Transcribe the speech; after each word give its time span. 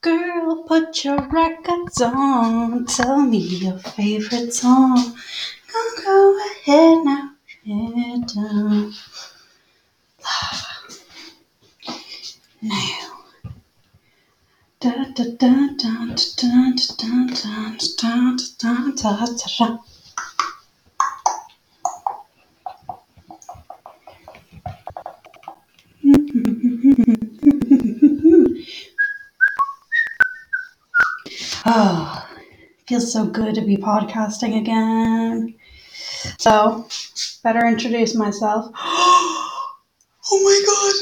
Girl, 0.00 0.62
put 0.62 1.04
your 1.04 1.20
records 1.28 2.00
on. 2.00 2.86
Tell 2.86 3.20
me 3.20 3.38
your 3.38 3.78
favorite 3.78 4.54
song. 4.54 5.16
Go, 5.72 6.02
go 6.04 6.38
ahead 6.38 7.04
now. 7.04 7.32
Head 7.66 8.26
down. 8.28 8.92
Now. 12.62 13.18
Da 14.80 14.90
da 14.90 15.24
da 15.24 15.66
da 15.76 16.14
da 16.14 16.14
da 16.36 16.72
da 16.76 17.26
da 17.26 17.76
da 17.96 18.36
da 18.58 18.92
da 18.96 19.26
da 19.26 19.26
da. 19.58 19.78
Oh, 19.78 19.97
so 33.12 33.26
good 33.26 33.54
to 33.54 33.62
be 33.62 33.76
podcasting 33.76 34.58
again. 34.58 35.54
So, 36.38 36.88
better 37.42 37.66
introduce 37.66 38.14
myself. 38.14 38.72
Oh 40.30 40.40
my 40.42 40.62
god! 40.66 40.94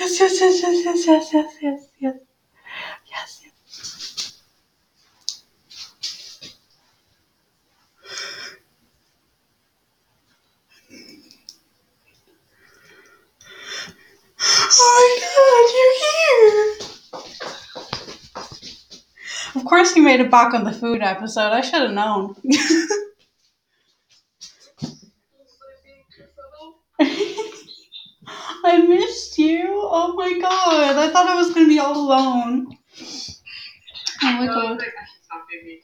Yes, 0.00 0.20
yes, 0.20 0.40
yes, 0.40 0.62
yes, 0.62 0.84
yes, 0.84 1.06
yes, 1.06 1.32
yes, 1.32 1.54
yes, 2.00 2.14
yes, 3.10 3.40
yes. 3.44 3.52
Oh 14.80 14.88
my 14.96 15.08
god, 15.20 15.64
you're 15.76 15.96
here! 16.00 16.90
Of 19.54 19.64
course, 19.64 19.96
you 19.96 19.99
made 20.10 20.20
it 20.20 20.30
back 20.30 20.54
on 20.54 20.64
the 20.64 20.72
food 20.72 21.02
episode. 21.02 21.52
I 21.52 21.60
should 21.60 21.82
have 21.82 21.92
known. 21.92 22.34
I 28.64 28.78
missed 28.88 29.38
you. 29.38 29.68
Oh 29.70 30.14
my 30.16 30.32
god. 30.40 30.96
I 30.96 31.08
thought 31.10 31.28
I 31.28 31.36
was 31.36 31.54
going 31.54 31.66
to 31.66 31.68
be 31.68 31.78
all 31.78 31.96
alone. 31.96 32.76
Oh 34.22 34.32
my 34.32 34.46
god. 34.46 34.82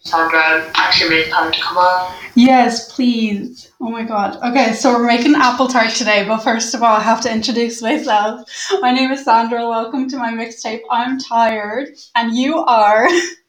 Sandra 0.00 0.72
actually 0.74 1.10
made 1.10 1.30
time 1.30 1.52
to 1.52 1.60
come 1.60 1.78
on. 1.78 2.12
Yes, 2.34 2.92
please. 2.92 3.70
Oh 3.80 3.90
my 3.90 4.02
god. 4.02 4.42
Okay, 4.42 4.72
so 4.72 4.92
we're 4.92 5.06
making 5.06 5.36
apple 5.36 5.68
tart 5.68 5.90
today, 5.90 6.24
but 6.26 6.38
first 6.38 6.74
of 6.74 6.82
all, 6.82 6.96
I 6.96 7.00
have 7.00 7.20
to 7.22 7.32
introduce 7.32 7.80
myself. 7.80 8.50
My 8.80 8.90
name 8.90 9.12
is 9.12 9.24
Sandra. 9.24 9.68
Welcome 9.68 10.08
to 10.10 10.16
my 10.18 10.32
mixtape. 10.32 10.82
I'm 10.90 11.20
tired, 11.20 11.90
and 12.16 12.36
you 12.36 12.56
are. 12.58 13.08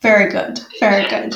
Very 0.00 0.30
good. 0.30 0.60
Very 0.80 1.08
good. 1.08 1.34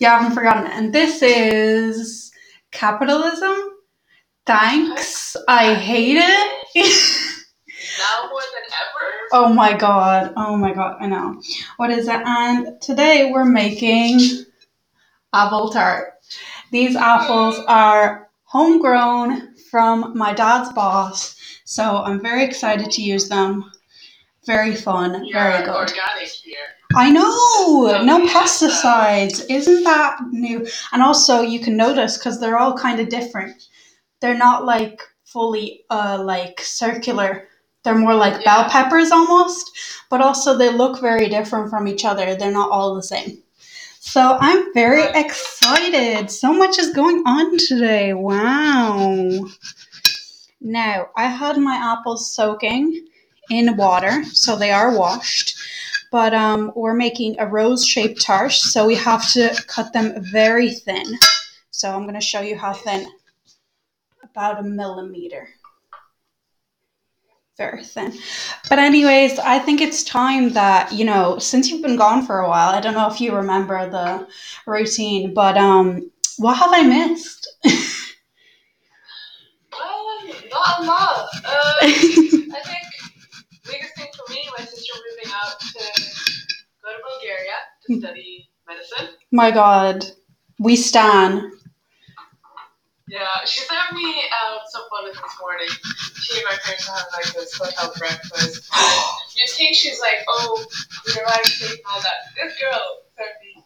You 0.00 0.08
haven't 0.08 0.34
forgotten 0.34 0.66
it. 0.66 0.72
And 0.72 0.92
this 0.92 1.22
is 1.22 2.32
capitalism. 2.72 3.56
Thanks. 4.44 5.36
I 5.48 5.74
hate 5.74 6.16
it. 6.18 7.42
Now 7.98 8.28
more 8.28 8.40
than 8.40 8.64
ever. 8.64 9.12
Oh 9.32 9.52
my 9.52 9.72
god. 9.76 10.32
Oh 10.36 10.56
my 10.56 10.72
god. 10.72 10.96
I 11.00 11.06
know. 11.06 11.40
What 11.76 11.90
is 11.90 12.08
it? 12.08 12.20
And 12.24 12.80
today 12.80 13.30
we're 13.32 13.44
making 13.44 14.20
apple 15.32 15.70
tart. 15.70 16.14
These 16.72 16.96
apples 16.96 17.58
are 17.68 18.28
homegrown 18.44 19.54
from 19.70 20.16
my 20.16 20.32
dad's 20.32 20.72
boss. 20.72 21.36
So 21.64 21.98
I'm 21.98 22.20
very 22.20 22.44
excited 22.44 22.90
to 22.92 23.02
use 23.02 23.28
them. 23.28 23.70
Very 24.46 24.76
fun. 24.76 25.22
We 25.22 25.32
Very 25.32 25.64
good. 25.64 25.74
organic. 25.74 26.30
I 26.94 27.10
know. 27.10 28.02
No 28.04 28.26
pesticides. 28.28 29.44
Isn't 29.50 29.82
that 29.82 30.18
new? 30.30 30.66
And 30.92 31.02
also 31.02 31.40
you 31.42 31.58
can 31.58 31.76
notice 31.76 32.16
because 32.16 32.38
they're 32.40 32.58
all 32.58 32.78
kind 32.78 33.00
of 33.00 33.08
different. 33.08 33.68
They're 34.20 34.38
not 34.38 34.64
like 34.64 35.02
fully 35.24 35.84
uh 35.90 36.22
like 36.24 36.60
circular. 36.60 37.48
They're 37.82 37.98
more 37.98 38.14
like 38.14 38.44
bell 38.44 38.68
peppers 38.68 39.10
almost, 39.10 39.72
but 40.10 40.20
also 40.20 40.56
they 40.56 40.70
look 40.72 41.00
very 41.00 41.28
different 41.28 41.68
from 41.68 41.88
each 41.88 42.04
other. 42.04 42.34
They're 42.34 42.50
not 42.52 42.70
all 42.70 42.94
the 42.94 43.02
same. 43.02 43.42
So 44.00 44.38
I'm 44.40 44.72
very 44.72 45.04
excited. 45.14 46.30
So 46.30 46.52
much 46.52 46.78
is 46.78 46.94
going 46.94 47.24
on 47.26 47.58
today. 47.58 48.14
Wow. 48.14 49.28
Now, 50.60 51.08
I 51.16 51.26
had 51.26 51.58
my 51.58 51.76
apples 51.76 52.32
soaking 52.32 53.06
in 53.50 53.76
water, 53.76 54.24
so 54.32 54.56
they 54.56 54.70
are 54.70 54.96
washed. 54.96 55.56
But 56.12 56.34
um, 56.34 56.72
we're 56.76 56.94
making 56.94 57.36
a 57.38 57.46
rose-shaped 57.46 58.22
tart, 58.22 58.52
so 58.52 58.86
we 58.86 58.94
have 58.94 59.30
to 59.32 59.54
cut 59.66 59.92
them 59.92 60.14
very 60.32 60.72
thin. 60.72 61.18
So 61.70 61.90
I'm 61.90 62.02
going 62.02 62.14
to 62.14 62.20
show 62.20 62.40
you 62.40 62.56
how 62.56 62.72
thin. 62.72 63.06
About 64.22 64.60
a 64.60 64.62
millimeter. 64.62 65.48
Very 67.56 67.84
thin. 67.84 68.12
But 68.68 68.78
anyways, 68.78 69.38
I 69.38 69.58
think 69.58 69.80
it's 69.80 70.04
time 70.04 70.50
that, 70.50 70.92
you 70.92 71.06
know, 71.06 71.38
since 71.38 71.70
you've 71.70 71.82
been 71.82 71.96
gone 71.96 72.24
for 72.26 72.40
a 72.40 72.48
while, 72.48 72.68
I 72.68 72.80
don't 72.80 72.92
know 72.94 73.10
if 73.10 73.18
you 73.20 73.34
remember 73.34 73.88
the 73.88 74.28
routine, 74.66 75.32
but 75.32 75.56
um 75.56 76.10
what 76.38 76.56
have 76.58 76.70
I 76.72 76.82
missed? 76.82 77.48
Well, 79.72 80.20
not 80.50 80.80
a 80.80 80.84
lot. 80.84 81.28
Uh, 81.44 81.74
I 81.82 82.60
think 82.64 82.85
to 87.86 88.00
study 88.00 88.48
medicine. 88.66 89.14
My 89.32 89.50
god. 89.50 90.04
We 90.58 90.76
stan. 90.76 91.52
Yeah, 93.08 93.44
she 93.44 93.60
sent 93.60 93.92
me 93.94 94.08
um, 94.08 94.58
some 94.68 94.82
photos 94.90 95.14
this 95.14 95.34
morning. 95.40 95.68
She 96.22 96.38
and 96.38 96.44
my 96.44 96.56
parents 96.64 96.88
have 96.88 97.06
like 97.12 97.32
this 97.34 97.56
hotel 97.56 97.92
breakfast. 97.98 98.68
You 99.36 99.44
think 99.52 99.76
she's 99.76 100.00
like, 100.00 100.24
oh, 100.28 100.64
we 101.06 101.20
arrived 101.20 101.46
safe 101.46 101.70
and 101.70 101.80
all 101.92 102.00
that. 102.00 102.34
This 102.34 102.58
girl 102.58 103.02
sent 103.16 103.30
me 103.44 103.62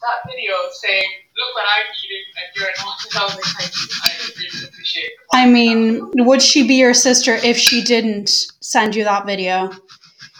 that 0.00 0.30
video 0.30 0.54
saying, 0.72 1.04
look 1.36 1.54
what 1.54 1.64
I'm 1.66 1.86
eating 2.04 2.24
and 2.38 2.48
you're 2.56 2.72
not. 2.78 2.96
And 3.04 3.16
I 3.18 3.24
was 3.24 3.34
like, 3.34 3.44
thank 3.44 3.74
you. 3.74 3.88
I 4.04 4.10
really 4.38 4.68
appreciate 4.68 5.04
it. 5.04 5.12
I 5.32 5.46
mean, 5.46 6.10
would 6.24 6.40
she 6.40 6.66
be 6.66 6.76
your 6.76 6.94
sister 6.94 7.34
if 7.34 7.58
she 7.58 7.82
didn't 7.82 8.30
send 8.60 8.94
you 8.94 9.04
that 9.04 9.26
video? 9.26 9.70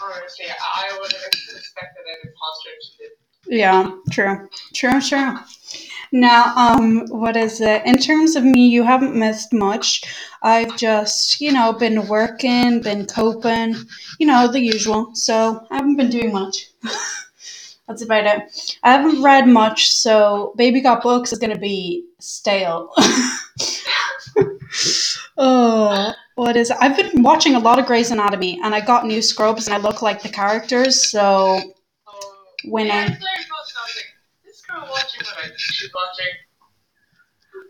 honestly, 0.01 0.45
I 0.49 0.97
would 0.99 1.11
have 1.11 1.25
expected 1.27 2.05
an 2.07 2.29
imposter 2.29 2.71
to. 2.81 2.88
Yeah, 3.49 3.91
true. 4.11 4.47
True, 4.73 5.01
true. 5.01 5.33
Now, 6.11 6.53
um, 6.55 7.07
what 7.07 7.35
is 7.35 7.61
it? 7.61 7.83
In 7.85 7.97
terms 7.97 8.35
of 8.35 8.43
me, 8.43 8.67
you 8.67 8.83
haven't 8.83 9.15
missed 9.15 9.51
much. 9.53 10.03
I've 10.41 10.77
just, 10.77 11.41
you 11.41 11.51
know, 11.51 11.73
been 11.73 12.07
working, 12.07 12.81
been 12.81 13.05
coping, 13.07 13.75
you 14.19 14.27
know, 14.27 14.51
the 14.51 14.59
usual. 14.59 15.11
So 15.15 15.65
I 15.71 15.77
haven't 15.77 15.97
been 15.97 16.11
doing 16.11 16.31
much. 16.31 16.67
That's 17.87 18.03
about 18.03 18.25
it. 18.27 18.77
I 18.83 18.91
haven't 18.91 19.23
read 19.23 19.47
much, 19.47 19.89
so 19.91 20.53
Baby 20.55 20.81
Got 20.81 21.01
Books 21.01 21.33
is 21.33 21.39
gonna 21.39 21.57
be 21.57 22.05
stale. 22.19 22.91
oh, 25.37 26.13
what 26.35 26.55
is 26.55 26.69
it? 26.69 26.77
I've 26.79 26.95
been 26.95 27.23
watching 27.23 27.55
a 27.55 27.59
lot 27.59 27.79
of 27.79 27.87
Grey's 27.87 28.11
Anatomy, 28.11 28.59
and 28.63 28.75
I 28.75 28.81
got 28.81 29.07
new 29.07 29.23
scrubs, 29.23 29.65
and 29.65 29.73
I 29.73 29.79
look 29.79 30.03
like 30.03 30.21
the 30.21 30.29
characters. 30.29 31.09
So 31.09 31.59
when 32.65 32.87
yeah, 32.87 32.93
I 32.95 32.99
like, 33.01 33.11
I 33.11 33.15
was 33.17 33.73
like, 33.95 34.05
this 34.45 34.61
girl 34.61 34.87
watching 34.89 35.21
what 35.23 35.45
I 35.45 35.49
she's 35.57 35.91
watching. 35.93 36.33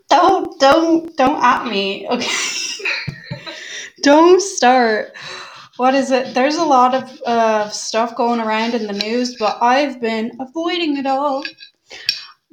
Don't 0.08 0.60
don't 0.60 1.16
don't 1.16 1.42
at 1.42 1.66
me, 1.66 2.08
okay? 2.08 2.30
don't 4.02 4.40
start. 4.40 5.12
What 5.76 5.94
is 5.94 6.10
it? 6.10 6.34
There's 6.34 6.56
a 6.56 6.64
lot 6.64 6.94
of 6.94 7.22
uh, 7.22 7.68
stuff 7.70 8.14
going 8.14 8.40
around 8.40 8.74
in 8.74 8.86
the 8.86 8.92
news, 8.92 9.36
but 9.38 9.56
I've 9.62 10.00
been 10.00 10.36
avoiding 10.38 10.98
it 10.98 11.06
all. 11.06 11.44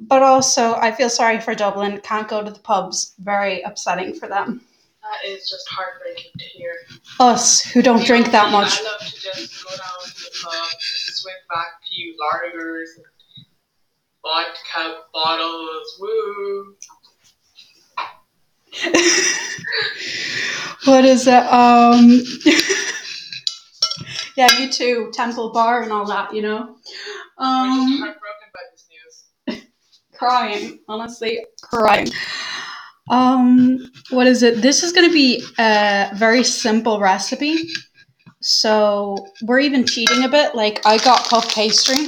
But 0.00 0.22
also, 0.22 0.74
I 0.76 0.92
feel 0.92 1.10
sorry 1.10 1.40
for 1.40 1.54
Dublin. 1.54 2.00
Can't 2.02 2.28
go 2.28 2.42
to 2.42 2.50
the 2.50 2.60
pubs. 2.60 3.14
Very 3.18 3.60
upsetting 3.62 4.14
for 4.14 4.28
them. 4.28 4.62
That 5.02 5.28
is 5.28 5.48
just 5.48 5.68
heartbreaking 5.68 6.32
to 6.38 6.44
hear. 6.44 6.72
Us 7.18 7.62
who 7.62 7.82
don't 7.82 8.04
drink 8.04 8.30
that 8.30 8.52
much. 8.52 8.80
I 8.80 8.84
love 8.84 9.00
to 9.00 9.20
just 9.20 9.64
go 9.64 9.70
down 9.70 10.04
to 10.04 10.14
the 10.14 10.30
pub, 10.44 10.80
swing 10.80 11.34
back 11.48 11.66
few 11.98 12.14
lagers, 12.14 12.86
vodka 14.22 15.02
bottles, 15.12 15.98
woo. 16.00 16.76
what 20.84 21.04
is 21.04 21.26
it? 21.26 21.42
Um. 21.52 22.22
yeah, 24.36 24.60
you 24.60 24.70
too. 24.70 25.10
Temple 25.12 25.50
Bar 25.52 25.82
and 25.82 25.90
all 25.90 26.06
that. 26.06 26.32
You 26.32 26.42
know. 26.42 26.76
Um. 27.38 27.98
heartbroken 27.98 28.48
by 28.54 28.60
this 28.70 28.86
news. 29.48 29.64
crying, 30.14 30.78
honestly, 30.88 31.44
crying. 31.62 32.06
Um, 33.10 33.90
what 34.10 34.28
is 34.28 34.44
it? 34.44 34.62
This 34.62 34.84
is 34.84 34.92
going 34.92 35.08
to 35.08 35.12
be 35.12 35.42
a 35.58 36.10
very 36.14 36.44
simple 36.44 37.00
recipe. 37.00 37.56
So 38.40 39.26
we're 39.42 39.60
even 39.60 39.86
cheating 39.86 40.24
a 40.24 40.28
bit. 40.28 40.54
Like 40.54 40.84
I 40.86 40.98
got 40.98 41.28
puff 41.28 41.52
pastry 41.54 42.06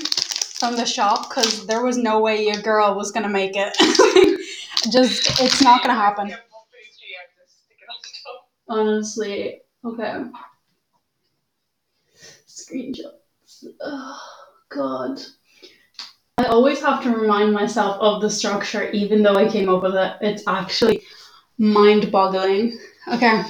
from 0.61 0.77
the 0.77 0.85
shop 0.85 1.29
because 1.29 1.67
there 1.67 1.83
was 1.83 1.97
no 1.97 2.21
way 2.21 2.45
your 2.45 2.61
girl 2.63 2.95
was 2.95 3.11
going 3.11 3.23
to 3.25 3.29
make 3.29 3.53
it. 3.55 3.75
Just, 4.91 5.41
it's 5.41 5.63
not 5.63 5.83
going 5.83 5.95
to 5.95 6.01
happen. 6.01 6.29
Get 6.29 6.49
puff 6.51 6.63
pastry 6.73 7.09
and 7.19 7.31
just 7.39 7.65
stick 7.65 7.77
it 7.81 7.89
on 7.91 7.99
top. 8.25 8.49
Honestly, 8.69 9.61
okay. 9.85 10.25
Screenshots. 12.47 13.65
Oh, 13.81 14.21
God. 14.71 15.21
I 16.39 16.45
always 16.45 16.81
have 16.81 17.03
to 17.03 17.11
remind 17.11 17.53
myself 17.53 17.99
of 18.01 18.23
the 18.23 18.31
structure, 18.31 18.91
even 18.91 19.23
though 19.23 19.35
I 19.35 19.49
came 19.49 19.69
up 19.69 19.83
with 19.83 19.95
it. 19.95 20.17
It's 20.23 20.45
actually 20.47 21.03
mind 21.59 22.11
boggling. 22.11 22.79
Okay, 23.13 23.43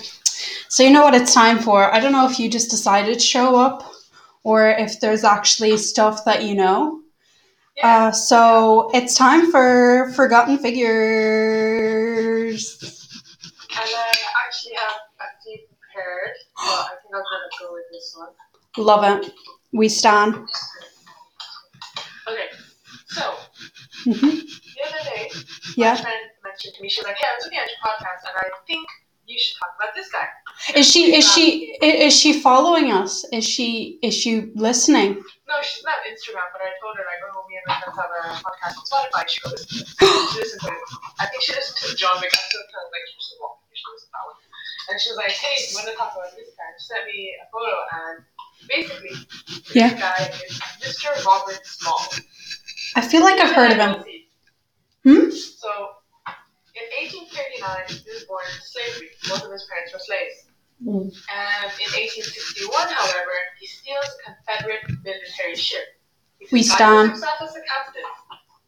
so 0.70 0.82
you 0.84 0.90
know 0.90 1.02
what 1.02 1.14
it's 1.14 1.34
time 1.34 1.58
for. 1.58 1.92
I 1.92 2.00
don't 2.00 2.12
know 2.12 2.28
if 2.30 2.38
you 2.38 2.48
just 2.48 2.70
decided 2.70 3.14
to 3.14 3.20
show 3.20 3.56
up 3.56 3.92
or 4.44 4.68
if 4.70 5.00
there's 5.00 5.24
actually 5.24 5.76
stuff 5.76 6.24
that 6.26 6.44
you 6.44 6.54
know. 6.54 7.00
Yeah. 7.76 8.08
Uh, 8.08 8.12
so 8.12 8.90
it's 8.94 9.14
time 9.14 9.50
for 9.50 10.12
Forgotten 10.14 10.58
Figures. 10.58 10.98
and 13.70 13.78
I 13.80 14.12
actually 14.46 14.74
have 14.76 14.96
a 15.20 15.24
few 15.42 15.58
prepared, 15.80 16.30
but 16.56 16.64
I 16.64 16.94
think 17.02 17.14
I'm 17.14 17.22
gonna 17.22 17.50
go 17.60 17.72
with 17.74 17.84
this 17.92 18.14
one. 18.16 18.30
Love 18.78 19.04
it. 19.24 19.32
We 19.72 19.88
stand. 19.88 20.34
Okay, 22.28 22.48
so 23.08 23.34
hmm 24.04 24.10
the 24.20 24.82
other 24.86 25.02
day, 25.04 25.30
my 25.34 25.40
Yeah. 25.76 25.96
friend 25.96 26.20
mentioned 26.44 26.74
to 26.76 26.82
me, 26.82 26.88
she 26.88 27.00
was 27.00 27.06
like, 27.08 27.16
"Hey, 27.16 27.26
I 27.30 27.34
was 27.36 27.44
looking 27.44 27.58
at 27.58 27.68
your 27.68 27.78
podcast, 27.84 28.22
and 28.28 28.36
I 28.36 28.48
think 28.66 28.86
you 29.30 29.38
should 29.38 29.56
talk 29.62 29.72
about 29.78 29.94
this 29.94 30.08
guy." 30.10 30.26
Is 30.74 30.86
she 30.90 31.14
is 31.16 31.24
she 31.34 31.76
is 31.80 32.14
she 32.20 32.30
following 32.40 32.92
us? 32.92 33.24
Is 33.32 33.46
she 33.46 33.98
is 34.02 34.14
she 34.14 34.50
listening? 34.54 35.22
No, 35.50 35.56
she's 35.62 35.82
not 35.84 35.98
Instagram, 36.10 36.46
but 36.54 36.60
I 36.62 36.70
told 36.82 36.94
her 36.98 37.04
like, 37.10 37.22
"Oh, 37.26 37.42
me 37.48 37.54
and 37.58 37.66
my 37.66 37.76
friends 37.80 37.98
have 37.98 38.12
a 38.12 38.22
podcast 38.44 38.74
on 38.78 38.84
Spotify." 38.90 39.22
She 39.28 39.40
goes, 39.40 39.60
she 39.66 40.38
listened 40.38 40.62
to 40.62 40.68
it. 40.68 40.84
I 41.18 41.26
think 41.26 41.42
she 41.42 41.52
listens 41.58 41.78
to 41.90 41.96
John. 41.96 42.16
I 42.18 42.28
kind 42.28 42.30
of 42.30 42.90
like 42.94 43.04
she 43.08 43.16
was 43.18 43.28
walking. 43.40 43.66
She 43.74 43.86
listened 43.90 44.10
to 44.10 44.14
that 44.14 44.24
one, 44.30 44.38
and 44.90 44.94
she 45.00 45.08
was 45.10 45.18
like, 45.22 45.32
"Hey, 45.32 45.54
you 45.70 45.74
want 45.74 45.88
to 45.90 45.96
talk 45.96 46.12
about 46.14 46.30
this 46.36 46.50
guy?" 46.58 46.68
She 46.78 46.84
sent 46.86 47.02
me 47.06 47.18
a 47.40 47.46
photo, 47.50 47.76
and 47.98 48.16
basically, 48.68 49.14
Yeah. 49.74 49.90
this 49.90 49.98
guy 49.98 50.20
is 50.44 50.52
Mr. 50.84 51.08
Robert 51.24 51.62
Small. 51.66 52.02
I 52.94 53.00
feel 53.00 53.22
like 53.22 53.40
I've 53.40 53.54
heard 53.54 53.72
of 53.72 53.78
him. 53.78 53.94
Hmm? 55.02 55.30
So, 55.30 55.70
in 56.80 56.88
1839, 57.28 58.02
he 58.04 58.10
was 58.10 58.24
born 58.24 58.44
into 58.48 58.64
slavery. 58.64 59.10
Both 59.28 59.44
of 59.44 59.52
his 59.52 59.66
parents 59.68 59.92
were 59.92 60.00
slaves. 60.02 60.50
Mm. 60.80 61.12
And 61.12 61.68
in 61.76 61.90
1861, 61.92 62.72
however, 62.72 63.36
he 63.60 63.66
steals 63.68 64.08
a 64.16 64.32
Confederate 64.32 64.84
military 65.04 65.56
ship. 65.56 66.00
He 66.40 66.48
We 66.50 66.62
stand. 66.64 67.12
himself 67.12 67.36
as 67.44 67.52
a 67.52 67.62
captain. 67.68 68.08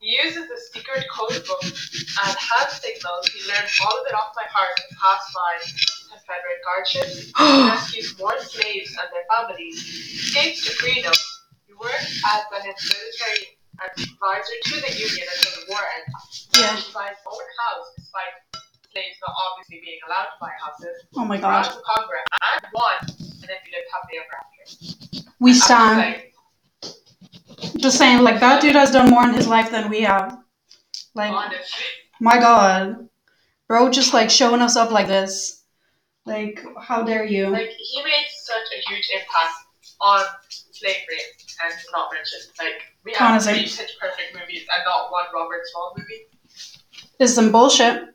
He 0.03 0.19
uses 0.21 0.45
the 0.51 0.59
secret 0.75 1.07
code 1.09 1.41
book 1.47 1.63
and 1.65 2.35
hand 2.37 2.71
signals. 2.75 3.29
He 3.33 3.41
learned 3.49 3.71
all 3.87 3.97
of 3.97 4.05
it 4.05 4.15
off 4.15 4.35
by 4.35 4.45
heart 4.51 4.77
to 4.77 4.95
pass 4.99 5.23
by 5.33 5.53
Confederate 6.11 6.61
guard 6.67 6.85
ships. 6.85 7.33
He 7.39 7.63
rescues 7.71 8.19
more 8.19 8.37
slaves 8.41 8.93
and 8.99 9.09
their 9.09 9.25
families. 9.31 9.81
He 9.81 10.19
Escapes 10.21 10.67
to 10.67 10.73
freedom. 10.77 11.15
He 11.67 11.73
works 11.73 12.21
as 12.29 12.43
a 12.51 12.61
military 12.61 13.62
advisor 13.81 14.57
to 14.65 14.75
the 14.81 14.93
Union 14.93 15.27
until 15.27 15.53
the 15.61 15.65
war 15.71 15.81
ended. 15.97 16.15
Yeah. 16.59 16.77
He 16.77 16.93
buys 16.93 17.17
his 17.17 17.27
own 17.27 17.49
house 17.63 17.87
despite 17.97 18.63
slaves 18.93 19.17
not 19.27 19.35
obviously 19.49 19.81
being 19.85 19.99
allowed 20.07 20.25
to 20.25 20.37
buy 20.41 20.51
houses. 20.61 20.97
Oh 21.17 21.25
my 21.25 21.39
god. 21.39 21.67
for 21.67 21.81
Congress 21.81 22.23
and 22.31 22.67
won, 22.75 22.95
and 23.01 23.49
then 23.49 23.59
we 23.65 23.73
lived 23.73 23.89
happily 23.93 24.19
ever 24.21 24.37
after. 24.37 25.33
We 25.41 25.55
stand. 25.55 26.23
Just 27.79 27.99
saying, 27.99 28.23
like 28.23 28.41
that 28.41 28.61
dude 28.61 28.77
has 28.77 28.91
done 28.91 29.11
more 29.11 29.25
in 29.25 29.35
his 29.35 29.49
life 29.49 29.71
than 29.71 29.89
we 29.89 30.03
have. 30.03 30.39
Like, 31.15 31.33
honestly. 31.33 31.85
my 32.21 32.39
god, 32.39 33.09
bro, 33.69 33.91
just 33.91 34.13
like 34.15 34.31
showing 34.31 34.61
us 34.61 34.77
up 34.77 34.91
like 34.91 35.07
this. 35.07 35.63
Like, 36.25 36.63
how 36.81 37.03
dare 37.03 37.25
you? 37.25 37.49
Like 37.49 37.71
he 37.71 38.03
made 38.03 38.27
such 38.45 38.69
a 38.77 38.91
huge 38.91 39.09
impact 39.15 39.55
on 40.01 40.25
slavery 40.73 41.19
and 41.65 41.75
not 41.93 42.13
mentioned. 42.13 42.43
Like 42.59 42.83
we 43.05 43.13
have 43.15 43.43
three 43.43 43.63
pitch 43.63 43.97
perfect 44.01 44.35
movies 44.35 44.67
and 44.75 44.85
not 44.85 45.11
one 45.11 45.25
Robert 45.35 45.63
Small 45.71 45.95
movie. 45.97 46.27
This 47.19 47.31
is 47.31 47.35
some 47.35 47.53
bullshit. 47.53 48.09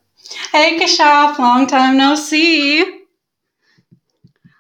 Hey, 0.52 0.78
Kashaf, 0.78 1.38
long 1.40 1.68
time 1.68 1.98
no 1.98 2.16
see. 2.16 2.98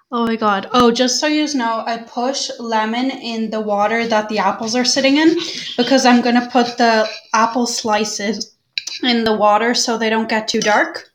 Oh 0.10 0.26
my 0.26 0.38
god. 0.38 0.70
Oh, 0.72 0.90
just 0.90 1.20
so 1.20 1.28
you 1.28 1.54
know, 1.54 1.84
I 1.86 1.98
push 1.98 2.50
lemon 2.60 3.12
in 3.12 3.50
the 3.50 3.60
water 3.60 4.08
that 4.08 4.30
the 4.30 4.40
apples 4.40 4.74
are 4.74 4.86
sitting 4.86 5.18
in 5.18 5.36
because 5.76 6.06
I'm 6.06 6.22
going 6.22 6.40
to 6.40 6.50
put 6.50 6.78
the 6.78 7.10
apple 7.34 7.68
slices 7.68 8.56
in 9.04 9.26
the 9.26 9.36
water 9.36 9.74
so 9.74 9.98
they 9.98 10.10
don't 10.10 10.30
get 10.30 10.48
too 10.48 10.62
dark. 10.62 11.12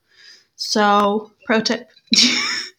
So, 0.57 1.33
pro 1.47 1.61
tip. 1.61 1.89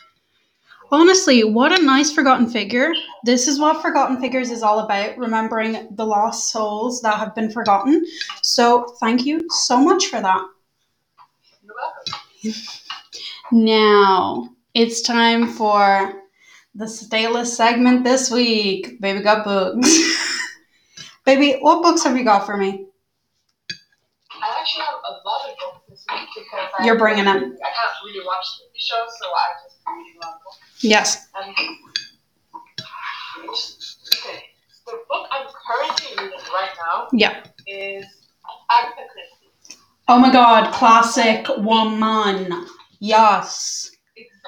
Honestly, 0.93 1.43
what 1.43 1.71
a 1.71 1.83
nice 1.83 2.13
forgotten 2.13 2.47
figure. 2.47 2.93
This 3.23 3.47
is 3.47 3.59
what 3.59 3.81
Forgotten 3.81 4.21
Figures 4.21 4.51
is 4.51 4.61
all 4.61 4.77
about, 4.77 5.17
remembering 5.17 5.87
the 5.95 6.05
lost 6.05 6.51
souls 6.51 7.01
that 7.01 7.17
have 7.17 7.33
been 7.33 7.49
forgotten. 7.49 8.05
So, 8.43 8.95
thank 8.99 9.25
you 9.25 9.41
so 9.49 9.83
much 9.83 10.05
for 10.05 10.21
that. 10.21 10.45
You're 11.63 11.73
welcome. 11.75 12.61
Now 13.51 14.49
it's 14.73 15.01
time 15.01 15.47
for 15.47 16.13
the 16.75 16.85
stateless 16.85 17.47
segment 17.47 18.03
this 18.03 18.29
week. 18.29 19.01
Baby 19.01 19.21
got 19.21 19.43
books. 19.43 19.99
Baby, 21.25 21.57
what 21.59 21.81
books 21.81 22.03
have 22.03 22.17
you 22.17 22.23
got 22.23 22.45
for 22.45 22.55
me? 22.55 22.85
I 24.43 24.59
actually 24.59 24.83
have 24.83 24.95
a 25.07 25.27
lot 25.27 25.49
of 25.49 25.55
books 25.57 25.81
this 25.89 26.05
week 26.11 26.29
because 26.35 26.69
I 26.79 26.85
You're 26.85 26.97
bringing 26.97 27.25
them. 27.25 27.37
I 27.37 27.39
can't 27.39 27.93
really 28.05 28.25
watch 28.25 28.45
TV 28.59 28.75
shows, 28.75 29.11
so 29.19 29.27
I 29.27 29.63
just 29.63 29.77
reading 29.87 30.19
a 30.21 30.25
lot 30.25 30.35
of 30.35 30.39
books. 30.39 30.42
Yes. 30.83 31.27
Um, 31.33 31.53
okay, 33.49 34.43
the 34.85 34.99
book 35.09 35.27
I'm 35.31 35.47
currently 35.47 36.23
reading 36.23 36.39
right 36.53 36.69
now 36.85 37.07
Yeah. 37.13 37.43
is 37.67 38.05
Agatha 38.71 39.03
Christie. 39.11 39.77
Oh 40.09 40.19
my 40.19 40.31
god, 40.31 40.73
classic 40.73 41.47
woman. 41.57 42.65
Yes. 42.99 43.91
Exactly. 44.17 44.41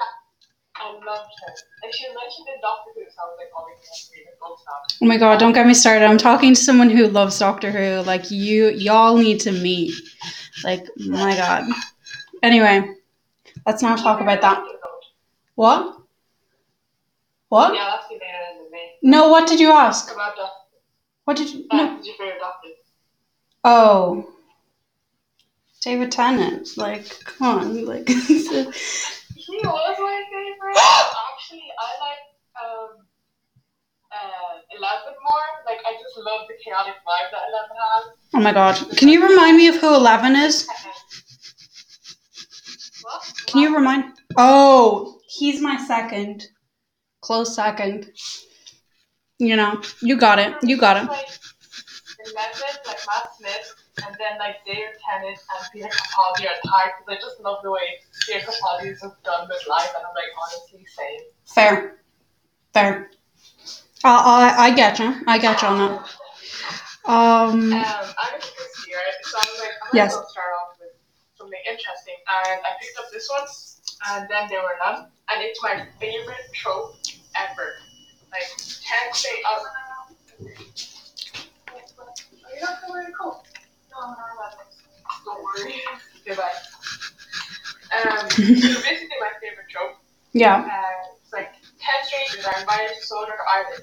I 0.76 0.92
loved 0.92 1.04
her. 1.06 1.54
And 1.84 1.94
she 1.94 2.04
mentioned 2.08 2.46
in 2.54 2.60
Doctor 2.60 2.90
Who, 2.94 3.00
so 3.08 3.22
I 3.22 3.26
was 3.26 3.36
like, 3.38 3.48
oh, 3.56 3.64
maybe 3.66 3.80
I 3.80 3.88
have 3.88 3.96
to 3.96 4.12
read 4.12 4.26
her 4.26 4.36
books 4.40 4.62
now. 4.66 4.96
Oh 5.02 5.06
my 5.06 5.16
god, 5.16 5.38
don't 5.40 5.52
get 5.52 5.66
me 5.66 5.74
started. 5.74 6.04
I'm 6.04 6.18
talking 6.18 6.54
to 6.54 6.60
someone 6.60 6.90
who 6.90 7.06
loves 7.08 7.38
Doctor 7.38 7.70
Who. 7.70 8.02
Like 8.06 8.30
you 8.30 8.68
y'all 8.68 9.16
need 9.16 9.40
to 9.40 9.52
meet. 9.52 9.94
Like, 10.64 10.84
my 10.98 11.34
god. 11.34 11.64
Anyway, 12.42 12.94
let's 13.66 13.82
not 13.82 13.98
talk 13.98 14.20
about 14.20 14.42
that. 14.42 14.62
What? 15.54 15.95
What? 17.48 17.74
Yeah, 17.74 17.90
that's 17.94 18.08
the 18.08 18.14
later 18.14 18.64
in 18.64 18.70
day. 18.72 18.92
No, 19.02 19.28
what 19.28 19.46
did 19.48 19.60
you 19.60 19.70
ask? 19.70 20.12
About 20.12 20.36
Doctor 20.36 20.78
What 21.24 21.36
did 21.36 21.52
you 21.52 21.66
no. 21.72 21.96
Who's 21.96 22.06
your 22.06 22.16
favorite 22.16 22.40
Doctor? 22.40 22.68
Oh. 23.64 24.32
David 25.80 26.10
Tennant. 26.10 26.76
Like, 26.76 27.08
come 27.24 27.58
on. 27.58 27.84
Like 27.84 28.08
He 28.08 29.58
was 29.62 29.96
my 30.00 30.22
favorite. 30.32 30.76
Actually, 30.76 31.70
I 31.78 31.90
like 32.02 32.24
um, 32.60 33.06
uh, 34.10 34.76
Eleven 34.76 35.14
more. 35.22 35.46
Like, 35.64 35.78
I 35.86 35.92
just 36.02 36.16
love 36.16 36.48
the 36.48 36.54
chaotic 36.64 36.94
vibe 36.94 37.30
that 37.30 37.42
Eleven 37.48 37.76
has. 37.76 38.04
Oh 38.34 38.40
my 38.40 38.52
god. 38.52 38.96
Can 38.96 39.08
you 39.08 39.24
remind 39.24 39.56
me 39.56 39.68
of 39.68 39.76
who 39.76 39.94
Eleven 39.94 40.34
is? 40.34 40.66
What? 43.02 43.22
Can 43.46 43.60
you 43.62 43.76
remind 43.76 44.14
Oh, 44.36 45.20
he's 45.28 45.60
my 45.60 45.76
second. 45.76 46.48
Close 47.26 47.56
second. 47.56 48.12
You 49.40 49.56
know, 49.56 49.82
you 50.00 50.16
got 50.16 50.38
it. 50.38 50.54
You 50.62 50.76
got 50.76 50.96
it. 50.96 51.08
Like, 51.10 51.26
Eleven, 52.24 52.62
like 52.86 53.00
Matt 53.06 53.34
Smith, 53.36 53.74
and 54.06 54.14
then 54.18 54.38
like 54.38 54.64
David 54.64 54.94
Tennant 55.04 55.36
and 55.36 55.66
Peter 55.72 55.88
Capaldi 55.88 56.46
are 56.46 56.58
tied 56.70 56.92
because 56.98 57.08
I 57.08 57.20
just 57.20 57.40
love 57.40 57.58
the 57.64 57.70
way 57.72 57.98
Peter 58.24 58.46
Capaldi 58.46 58.88
has 58.90 59.00
done 59.24 59.48
with 59.48 59.62
life, 59.68 59.90
and 59.96 60.04
I'm 60.06 60.14
like 60.14 60.32
honestly 60.40 60.86
same. 60.86 61.20
Fair. 61.46 61.98
Fair. 62.72 63.10
I 64.04 64.54
I, 64.58 64.64
I 64.66 64.74
get 64.74 64.98
you. 65.00 65.12
I 65.26 65.38
get 65.38 65.60
you 65.62 65.68
on 65.68 65.78
that. 65.78 65.98
Um 67.06 67.72
Um, 67.72 67.74
I'm 67.74 68.34
a 68.34 68.38
Christie. 68.38 68.94
So 69.22 69.36
I 69.36 69.46
was 69.50 69.60
like, 69.60 69.70
I'm 69.82 69.90
gonna 69.90 69.98
Yes. 69.98 70.14
go 70.14 70.22
start 70.30 70.52
off 70.62 70.78
with 70.78 70.94
something 71.36 71.62
interesting, 71.68 72.18
and 72.30 72.60
I 72.64 72.70
picked 72.80 72.98
up 73.00 73.10
this 73.12 73.28
one, 73.28 73.46
and 74.10 74.28
then 74.30 74.48
there 74.48 74.62
were 74.62 74.78
none, 74.84 75.10
and 75.30 75.42
it's 75.42 75.60
my 75.62 75.86
favorite 76.00 76.46
trope 76.54 76.94
ever. 77.40 77.74
Like, 78.32 78.48
can't 78.82 79.14
say 79.14 79.40
up. 79.48 79.62
Are 80.40 80.44
you 82.54 82.60
not 82.60 82.80
gonna 82.80 82.92
wear 82.92 83.08
a 83.08 83.12
coat? 83.12 83.42
No, 83.90 83.96
I'm 83.98 84.10
not. 84.12 84.54
Don't 85.24 85.42
worry. 85.42 85.74
Goodbye. 86.26 86.52
Um, 87.94 88.28
so 88.30 88.36
basically, 88.36 89.18
my 89.20 89.30
favorite 89.40 89.68
trope. 89.70 89.96
Yeah. 90.32 90.56
Uh, 90.60 90.66
it's 91.22 91.32
like 91.32 91.52
ten 91.78 92.04
strangers 92.04 92.44
are 92.44 92.58
invited 92.60 92.94
to 92.98 93.06
Soldier 93.06 93.32
Island, 93.48 93.82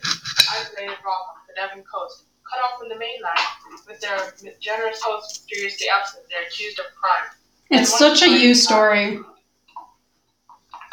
isolated 0.53 0.97
rock 1.05 1.21
off 1.31 1.47
the 1.47 1.53
Devon 1.55 1.83
coast, 1.83 2.25
cut 2.49 2.59
off 2.63 2.77
from 2.79 2.89
the 2.89 2.95
mainland. 2.95 3.39
With 3.87 3.99
their 4.01 4.33
generous 4.59 5.01
host 5.01 5.45
mysteriously 5.49 5.87
absent, 5.89 6.25
they're 6.29 6.43
accused 6.47 6.79
of 6.79 6.85
crime. 6.95 7.29
It's 7.71 7.97
such 7.97 8.21
a 8.21 8.29
you 8.29 8.53
story. 8.53 9.19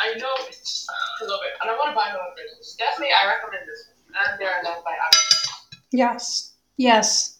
I 0.01 0.15
know 0.15 0.29
it's 0.49 0.59
just, 0.61 0.91
I 1.21 1.27
love 1.27 1.41
it, 1.45 1.53
and 1.61 1.71
I 1.71 1.75
want 1.75 1.91
to 1.91 1.95
buy 1.95 2.11
more 2.13 2.23
versions. 2.35 2.75
Definitely, 2.79 3.13
I 3.23 3.35
recommend 3.35 3.69
this 3.69 3.89
one. 3.89 4.17
And 4.17 4.41
they're 4.41 4.63
led 4.65 4.83
by 4.83 4.93
Alex. 4.93 5.49
Yes. 5.93 6.55
Yes. 6.79 7.39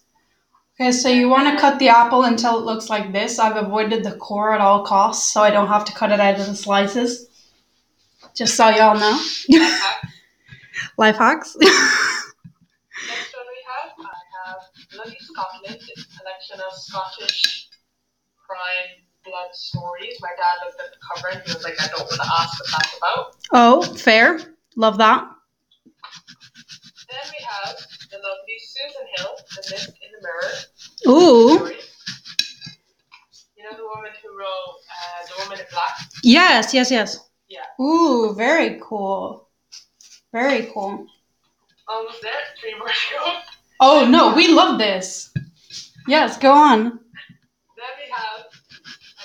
Okay, 0.79 0.91
so 0.91 1.09
you 1.09 1.27
want 1.27 1.51
to 1.53 1.59
cut 1.59 1.79
the 1.79 1.89
apple 1.89 2.23
until 2.23 2.59
it 2.59 2.65
looks 2.65 2.89
like 2.89 3.11
this. 3.11 3.39
I've 3.39 3.57
avoided 3.57 4.03
the 4.03 4.13
core 4.13 4.53
at 4.53 4.61
all 4.61 4.85
costs, 4.85 5.33
so 5.33 5.41
I 5.41 5.49
don't 5.49 5.67
have 5.67 5.85
to 5.85 5.93
cut 5.93 6.11
it 6.11 6.19
out 6.19 6.39
of 6.39 6.45
the 6.45 6.55
slices. 6.55 7.27
Just 8.35 8.55
so 8.55 8.69
y'all 8.69 8.97
know. 8.97 9.19
Life 10.97 11.17
hacks. 11.17 11.57
Next 11.59 13.33
one 13.33 13.47
we 13.49 13.61
have, 13.67 13.91
I 13.99 14.13
have 14.45 14.61
Bloody 14.93 15.17
Scotland. 15.19 15.77
It's 15.87 16.05
a 16.05 16.19
collection 16.19 16.59
of 16.59 16.73
Scottish 16.77 17.69
crime 18.37 19.05
blood 19.23 19.53
stories. 19.53 20.17
My 20.21 20.29
dad 20.37 20.65
looked 20.65 20.79
at 20.79 20.87
the 20.91 20.97
cover 21.01 21.27
and 21.33 21.41
he 21.45 21.53
was 21.53 21.63
like, 21.63 21.79
I 21.81 21.87
don't 21.87 21.99
want 21.99 22.21
to 22.21 22.29
ask 22.39 22.59
what 22.59 22.69
that's 22.71 22.97
about. 22.97 23.35
oh, 23.53 23.95
fair. 23.95 24.39
Love 24.75 24.97
that. 24.97 25.29
Then 27.09 27.19
we 27.25 27.45
have 27.45 27.75
the 28.09 28.17
lovely 28.17 28.57
Susan 28.59 29.07
Hill, 29.15 29.35
The 29.55 29.67
Mist 29.71 29.89
in 29.89 30.11
the 30.13 30.27
Mirror 30.27 31.19
Ooh. 31.19 31.55
story. 31.57 31.75
You 33.57 33.63
know 33.69 33.77
the 33.77 33.83
woman 33.83 34.11
who 34.23 34.37
wrote 34.37 34.47
uh, 34.47 35.27
The 35.27 35.43
Woman 35.43 35.59
in 35.59 35.65
Black? 35.71 35.97
Yes, 36.23 36.73
yes, 36.73 36.89
yes. 36.89 37.29
Yeah. 37.49 37.83
Ooh, 37.83 38.33
very 38.33 38.79
cool. 38.81 39.49
Very 40.31 40.67
cool. 40.73 41.05
Almost 41.87 42.21
there, 42.21 42.31
three 42.59 42.73
more 42.77 42.87
to 42.87 42.93
go. 43.13 43.33
Oh 43.81 44.07
no, 44.07 44.33
we 44.33 44.47
love 44.47 44.77
this. 44.79 45.33
Yes, 46.07 46.37
go 46.37 46.53
on. 46.53 46.83
Then 46.83 46.91
we 47.97 48.11
have 48.13 48.45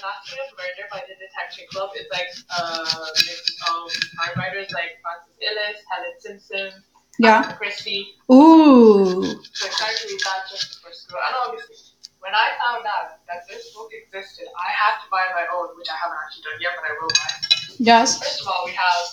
Of 0.06 0.54
Murder 0.54 0.86
by 0.92 1.02
the 1.10 1.18
Detection 1.18 1.64
Club. 1.74 1.90
It's 1.98 2.06
like 2.14 2.30
uh, 2.54 3.06
mix 3.26 3.42
of 3.66 3.90
crime 4.14 4.34
writers 4.38 4.70
like 4.70 5.02
Francis 5.02 5.34
Iles, 5.42 5.82
Helen 5.90 6.14
Simpson, 6.22 6.70
Yeah. 7.18 7.42
Agatha 7.42 7.56
Christie. 7.58 8.14
Ooh. 8.30 9.24
So 9.26 9.66
I 9.66 9.70
started 9.74 9.98
to 9.98 10.06
read 10.06 10.22
that 10.22 10.46
just 10.46 10.78
before 10.78 10.94
school. 10.94 11.18
And 11.26 11.34
obviously, 11.42 11.98
when 12.22 12.34
I 12.38 12.54
found 12.62 12.86
out 12.86 13.18
that 13.26 13.42
this 13.50 13.74
book 13.74 13.90
existed, 13.90 14.46
I 14.54 14.70
had 14.70 14.94
to 15.02 15.06
buy 15.10 15.26
my 15.34 15.46
own, 15.50 15.74
which 15.74 15.90
I 15.90 15.96
haven't 15.98 16.18
actually 16.22 16.44
done 16.54 16.58
yet, 16.62 16.72
but 16.78 16.86
I 16.86 16.92
will 17.02 17.10
buy. 17.10 17.32
Yes. 17.82 18.22
First 18.22 18.42
of 18.42 18.46
all, 18.46 18.62
we 18.66 18.72
have 18.78 19.06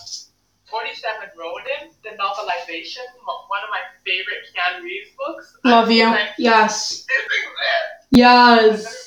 47 0.70 1.26
Ronin, 1.34 1.90
the 2.06 2.14
novelization, 2.14 3.02
one 3.50 3.62
of 3.66 3.70
my 3.74 3.82
favorite 4.06 4.46
Keanu 4.54 4.82
Reeves 4.86 5.10
books. 5.18 5.58
Love 5.64 5.90
you. 5.90 6.06
Like, 6.06 6.38
Yes. 6.38 7.02
this 7.02 7.18
exists. 7.18 8.06
I'm 8.14 8.14
Yes. 8.14 9.04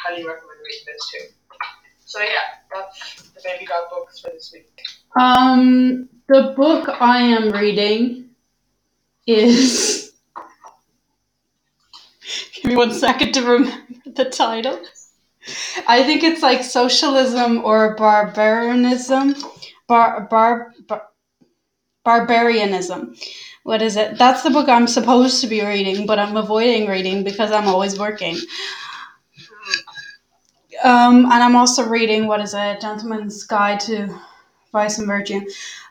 Highly 0.03 0.23
recommend 0.25 0.59
reading 0.65 0.85
this 0.87 1.11
too. 1.11 1.25
So 2.05 2.19
yeah, 2.21 2.29
that's 2.73 3.21
the 3.33 3.41
baby 3.43 3.65
got 3.65 3.89
books 3.89 4.19
for 4.19 4.29
this 4.31 4.51
week. 4.53 4.67
Um, 5.19 6.09
the 6.27 6.53
book 6.57 6.89
I 6.89 7.19
am 7.21 7.51
reading 7.51 8.29
is. 9.27 10.11
Give 12.55 12.65
me 12.65 12.75
one 12.75 12.93
second 12.93 13.33
to 13.33 13.41
remember 13.41 13.75
the 14.05 14.25
title. 14.25 14.79
I 15.87 16.03
think 16.03 16.23
it's 16.23 16.43
like 16.43 16.63
socialism 16.63 17.63
or 17.65 17.95
barbarianism, 17.95 19.35
bar 19.87 20.27
bar, 20.29 20.71
bar 20.87 21.07
barbarianism. 22.05 23.15
What 23.63 23.81
is 23.81 23.95
it? 23.95 24.17
That's 24.17 24.41
the 24.43 24.49
book 24.49 24.67
I'm 24.67 24.87
supposed 24.87 25.41
to 25.41 25.47
be 25.47 25.63
reading, 25.63 26.05
but 26.05 26.17
I'm 26.17 26.35
avoiding 26.35 26.87
reading 26.87 27.23
because 27.23 27.51
I'm 27.51 27.67
always 27.67 27.99
working. 27.99 28.37
Um, 30.83 31.25
and 31.25 31.43
I'm 31.43 31.55
also 31.55 31.87
reading 31.87 32.25
what 32.25 32.41
is 32.41 32.55
it, 32.55 32.81
Gentleman's 32.81 33.43
Guide 33.43 33.79
to 33.81 34.19
Vice 34.71 34.97
and 34.97 35.07
Virtue. 35.07 35.41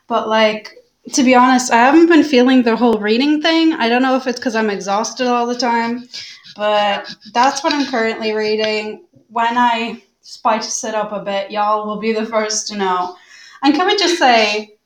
But 0.09 0.29
like, 0.29 0.79
to 1.13 1.23
be 1.23 1.37
honest, 1.37 1.73
I 1.73 1.77
haven't 1.77 2.09
been 2.09 2.25
feeling 2.25 2.63
the 2.63 2.77
whole 2.77 2.99
reading 2.99 3.41
thing. 3.41 3.73
I 3.75 3.89
don't 3.89 4.03
know 4.03 4.17
if 4.17 4.27
it's 4.27 4.41
because 4.41 4.57
I'm 4.57 4.71
exhausted 4.71 5.29
all 5.29 5.47
the 5.47 5.57
time, 5.57 6.09
but 6.57 7.15
that's 7.33 7.63
what 7.63 7.73
I'm 7.73 7.87
currently 7.87 8.33
reading. 8.33 9.05
When 9.29 9.57
I 9.57 10.03
spice 10.23 10.83
it 10.83 10.95
up 10.95 11.13
a 11.13 11.23
bit, 11.23 11.53
y'all 11.53 11.87
will 11.87 12.01
be 12.01 12.13
the 12.13 12.27
first 12.27 12.67
to 12.69 12.77
know. 12.77 13.17
And 13.63 13.75
can 13.75 13.87
we 13.87 13.97
just 13.97 14.19
say 14.19 14.77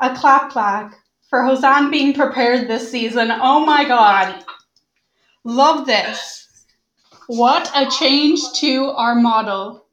a 0.00 0.14
clap 0.16 0.50
clap 0.50 0.94
for 1.28 1.44
Hosanna 1.44 1.90
being 1.90 2.14
prepared 2.14 2.68
this 2.68 2.90
season? 2.90 3.30
Oh 3.30 3.64
my 3.64 3.84
god. 3.84 4.44
Love 5.44 5.86
this. 5.86 6.66
What 7.26 7.70
a 7.74 7.90
change 7.90 8.40
to 8.60 8.86
our 8.96 9.14
model. 9.14 9.86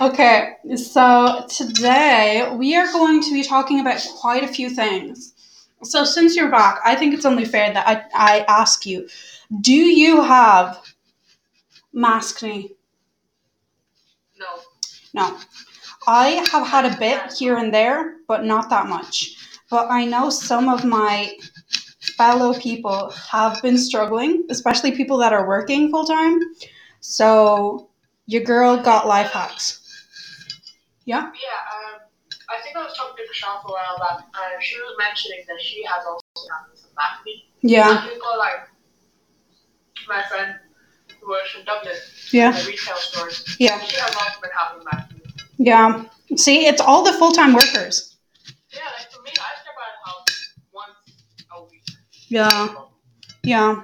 okay, 0.00 0.56
so 0.76 1.46
today 1.48 2.48
we 2.56 2.74
are 2.74 2.90
going 2.92 3.22
to 3.22 3.32
be 3.32 3.42
talking 3.42 3.80
about 3.80 4.04
quite 4.18 4.42
a 4.42 4.48
few 4.48 4.70
things. 4.70 5.34
So, 5.82 6.04
since 6.04 6.34
you're 6.34 6.50
back, 6.50 6.78
I 6.84 6.94
think 6.94 7.12
it's 7.12 7.26
only 7.26 7.44
fair 7.44 7.72
that 7.72 7.86
I, 7.86 8.02
I 8.14 8.44
ask 8.48 8.86
you 8.86 9.08
do 9.60 9.74
you 9.74 10.22
have 10.22 10.80
maskne? 11.96 12.70
No. 14.38 14.46
No. 15.14 15.38
I 16.06 16.28
have 16.52 16.66
had 16.66 16.84
a 16.84 16.96
bit 16.98 17.32
here 17.32 17.56
and 17.56 17.72
there, 17.74 18.16
but 18.28 18.44
not 18.44 18.70
that 18.70 18.86
much. 18.86 19.34
But 19.70 19.90
I 19.90 20.04
know 20.04 20.30
some 20.30 20.68
of 20.68 20.84
my 20.84 21.36
fellow 22.16 22.54
people 22.54 23.10
have 23.10 23.60
been 23.62 23.78
struggling, 23.78 24.44
especially 24.50 24.92
people 24.92 25.16
that 25.18 25.32
are 25.32 25.48
working 25.48 25.90
full 25.90 26.04
time. 26.04 26.38
So, 27.00 27.90
your 28.26 28.42
girl 28.42 28.76
got 28.76 29.08
life 29.08 29.30
hacks. 29.32 29.82
Yeah, 31.06 31.22
um, 31.22 32.00
I 32.48 32.62
think 32.62 32.76
I 32.76 32.84
was 32.84 32.96
talking 32.96 33.24
to 33.24 33.32
Prashant 33.32 33.64
a 33.64 33.72
while 33.72 33.98
back, 33.98 34.24
and 34.24 34.62
she 34.62 34.76
was 34.78 34.94
mentioning 34.98 35.44
that 35.48 35.60
she 35.60 35.84
has 35.84 36.04
also 36.04 36.22
gotten 36.34 36.76
some 36.76 36.90
acne. 37.00 37.44
Yeah, 37.62 38.02
And 38.02 38.10
people 38.10 38.28
like 38.38 38.68
my 40.08 40.22
friend 40.24 40.54
works 41.28 41.54
in 41.58 41.64
Dublin, 41.64 41.94
yeah, 42.32 42.52
the 42.52 42.66
retail 42.66 42.96
stores, 42.96 43.56
yeah, 43.58 43.80
she 43.80 43.96
has 44.00 44.14
also 44.14 44.40
been 44.40 44.50
having 44.56 44.84
acne. 44.92 45.22
yeah. 45.58 46.04
See, 46.36 46.66
it's 46.66 46.80
all 46.80 47.04
the 47.04 47.12
full 47.12 47.32
time 47.32 47.52
workers. 47.52 48.16
Yeah, 48.70 48.80
like 48.98 49.10
for 49.10 49.22
me, 49.22 49.30
I 49.30 49.52
step 49.60 49.74
out 49.80 49.92
of 49.92 50.26
the 50.26 50.32
house 50.32 50.54
once 50.72 51.46
a 51.52 51.62
week. 51.70 51.82
Yeah, 52.28 52.74
yeah. 53.44 53.82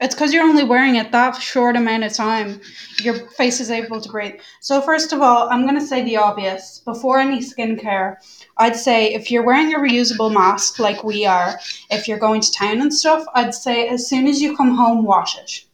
It's 0.00 0.14
because 0.14 0.32
you're 0.32 0.44
only 0.44 0.64
wearing 0.64 0.96
it 0.96 1.12
that 1.12 1.32
short 1.42 1.76
amount 1.76 2.04
of 2.04 2.14
time. 2.14 2.62
Your 3.02 3.14
face 3.32 3.60
is 3.60 3.70
able 3.70 4.00
to 4.00 4.08
breathe. 4.08 4.40
So, 4.62 4.80
first 4.80 5.12
of 5.12 5.20
all, 5.20 5.50
I'm 5.50 5.66
going 5.66 5.78
to 5.78 5.86
say 5.86 6.02
the 6.02 6.16
obvious. 6.16 6.80
Before 6.86 7.18
any 7.18 7.40
skincare, 7.40 8.16
I'd 8.56 8.76
say 8.76 9.12
if 9.12 9.30
you're 9.30 9.44
wearing 9.44 9.74
a 9.74 9.78
reusable 9.78 10.32
mask 10.32 10.78
like 10.78 11.04
we 11.04 11.26
are, 11.26 11.60
if 11.90 12.08
you're 12.08 12.18
going 12.18 12.40
to 12.40 12.52
town 12.52 12.80
and 12.80 12.92
stuff, 12.92 13.26
I'd 13.34 13.54
say 13.54 13.88
as 13.88 14.08
soon 14.08 14.26
as 14.26 14.40
you 14.40 14.56
come 14.56 14.74
home, 14.74 15.04
wash 15.04 15.36
it. 15.36 15.64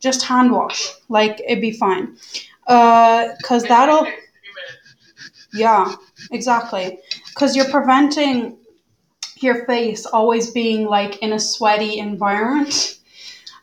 Just 0.00 0.22
hand 0.22 0.52
wash. 0.52 0.92
Like, 1.08 1.40
it'd 1.46 1.60
be 1.60 1.72
fine. 1.72 2.16
Uh, 2.66 3.28
because 3.38 3.64
It 3.64 3.68
that'll. 3.68 4.06
Yeah, 5.52 5.94
exactly. 6.30 6.98
Because 7.28 7.56
you're 7.56 7.70
preventing 7.70 8.58
your 9.40 9.64
face 9.66 10.04
always 10.06 10.50
being 10.50 10.86
like 10.86 11.18
in 11.22 11.32
a 11.32 11.40
sweaty 11.40 11.98
environment. 11.98 12.97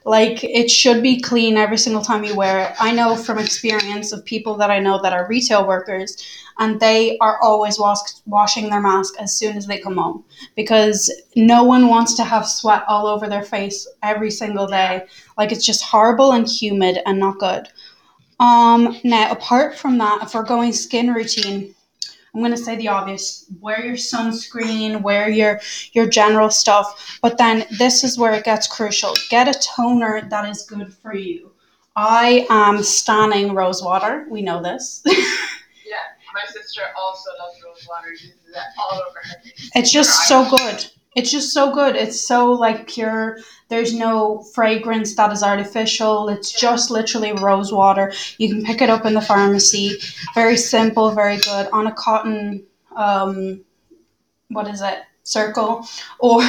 Like 0.06 0.44
it 0.44 0.70
should 0.70 1.02
be 1.02 1.20
clean 1.20 1.58
every 1.58 1.80
single 1.80 2.04
time 2.04 2.24
you 2.24 2.36
wear 2.36 2.60
it. 2.60 2.76
I 2.80 2.92
know 2.92 3.16
from 3.16 3.40
experience 3.40 4.12
of 4.12 4.24
people 4.24 4.56
that 4.58 4.70
I 4.70 4.80
know 4.80 5.02
that 5.02 5.14
are 5.14 5.28
retail 5.28 5.68
workers, 5.68 6.16
and 6.60 6.80
they 6.80 7.18
are 7.20 7.42
always 7.42 7.80
was- 7.80 8.22
washing 8.28 8.70
their 8.70 8.82
mask 8.82 9.16
as 9.20 9.36
soon 9.36 9.58
as 9.58 9.66
they 9.66 9.80
come 9.80 9.98
home 9.98 10.24
because 10.56 11.12
no 11.36 11.64
one 11.64 11.88
wants 11.88 12.14
to 12.16 12.24
have 12.24 12.48
sweat 12.48 12.84
all 12.88 13.08
over 13.08 13.28
their 13.28 13.44
face 13.44 13.88
every 14.04 14.30
single 14.30 14.68
day. 14.68 15.04
Like 15.38 15.52
it's 15.52 15.66
just 15.66 15.84
horrible 15.84 16.34
and 16.34 16.48
humid 16.48 17.00
and 17.08 17.20
not 17.20 17.40
good. 17.40 17.68
Um, 18.40 19.00
now, 19.04 19.32
apart 19.32 19.76
from 19.76 19.98
that, 20.00 20.20
if 20.24 20.34
we're 20.34 20.44
going 20.44 20.74
skin 20.74 21.14
routine, 21.14 21.74
I'm 22.36 22.42
gonna 22.42 22.58
say 22.58 22.76
the 22.76 22.90
obvious: 22.90 23.46
wear 23.62 23.86
your 23.86 23.96
sunscreen, 23.96 25.02
wear 25.02 25.30
your 25.30 25.62
your 25.94 26.08
general 26.08 26.50
stuff. 26.50 27.18
But 27.22 27.38
then 27.38 27.66
this 27.80 28.04
is 28.04 28.18
where 28.18 28.34
it 28.34 28.44
gets 28.44 28.68
crucial: 28.68 29.16
get 29.30 29.48
a 29.48 29.58
toner 29.58 30.28
that 30.30 30.50
is 30.50 30.64
good 30.66 30.94
for 30.94 31.16
you. 31.16 31.52
I 31.96 32.46
am 32.50 32.84
stunning 32.84 33.54
rose 33.54 33.82
water. 33.82 34.28
We 34.30 34.42
know 34.42 34.62
this. 34.62 35.04
Yeah, 35.88 35.98
my 36.34 36.42
sister 36.52 36.82
also 36.98 37.30
loves 37.40 37.62
rose 37.64 37.88
water. 37.88 38.10
Uses 38.10 38.32
it 38.50 38.58
all 38.80 38.96
over 39.00 39.20
her 39.24 39.40
face. 39.44 39.72
It's 39.76 39.92
just 39.92 40.28
so 40.28 40.50
good. 40.50 40.86
It's 41.16 41.32
just 41.32 41.54
so 41.54 41.74
good. 41.74 41.96
It's 41.96 42.20
so 42.20 42.52
like 42.52 42.88
pure. 42.88 43.38
There's 43.70 43.94
no 43.94 44.44
fragrance 44.54 45.16
that 45.16 45.32
is 45.32 45.44
artificial. 45.44 46.30
It's 46.30 46.52
just 46.52 46.92
literally 46.92 47.32
rose 47.34 47.72
water. 47.72 48.12
You 48.38 48.50
can 48.50 48.64
pick 48.64 48.82
it 48.82 48.90
up 48.90 49.06
in 49.06 49.14
the 49.14 49.22
pharmacy. 49.22 49.98
Very 50.36 50.58
simple, 50.58 51.12
very 51.12 51.38
good 51.38 51.68
on 51.72 51.88
a 51.88 51.94
cotton 51.94 52.66
um 52.96 53.64
what 54.50 54.68
is 54.68 54.82
it? 54.82 55.00
Circle 55.24 55.88
or 56.20 56.42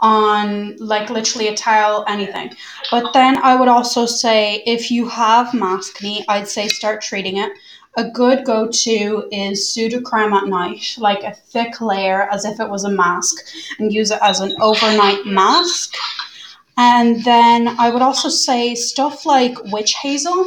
on 0.00 0.76
like 0.76 1.10
literally 1.10 1.48
a 1.48 1.56
tile 1.56 2.04
anything. 2.08 2.52
But 2.90 3.12
then 3.12 3.36
I 3.38 3.56
would 3.56 3.68
also 3.68 4.06
say 4.06 4.62
if 4.66 4.90
you 4.90 5.08
have 5.08 5.48
maskne, 5.48 6.24
I'd 6.28 6.48
say 6.48 6.68
start 6.68 7.02
treating 7.02 7.38
it. 7.38 7.50
A 7.98 8.08
good 8.08 8.44
go 8.44 8.68
to 8.68 9.28
is 9.32 9.74
Sudocrem 9.74 10.32
at 10.32 10.46
night, 10.46 10.94
like 10.98 11.24
a 11.24 11.34
thick 11.34 11.80
layer 11.80 12.28
as 12.30 12.44
if 12.44 12.60
it 12.60 12.70
was 12.70 12.84
a 12.84 12.90
mask, 12.90 13.44
and 13.80 13.92
use 13.92 14.12
it 14.12 14.20
as 14.22 14.38
an 14.38 14.54
overnight 14.60 15.26
mask. 15.26 15.96
And 16.76 17.24
then 17.24 17.66
I 17.66 17.90
would 17.90 18.02
also 18.02 18.28
say 18.28 18.76
stuff 18.76 19.26
like 19.26 19.56
witch 19.72 19.94
hazel 19.94 20.44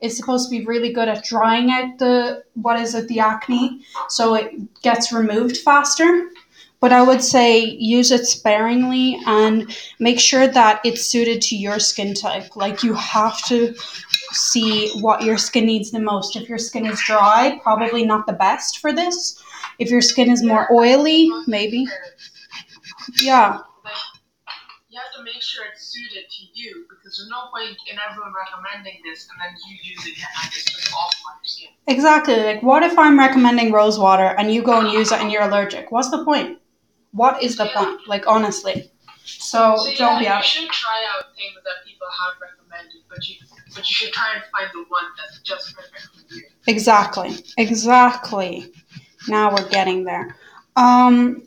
is 0.00 0.16
supposed 0.16 0.48
to 0.48 0.56
be 0.56 0.64
really 0.64 0.92
good 0.92 1.08
at 1.08 1.24
drying 1.24 1.72
out 1.72 1.98
the 1.98 2.44
what 2.54 2.78
is 2.78 2.94
it, 2.94 3.08
the 3.08 3.18
acne, 3.18 3.84
so 4.08 4.34
it 4.34 4.80
gets 4.82 5.12
removed 5.12 5.56
faster. 5.56 6.30
But 6.86 6.92
I 6.92 7.02
would 7.02 7.20
say 7.20 7.64
use 7.64 8.12
it 8.12 8.26
sparingly 8.26 9.18
and 9.26 9.76
make 9.98 10.20
sure 10.20 10.46
that 10.46 10.80
it's 10.84 11.04
suited 11.04 11.42
to 11.42 11.56
your 11.56 11.80
skin 11.80 12.14
type. 12.14 12.54
Like 12.54 12.84
you 12.84 12.94
have 12.94 13.44
to 13.48 13.74
see 14.30 14.92
what 15.00 15.24
your 15.24 15.36
skin 15.36 15.66
needs 15.66 15.90
the 15.90 15.98
most. 15.98 16.36
If 16.36 16.48
your 16.48 16.58
skin 16.58 16.86
is 16.86 17.02
dry, 17.04 17.58
probably 17.60 18.06
not 18.06 18.28
the 18.28 18.34
best 18.34 18.78
for 18.78 18.92
this. 18.92 19.42
If 19.80 19.90
your 19.90 20.00
skin 20.00 20.30
is 20.30 20.44
more 20.44 20.72
oily, 20.72 21.28
maybe. 21.48 21.88
Yeah, 23.20 23.58
Like, 23.82 23.92
you 24.88 25.00
have 25.00 25.12
to 25.16 25.24
make 25.24 25.42
sure 25.42 25.64
it's 25.72 25.92
suited 25.92 26.30
to 26.30 26.42
you 26.54 26.86
because 26.88 27.18
there's 27.18 27.28
no 27.28 27.48
point 27.52 27.76
in 27.90 27.98
everyone 28.08 28.32
recommending 28.32 29.00
this 29.04 29.28
and 29.28 29.40
then 29.40 29.56
you 29.68 29.76
using 29.82 30.12
it 30.12 30.28
and 30.40 30.52
it's 30.54 30.72
just 30.72 30.94
awful 30.94 31.30
on 31.32 31.38
your 31.42 31.48
skin. 31.48 31.68
exactly. 31.88 32.36
Like, 32.44 32.62
what 32.62 32.84
if 32.84 32.96
I'm 32.96 33.18
recommending 33.18 33.72
rose 33.72 33.98
water 33.98 34.36
and 34.38 34.54
you 34.54 34.62
go 34.62 34.78
and 34.78 34.92
use 34.92 35.10
it 35.10 35.18
and 35.20 35.32
you're 35.32 35.42
allergic? 35.42 35.90
What's 35.90 36.12
the 36.12 36.24
point? 36.24 36.60
What 37.16 37.42
is 37.42 37.56
the 37.56 37.66
point? 37.76 38.00
Like, 38.06 38.26
honestly. 38.26 38.90
So, 39.24 39.76
So 39.76 39.84
don't 39.96 39.98
yeah, 39.98 40.18
be 40.18 40.24
you 40.26 40.30
out. 40.30 40.44
should 40.44 40.68
try 40.70 40.98
out 41.12 41.24
things 41.36 41.56
that 41.64 41.78
people 41.86 42.06
have 42.20 42.34
recommended, 42.40 43.02
but 43.08 43.20
you 43.28 43.36
but 43.74 43.88
you 43.88 43.94
should 43.94 44.12
try 44.12 44.28
and 44.34 44.42
find 44.52 44.68
the 44.72 44.84
one 44.88 45.04
that's 45.18 45.38
just 45.40 45.74
perfect 45.76 46.08
for 46.28 46.34
you. 46.34 46.42
Exactly. 46.66 47.30
Exactly. 47.58 48.72
Now 49.28 49.50
we're 49.54 49.68
getting 49.68 50.04
there. 50.04 50.36
Um 50.76 51.42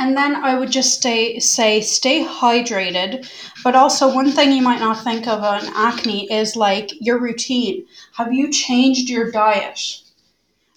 and 0.00 0.16
then 0.16 0.34
I 0.34 0.58
would 0.58 0.70
just 0.72 0.94
stay 0.94 1.38
say 1.38 1.80
stay 1.80 2.24
hydrated, 2.24 3.28
but 3.62 3.76
also 3.76 4.12
one 4.12 4.32
thing 4.32 4.52
you 4.52 4.62
might 4.62 4.80
not 4.80 5.04
think 5.04 5.26
of 5.28 5.44
on 5.44 5.62
acne 5.76 6.30
is 6.32 6.56
like 6.56 6.90
your 7.00 7.18
routine. 7.20 7.86
Have 8.16 8.32
you 8.32 8.50
changed 8.50 9.08
your 9.10 9.30
diet? 9.30 9.78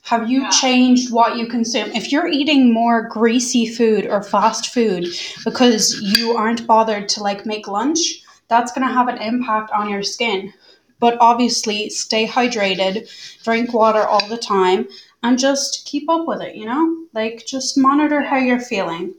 Have 0.08 0.30
you 0.30 0.42
Yeah. 0.42 0.50
changed 0.50 1.14
what 1.14 1.38
you 1.38 1.48
consume? 1.48 1.90
If 1.94 2.12
you're 2.12 2.28
eating 2.28 2.74
more 2.74 3.04
greasy 3.04 3.66
food 3.66 4.06
or 4.06 4.22
fast 4.22 4.68
food 4.68 5.08
because 5.46 5.98
you 6.02 6.36
aren't 6.36 6.68
bothered 6.68 7.08
to 7.10 7.24
like 7.24 7.46
make 7.46 7.70
lunch, 7.70 8.22
that's 8.50 8.74
going 8.74 8.86
to 8.86 8.94
have 8.94 9.08
an 9.08 9.18
impact 9.22 9.72
on 9.72 9.90
your 9.90 10.04
skin. 10.04 10.54
But 11.00 11.18
obviously, 11.22 11.90
stay 11.90 12.28
hydrated, 12.28 13.10
drink 13.44 13.74
water 13.74 14.06
all 14.06 14.28
the 14.28 14.38
time, 14.38 14.90
and 15.24 15.40
just 15.40 15.86
keep 15.86 16.10
up 16.10 16.28
with 16.28 16.42
it, 16.42 16.56
you 16.56 16.66
know? 16.66 17.06
Like, 17.14 17.46
just 17.46 17.78
monitor 17.78 18.22
how 18.22 18.38
you're 18.38 18.60
feeling. 18.60 19.16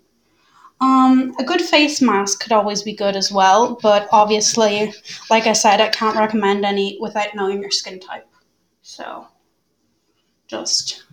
Um, 0.82 1.34
a 1.38 1.44
good 1.44 1.62
face 1.62 2.02
mask 2.02 2.42
could 2.42 2.52
always 2.52 2.82
be 2.82 2.94
good 2.94 3.16
as 3.16 3.32
well, 3.32 3.78
but 3.80 4.06
obviously, 4.12 4.92
like 5.30 5.46
I 5.46 5.54
said, 5.54 5.80
I 5.80 5.88
can't 5.88 6.16
recommend 6.16 6.64
any 6.66 6.98
without 7.00 7.34
knowing 7.34 7.62
your 7.62 7.70
skin 7.70 8.00
type. 8.00 8.26
So, 8.82 9.26
just. 10.48 11.04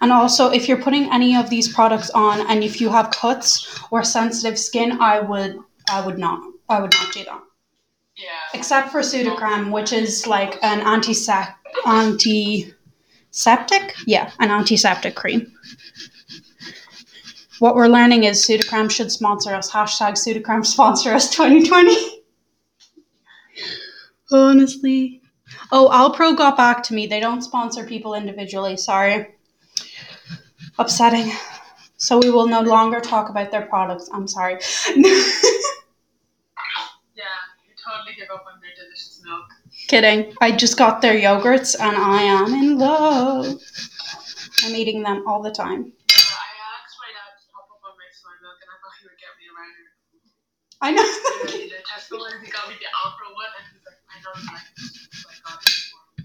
And 0.00 0.12
also, 0.12 0.50
if 0.50 0.68
you're 0.68 0.80
putting 0.82 1.12
any 1.12 1.34
of 1.36 1.50
these 1.50 1.72
products 1.72 2.10
on, 2.10 2.46
and 2.48 2.62
if 2.62 2.80
you 2.80 2.88
have 2.90 3.10
cuts 3.10 3.80
or 3.90 4.04
sensitive 4.04 4.58
skin, 4.58 5.00
I 5.00 5.18
would, 5.20 5.58
I 5.90 6.00
would 6.04 6.18
not, 6.18 6.40
I 6.68 6.80
would 6.80 6.92
not 6.92 7.12
do 7.12 7.24
that 7.24 7.42
Yeah. 8.16 8.28
except 8.54 8.90
for 8.92 9.00
Sudocrem, 9.00 9.72
which 9.72 9.92
is 9.92 10.26
like 10.26 10.58
an 10.62 10.80
antisep 10.80 11.54
antiseptic. 11.86 12.74
Yeah, 14.06 14.30
an 14.38 14.50
antiseptic 14.50 15.14
cream. 15.16 15.52
What 17.58 17.74
we're 17.74 17.88
learning 17.88 18.22
is 18.24 18.44
Sudocrem 18.44 18.88
should 18.88 19.10
sponsor 19.10 19.52
us. 19.52 19.68
Hashtag 19.70 20.12
Sudocrem 20.12 20.64
sponsor 20.64 21.12
us 21.12 21.28
2020. 21.34 22.22
Honestly. 24.30 25.22
Oh, 25.72 25.88
Alpro 25.92 26.36
got 26.36 26.56
back 26.56 26.82
to 26.84 26.94
me. 26.94 27.06
They 27.06 27.20
don't 27.20 27.42
sponsor 27.42 27.84
people 27.84 28.14
individually. 28.14 28.76
Sorry. 28.76 29.28
Upsetting. 30.78 31.32
So 31.96 32.18
we 32.18 32.30
will 32.30 32.46
no 32.46 32.60
longer 32.60 33.00
talk 33.00 33.28
about 33.30 33.50
their 33.50 33.62
products. 33.66 34.08
I'm 34.12 34.28
sorry. 34.28 34.58
Yeah. 37.14 37.24
You 37.66 37.74
totally 37.76 38.14
give 38.16 38.30
up 38.32 38.44
on 38.46 38.60
their 38.60 38.70
delicious 38.76 39.20
milk. 39.24 39.44
Kidding. 39.88 40.34
I 40.40 40.52
just 40.52 40.76
got 40.76 41.00
their 41.02 41.14
yogurts 41.14 41.74
and 41.78 41.96
I 41.96 42.22
am 42.22 42.54
in 42.54 42.78
love. 42.78 43.60
I'm 44.64 44.74
eating 44.74 45.02
them 45.02 45.26
all 45.26 45.42
the 45.42 45.50
time. 45.50 45.92
Yeah, 46.08 46.14
I 46.14 46.50
asked 46.78 46.96
my 47.00 47.10
dad 47.14 47.30
to 47.38 47.44
top 47.50 47.66
up 47.70 47.82
on 47.86 47.94
my 47.98 48.08
soy 48.12 48.34
milk 48.42 48.58
and 48.62 48.70
I 48.70 48.76
thought 48.82 48.94
he 48.98 49.04
would 49.06 49.18
get 49.18 49.32
me 49.38 49.46
a 49.50 49.54
rider. 49.54 49.84
I 50.80 50.90
know. 50.92 51.06
Tesco 51.88 52.18
one, 52.18 52.32
he 52.44 52.50
got 52.50 52.68
me 52.68 52.76
the 52.78 52.90
Alpro 53.02 53.27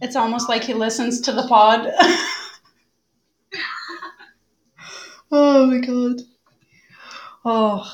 It's 0.04 0.18
almost 0.18 0.50
like 0.50 0.66
he 0.66 0.74
listens 0.74 1.22
to 1.22 1.32
the 1.32 1.48
pod. 1.48 1.90
oh 5.32 5.66
my 5.66 5.80
god. 5.80 6.22
Oh. 7.46 7.90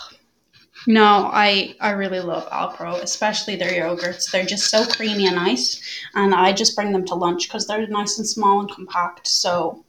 No, 0.87 1.29
I 1.31 1.75
I 1.79 1.91
really 1.91 2.19
love 2.19 2.49
Alpro, 2.49 2.99
especially 2.99 3.55
their 3.55 3.69
yogurts. 3.69 4.31
They're 4.31 4.43
just 4.43 4.71
so 4.71 4.87
creamy 4.87 5.27
and 5.27 5.35
nice, 5.35 5.79
and 6.15 6.33
I 6.33 6.51
just 6.51 6.75
bring 6.75 6.93
them 6.93 7.05
to 7.05 7.13
lunch 7.15 7.47
because 7.47 7.67
they're 7.67 7.85
nice 7.87 8.17
and 8.17 8.27
small 8.27 8.61
and 8.61 8.71
compact. 8.71 9.27
So 9.27 9.85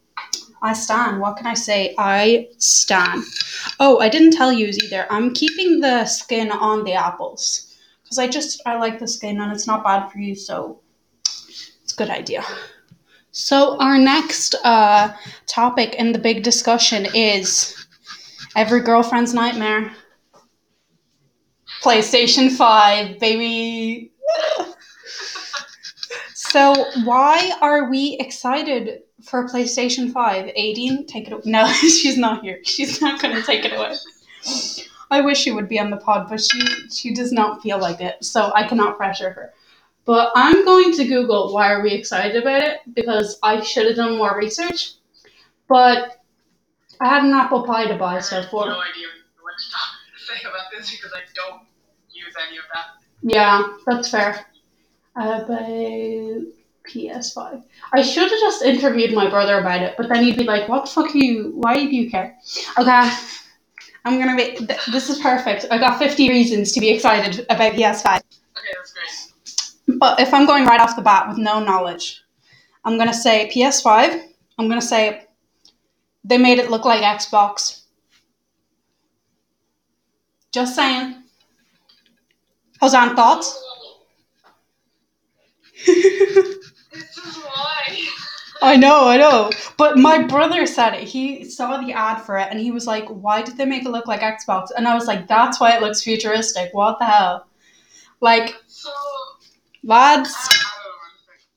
I 0.60 0.74
stan. 0.74 1.20
What 1.20 1.38
can 1.38 1.46
I 1.46 1.54
say? 1.54 1.94
I 1.96 2.48
stan. 2.58 3.24
Oh, 3.78 3.98
I 4.00 4.10
didn't 4.10 4.32
tell 4.32 4.52
you 4.52 4.66
either. 4.66 5.06
I'm 5.08 5.32
keeping 5.32 5.80
the 5.80 6.04
skin 6.04 6.50
on 6.52 6.84
the 6.84 6.92
apples 6.92 7.74
because 8.02 8.18
I 8.18 8.26
just 8.26 8.60
I 8.66 8.76
like 8.76 8.98
the 8.98 9.08
skin 9.08 9.40
and 9.40 9.52
it's 9.52 9.66
not 9.66 9.84
bad 9.84 10.10
for 10.10 10.18
you. 10.18 10.34
So 10.34 10.80
good 12.00 12.08
idea. 12.08 12.42
So 13.30 13.78
our 13.78 13.98
next 13.98 14.54
uh, 14.64 15.12
topic 15.46 15.94
in 15.96 16.12
the 16.12 16.18
big 16.18 16.42
discussion 16.42 17.06
is 17.14 17.76
every 18.56 18.80
girlfriend's 18.80 19.34
nightmare. 19.34 19.92
PlayStation 21.82 22.50
Five, 22.50 23.18
baby. 23.20 24.12
so 26.34 26.74
why 27.04 27.52
are 27.60 27.90
we 27.90 28.16
excited 28.18 29.02
for 29.22 29.46
PlayStation 29.46 30.10
Five? 30.10 30.46
Aideen, 30.56 31.06
take 31.06 31.26
it. 31.26 31.34
Away. 31.34 31.42
No, 31.44 31.66
she's 32.00 32.16
not 32.16 32.42
here. 32.42 32.60
She's 32.64 33.02
not 33.02 33.20
going 33.20 33.34
to 33.36 33.42
take 33.42 33.66
it 33.66 33.74
away. 33.74 33.94
I 35.10 35.20
wish 35.20 35.38
she 35.38 35.50
would 35.52 35.68
be 35.68 35.78
on 35.78 35.90
the 35.90 35.98
pod, 35.98 36.28
but 36.30 36.40
she 36.40 36.60
she 36.90 37.12
does 37.12 37.30
not 37.30 37.60
feel 37.62 37.78
like 37.78 38.00
it, 38.00 38.24
so 38.24 38.50
I 38.54 38.66
cannot 38.66 38.96
pressure 38.96 39.30
her. 39.32 39.52
But 40.10 40.32
I'm 40.34 40.64
going 40.64 40.92
to 40.94 41.04
Google 41.04 41.54
why 41.54 41.70
are 41.72 41.82
we 41.84 41.92
excited 41.92 42.42
about 42.42 42.62
it 42.62 42.80
because 42.94 43.38
I 43.44 43.60
should 43.60 43.86
have 43.86 43.94
done 43.94 44.18
more 44.18 44.36
research. 44.36 44.94
But 45.68 46.16
I 47.00 47.08
had 47.08 47.22
an 47.22 47.32
apple 47.32 47.62
pie 47.62 47.86
to 47.86 47.94
buy 47.94 48.18
so 48.18 48.38
I 48.38 48.40
have 48.40 48.50
for. 48.50 48.66
no 48.66 48.72
idea 48.72 49.06
what 49.40 49.54
to 49.56 50.24
say 50.34 50.40
about 50.40 50.66
this 50.72 50.90
because 50.90 51.12
I 51.12 51.20
don't 51.36 51.62
use 52.10 52.34
any 52.44 52.56
of 52.56 52.64
that. 52.74 52.86
Yeah, 53.22 53.62
that's 53.86 54.10
fair. 54.10 54.46
About 55.14 55.68
PS5. 56.88 57.62
I 57.92 58.02
should 58.02 58.32
have 58.32 58.40
just 58.40 58.64
interviewed 58.64 59.14
my 59.14 59.30
brother 59.30 59.60
about 59.60 59.82
it, 59.82 59.94
but 59.96 60.08
then 60.08 60.24
he'd 60.24 60.36
be 60.36 60.42
like, 60.42 60.68
"What 60.68 60.86
the 60.86 60.90
fuck 60.90 61.14
are 61.14 61.18
you? 61.18 61.52
Why 61.54 61.74
do 61.74 61.94
you 61.94 62.10
care?" 62.10 62.36
Okay, 62.76 63.12
I'm 64.04 64.18
gonna 64.18 64.34
be. 64.34 64.56
Th- 64.56 64.86
this 64.90 65.08
is 65.08 65.20
perfect. 65.20 65.66
I 65.70 65.78
got 65.78 66.00
50 66.00 66.30
reasons 66.30 66.72
to 66.72 66.80
be 66.80 66.88
excited 66.90 67.46
about 67.48 67.74
PS5. 67.74 68.39
Okay, 70.02 70.20
that's 70.20 70.20
great. 70.20 70.20
But 70.20 70.20
if 70.20 70.34
I'm 70.34 70.46
going 70.46 70.66
right 70.66 70.80
off 70.80 70.96
the 70.96 71.02
bat 71.02 71.28
with 71.28 71.38
no 71.38 71.60
knowledge, 71.60 72.22
I'm 72.84 72.98
gonna 72.98 73.14
say 73.14 73.50
PS5. 73.52 74.22
I'm 74.58 74.68
gonna 74.68 74.82
say 74.82 75.26
they 76.24 76.38
made 76.38 76.58
it 76.58 76.70
look 76.70 76.84
like 76.84 77.02
Xbox. 77.02 77.82
Just 80.52 80.74
saying. 80.76 81.16
Hosan, 82.82 83.16
thoughts? 83.16 83.62
This 86.92 87.16
is 87.18 87.36
why. 87.36 88.06
I 88.62 88.76
know, 88.76 89.08
I 89.08 89.16
know. 89.16 89.50
But 89.78 89.98
my 89.98 90.22
brother 90.24 90.66
said 90.66 90.94
it. 90.94 91.04
He 91.04 91.44
saw 91.44 91.78
the 91.80 91.92
ad 91.92 92.22
for 92.22 92.38
it 92.38 92.48
and 92.50 92.60
he 92.60 92.72
was 92.72 92.86
like, 92.86 93.06
why 93.08 93.42
did 93.42 93.56
they 93.56 93.64
make 93.66 93.84
it 93.86 93.90
look 93.90 94.06
like 94.06 94.20
Xbox? 94.20 94.68
And 94.76 94.88
I 94.88 94.94
was 94.94 95.06
like, 95.06 95.28
that's 95.28 95.60
why 95.60 95.76
it 95.76 95.82
looks 95.82 96.02
futuristic. 96.02 96.74
What 96.74 96.98
the 96.98 97.06
hell? 97.06 97.46
Like, 98.20 98.56
So, 98.66 98.92
lads. 99.82 100.34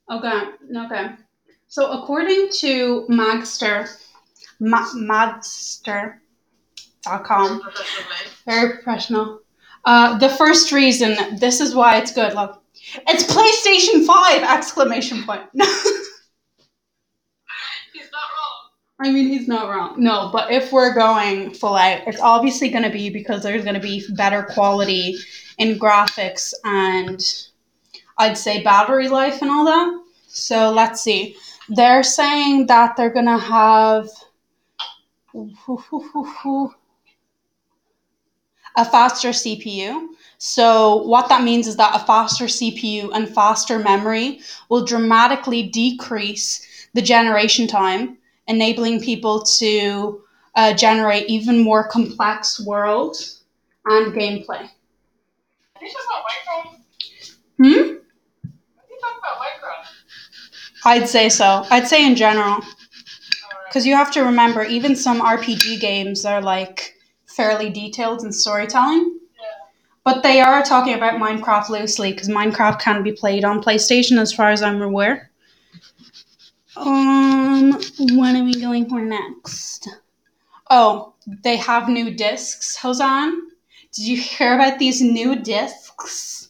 I, 0.10 0.16
I 0.16 0.20
don't 0.20 0.24
know. 0.70 0.86
Okay, 0.86 0.86
okay. 0.86 1.16
So 1.68 1.92
according 1.92 2.50
to 2.60 3.06
Magster, 3.10 3.90
Ma- 4.60 4.92
Magster.com, 4.96 6.20
Professionally. 7.62 8.16
very 8.46 8.74
professional. 8.74 9.40
Uh, 9.86 10.18
the 10.18 10.30
first 10.30 10.72
reason, 10.72 11.38
this 11.40 11.60
is 11.60 11.76
why 11.76 11.98
it's 11.98 12.14
good. 12.14 12.34
Look, 12.36 12.62
it's 13.08 13.24
PlayStation 13.26 14.06
Five! 14.06 14.44
Exclamation 14.44 15.24
point. 15.24 15.42
He's 15.54 15.66
not 18.12 18.22
wrong. 18.22 18.70
I 19.02 19.12
mean, 19.12 19.28
he's 19.28 19.48
not 19.48 19.70
wrong. 19.70 19.96
No, 20.02 20.30
but 20.32 20.52
if 20.52 20.72
we're 20.72 20.94
going 20.94 21.54
full 21.54 21.76
out, 21.76 22.02
it's 22.08 22.22
obviously 22.22 22.70
going 22.70 22.84
to 22.84 22.90
be 22.90 23.10
because 23.10 23.44
there's 23.44 23.64
going 23.64 23.76
to 23.76 23.82
be 23.82 24.06
better 24.16 24.44
quality 24.44 25.18
in 25.58 25.78
graphics 25.78 26.54
and 26.64 27.22
I'd 28.18 28.38
say 28.38 28.64
battery 28.64 29.10
life 29.10 29.42
and 29.42 29.52
all 29.52 29.66
that. 29.66 30.04
So 30.28 30.72
let's 30.72 31.02
see. 31.02 31.36
They're 31.70 32.04
saying 32.04 32.68
that 32.68 32.96
they're 32.98 33.14
going 33.14 33.26
to 33.26 33.38
have 33.38 34.10
a 38.76 38.86
faster 38.86 39.30
CPU. 39.30 40.10
So, 40.38 40.98
what 41.04 41.30
that 41.30 41.44
means 41.44 41.68
is 41.68 41.78
that 41.78 41.96
a 41.96 42.06
faster 42.06 42.46
CPU 42.46 43.12
and 43.14 43.30
faster 43.34 43.80
memory 43.80 44.42
will 44.70 44.86
dramatically 44.86 45.64
decrease 45.64 46.68
the 46.94 47.02
generation 47.02 47.68
time 47.68 48.18
enabling 48.48 49.02
people 49.02 49.42
to 49.44 50.22
uh, 50.56 50.74
generate 50.74 51.28
even 51.28 51.64
more 51.64 51.88
complex 51.88 52.60
worlds 52.66 53.44
and 53.86 54.14
gameplay. 54.14 54.70
Are 55.76 55.86
you 55.86 55.92
talking 55.92 56.10
about 56.10 56.24
Minecraft? 56.30 56.76
Hmm? 57.58 57.66
Are 57.66 58.90
you 58.90 59.00
talking 59.02 59.20
about 59.20 59.38
Minecraft? 59.40 59.88
I'd 60.86 61.08
say 61.08 61.30
so. 61.30 61.66
I'd 61.70 61.88
say 61.88 62.06
in 62.06 62.16
general. 62.16 62.60
Because 63.68 63.88
you 63.88 63.96
have 63.96 64.12
to 64.12 64.22
remember, 64.22 64.64
even 64.64 64.96
some 64.96 65.22
RPG 65.22 65.80
games 65.80 66.26
are 66.26 66.42
like 66.42 66.96
fairly 67.26 67.70
detailed 67.70 68.24
in 68.24 68.32
storytelling. 68.32 69.20
But 70.04 70.22
they 70.22 70.42
are 70.42 70.62
talking 70.64 70.96
about 70.96 71.20
Minecraft 71.20 71.70
loosely 71.70 72.12
because 72.12 72.28
Minecraft 72.28 72.80
can 72.80 73.04
be 73.04 73.14
played 73.14 73.46
on 73.46 73.64
PlayStation 73.64 74.20
as 74.20 74.34
far 74.34 74.52
as 74.52 74.62
I'm 74.62 74.82
aware. 74.82 75.32
Um, 76.76 77.74
what 78.00 78.36
are 78.36 78.44
we 78.44 78.60
going 78.60 78.90
for 78.90 79.02
next? 79.02 79.88
Oh, 80.70 81.14
they 81.44 81.56
have 81.58 81.88
new 81.88 82.12
discs, 82.12 82.78
Hosan. 82.78 83.32
Did 83.94 84.06
you 84.06 84.18
hear 84.18 84.56
about 84.56 84.80
these 84.80 85.02
new 85.02 85.36
discs? 85.38 86.50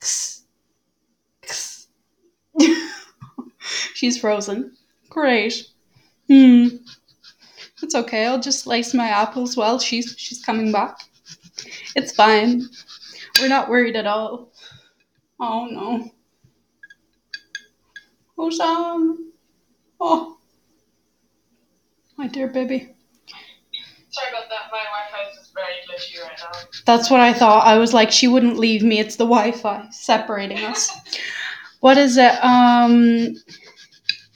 She's 3.94 4.18
frozen. 4.18 4.76
Great. 5.08 5.66
Hmm. 6.28 6.68
It's 7.82 7.94
okay. 7.94 8.26
I'll 8.26 8.40
just 8.40 8.60
slice 8.60 8.92
my 8.94 9.08
apples 9.08 9.56
while 9.56 9.78
she's 9.78 10.14
she's 10.18 10.44
coming 10.44 10.72
back. 10.72 10.98
It's 11.94 12.12
fine. 12.14 12.62
We're 13.40 13.48
not 13.48 13.68
worried 13.68 13.96
at 13.96 14.06
all. 14.06 14.52
Oh 15.40 15.66
no. 15.66 16.10
Hosan. 18.36 19.16
Oh. 20.00 20.38
My 22.16 22.26
dear 22.26 22.48
baby. 22.48 22.94
Sorry 24.10 24.30
about 24.30 24.48
that. 24.48 24.70
My 24.72 24.82
Wi-Fi 24.84 25.30
is 25.30 25.36
just 25.36 25.54
very 25.54 25.74
glitchy 25.86 26.22
right 26.22 26.38
now. 26.38 26.58
That's 26.84 27.10
what 27.10 27.20
I 27.20 27.32
thought. 27.32 27.66
I 27.66 27.78
was 27.78 27.94
like, 27.94 28.10
she 28.10 28.26
wouldn't 28.26 28.58
leave 28.58 28.82
me. 28.82 28.98
It's 28.98 29.16
the 29.16 29.24
Wi-Fi 29.24 29.88
separating 29.90 30.58
us. 30.64 30.90
what 31.80 31.96
is 31.98 32.16
it? 32.16 32.42
Um, 32.44 33.34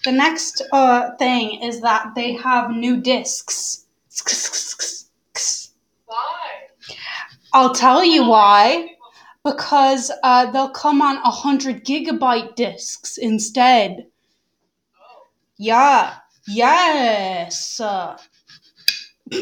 the 0.05 0.13
next 0.13 0.63
uh 0.73 1.15
thing 1.17 1.63
is 1.63 1.81
that 1.81 2.15
they 2.15 2.33
have 2.35 2.71
new 2.71 3.01
discs. 3.01 3.87
Why? 6.07 6.51
I'll 7.53 7.75
tell 7.75 8.05
you 8.05 8.25
why. 8.27 8.89
Because 9.45 10.13
uh, 10.23 10.51
they'll 10.53 10.71
come 10.71 11.03
on 11.03 11.17
a 11.17 11.31
hundred 11.31 11.85
gigabyte 11.85 12.55
discs 12.55 13.19
instead. 13.19 14.07
Oh. 14.97 15.27
Yeah. 15.59 16.15
Yes. 16.47 17.81
Uh, 17.81 18.17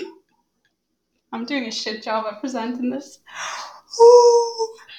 I'm 1.33 1.45
doing 1.45 1.67
a 1.67 1.71
shit 1.71 2.03
job 2.03 2.25
at 2.27 2.41
presenting 2.41 2.91
this. 2.91 3.19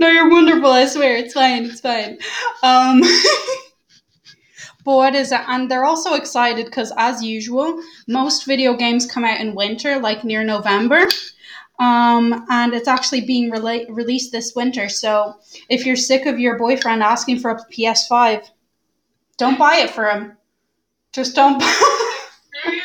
No, 0.00 0.08
you're 0.08 0.30
wonderful. 0.30 0.70
I 0.70 0.86
swear, 0.86 1.16
it's 1.16 1.34
fine. 1.34 1.64
It's 1.64 1.80
fine. 1.80 2.18
Um, 2.62 3.02
but 4.84 4.96
what 4.96 5.14
is 5.14 5.32
it? 5.32 5.40
And 5.46 5.70
they're 5.70 5.84
also 5.84 6.14
excited 6.14 6.66
because, 6.66 6.92
as 6.96 7.22
usual, 7.22 7.80
most 8.06 8.44
video 8.46 8.74
games 8.74 9.06
come 9.10 9.24
out 9.24 9.40
in 9.40 9.54
winter, 9.54 9.98
like 9.98 10.24
near 10.24 10.44
November. 10.44 11.06
Um, 11.78 12.46
and 12.50 12.72
it's 12.74 12.88
actually 12.88 13.22
being 13.22 13.50
rela- 13.50 13.86
released 13.90 14.32
this 14.32 14.54
winter. 14.54 14.88
So 14.88 15.36
if 15.68 15.84
you're 15.86 15.96
sick 15.96 16.26
of 16.26 16.38
your 16.40 16.58
boyfriend 16.58 17.02
asking 17.02 17.40
for 17.40 17.50
a 17.50 17.64
PS5, 17.70 18.48
don't 19.38 19.58
buy 19.58 19.76
it 19.78 19.90
for 19.90 20.08
him. 20.10 20.36
Just 21.12 21.34
don't. 21.36 21.62
Screw 21.62 22.72
you. 22.72 22.82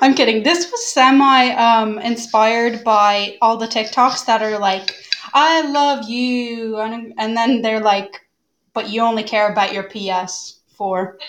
I'm 0.02 0.14
kidding. 0.14 0.42
This 0.42 0.70
was 0.70 0.88
semi 0.88 1.50
um, 1.50 1.98
inspired 1.98 2.82
by 2.84 3.36
all 3.42 3.56
the 3.58 3.66
TikToks 3.66 4.24
that 4.26 4.42
are 4.42 4.58
like, 4.58 4.94
"I 5.34 5.70
love 5.70 6.08
you," 6.08 6.78
and 6.78 7.12
and 7.18 7.36
then 7.36 7.60
they're 7.62 7.80
like, 7.82 8.26
"But 8.72 8.88
you 8.88 9.02
only 9.02 9.22
care 9.22 9.52
about 9.52 9.72
your 9.72 9.84
PS4." 9.84 11.16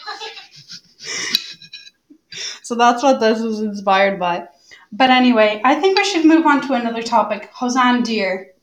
So 2.64 2.76
that's 2.76 3.04
what 3.04 3.20
this 3.20 3.42
was 3.42 3.60
inspired 3.60 4.18
by. 4.18 4.48
But 4.94 5.10
anyway, 5.10 5.62
I 5.66 5.76
think 5.76 5.98
we 5.98 6.06
should 6.06 6.24
move 6.24 6.46
on 6.46 6.66
to 6.68 6.74
another 6.74 7.02
topic. 7.02 7.52
Hosan, 7.54 8.04
dear, 8.06 8.54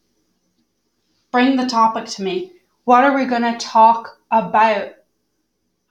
bring 1.30 1.56
the 1.56 1.66
topic 1.66 2.06
to 2.16 2.22
me. 2.22 2.52
What 2.84 3.04
are 3.04 3.14
we 3.14 3.26
gonna 3.26 3.58
talk 3.58 4.18
about? 4.30 4.94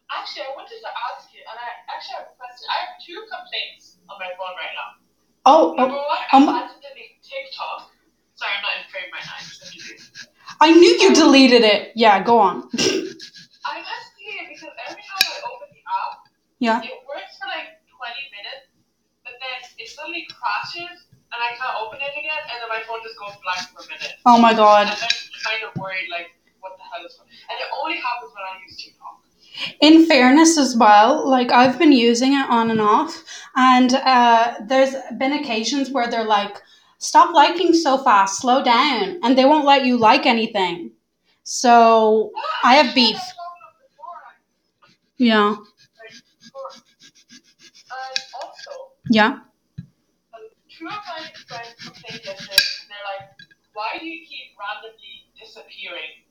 Actually, 0.10 0.45
I 0.49 0.56
wanted 0.56 0.80
to 0.82 0.91
ask 1.06 1.32
you, 1.32 1.41
and 1.45 1.60
I 1.60 1.69
actually 1.93 2.15
have 2.17 2.30
a 2.34 2.38
question. 2.41 2.65
I 2.73 2.77
have 2.86 2.97
two 3.06 3.21
complaints 3.30 3.76
on 4.17 4.25
my 4.25 4.34
phone 4.34 4.56
right 4.58 4.73
now. 4.73 4.89
Oh, 5.45 5.73
Number 5.77 5.95
oh 5.95 6.10
one, 6.10 6.25
um, 6.34 6.49
I 6.49 6.65
had 6.65 6.73
to 6.73 6.77
delete 6.82 7.21
TikTok. 7.21 7.93
Sorry, 8.36 8.51
I'm 8.58 8.62
not 8.65 8.73
in 8.82 8.86
frame 8.89 9.10
right 9.13 9.23
now. 9.23 9.38
I 9.38 9.41
just 9.45 9.62
have 9.62 9.71
to 9.71 9.77
do 9.77 9.93
it. 9.93 10.01
I 10.60 10.73
knew 10.73 10.93
you 11.06 11.13
deleted 11.13 11.62
it. 11.62 11.93
Yeah, 11.95 12.21
go 12.25 12.41
on. 12.41 12.65
I 12.73 13.77
to 13.77 14.23
it 14.25 14.47
because 14.49 14.73
every 14.89 15.03
time 15.06 15.21
I 15.21 15.38
open 15.53 15.69
the 15.69 15.84
app, 15.86 16.25
Yeah. 16.58 16.82
it 16.82 16.97
works 17.06 17.38
for 17.38 17.45
like 17.47 17.77
20 17.86 18.34
minutes, 18.34 18.73
but 19.21 19.38
then 19.38 19.58
it 19.77 19.88
suddenly 19.88 20.25
crashes, 20.34 21.06
and 21.13 21.39
I 21.39 21.53
can't 21.56 21.77
open 21.77 22.01
it 22.01 22.12
again, 22.17 22.41
and 22.49 22.58
then 22.58 22.69
my 22.71 22.82
phone 22.89 23.03
just 23.06 23.19
goes 23.21 23.38
blank 23.45 23.69
for 23.71 23.86
a 23.86 23.88
minute. 23.88 24.17
Oh 24.25 24.39
my 24.41 24.56
god. 24.56 24.89
And 24.89 24.97
I'm 24.97 25.19
kind 25.45 25.62
of 25.67 25.71
worried, 25.77 26.10
like, 26.10 26.34
what 26.60 26.75
the 26.80 26.86
hell 26.89 27.06
is 27.06 27.13
going 27.15 27.30
And 27.30 27.56
it 27.62 27.69
only 27.75 27.99
happens 28.01 28.34
when 28.34 28.43
I 28.43 28.58
use 28.65 28.75
TikTok. 28.80 29.26
In 29.81 30.05
fairness 30.05 30.57
as 30.57 30.75
well 30.77 31.27
like 31.29 31.51
i've 31.51 31.77
been 31.79 31.91
using 31.91 32.33
it 32.33 32.49
on 32.49 32.71
and 32.71 32.81
off 32.81 33.23
and 33.55 33.93
uh, 33.95 34.53
there's 34.67 34.93
been 35.17 35.33
occasions 35.33 35.89
where 35.91 36.09
they're 36.09 36.23
like 36.25 36.57
stop 36.99 37.33
liking 37.33 37.73
so 37.73 37.97
fast 37.97 38.39
slow 38.41 38.63
down 38.63 39.19
and 39.23 39.37
they 39.37 39.45
won't 39.45 39.65
let 39.65 39.85
you 39.85 39.97
like 39.97 40.25
anything 40.25 40.91
so 41.43 42.31
I 42.63 42.75
have 42.75 42.93
beef. 42.93 43.17
yeah 45.17 45.55
also, 48.41 48.71
yeah 49.09 49.39
two 50.69 50.85
of 50.87 51.01
my 51.09 51.25
friends 51.47 51.73
complained 51.81 52.21
yesterday, 52.23 52.61
and 52.81 52.87
they're 52.89 53.07
like, 53.17 53.25
why 53.73 53.97
do 53.99 54.05
you 54.05 54.25
keep 54.25 54.53
randomly 54.57 55.27
disappearing 55.39 56.23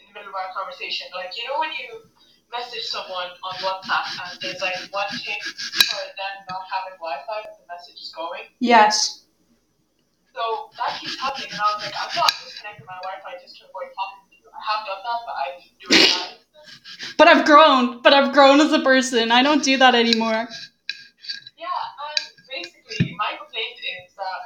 in 0.00 0.08
the 0.08 0.14
middle 0.16 0.30
of 0.32 0.36
our 0.36 0.50
conversation? 0.56 1.06
Like, 1.14 1.36
you 1.36 1.44
know 1.48 1.60
when 1.60 1.72
you 1.76 2.08
message 2.50 2.84
someone 2.90 3.30
on 3.42 3.54
WhatsApp 3.62 4.06
and 4.26 4.40
there's 4.42 4.60
like 4.60 4.76
one 4.90 5.06
tick 5.10 5.40
for 5.42 6.02
them 6.18 6.34
not 6.50 6.62
having 6.70 6.98
Wi-Fi, 6.98 7.38
but 7.46 7.54
the 7.58 7.66
message 7.70 7.98
is 8.02 8.12
going? 8.14 8.44
yes 8.58 9.24
So 10.34 10.70
that 10.78 10.98
keeps 11.00 11.18
happening, 11.18 11.50
and 11.50 11.60
I 11.60 11.66
was 11.74 11.82
like, 11.84 11.94
I'm 11.98 12.10
not 12.14 12.30
disconnecting 12.42 12.86
my 12.86 12.98
Wi-Fi 13.06 13.32
just 13.42 13.58
to 13.58 13.66
avoid 13.70 13.90
talking 13.94 14.22
to 14.30 14.34
you. 14.38 14.46
I 14.50 14.60
have 14.62 14.82
done 14.86 15.02
that, 15.02 15.20
but 15.26 15.34
I 15.38 15.46
keep 15.58 15.74
doing 15.78 16.06
that. 16.14 16.30
but 17.18 17.26
i've 17.28 17.44
grown 17.48 18.02
but 18.04 18.12
i've 18.12 18.32
grown 18.36 18.60
as 18.60 18.70
a 18.70 18.80
person 18.84 19.32
i 19.32 19.42
don't 19.42 19.64
do 19.64 19.76
that 19.80 19.94
anymore 19.94 20.44
Yeah, 21.56 21.66
and 22.04 22.20
basically, 22.48 23.16
my 23.16 23.32
complaint 23.40 23.76
is 23.80 24.12
that 24.16 24.40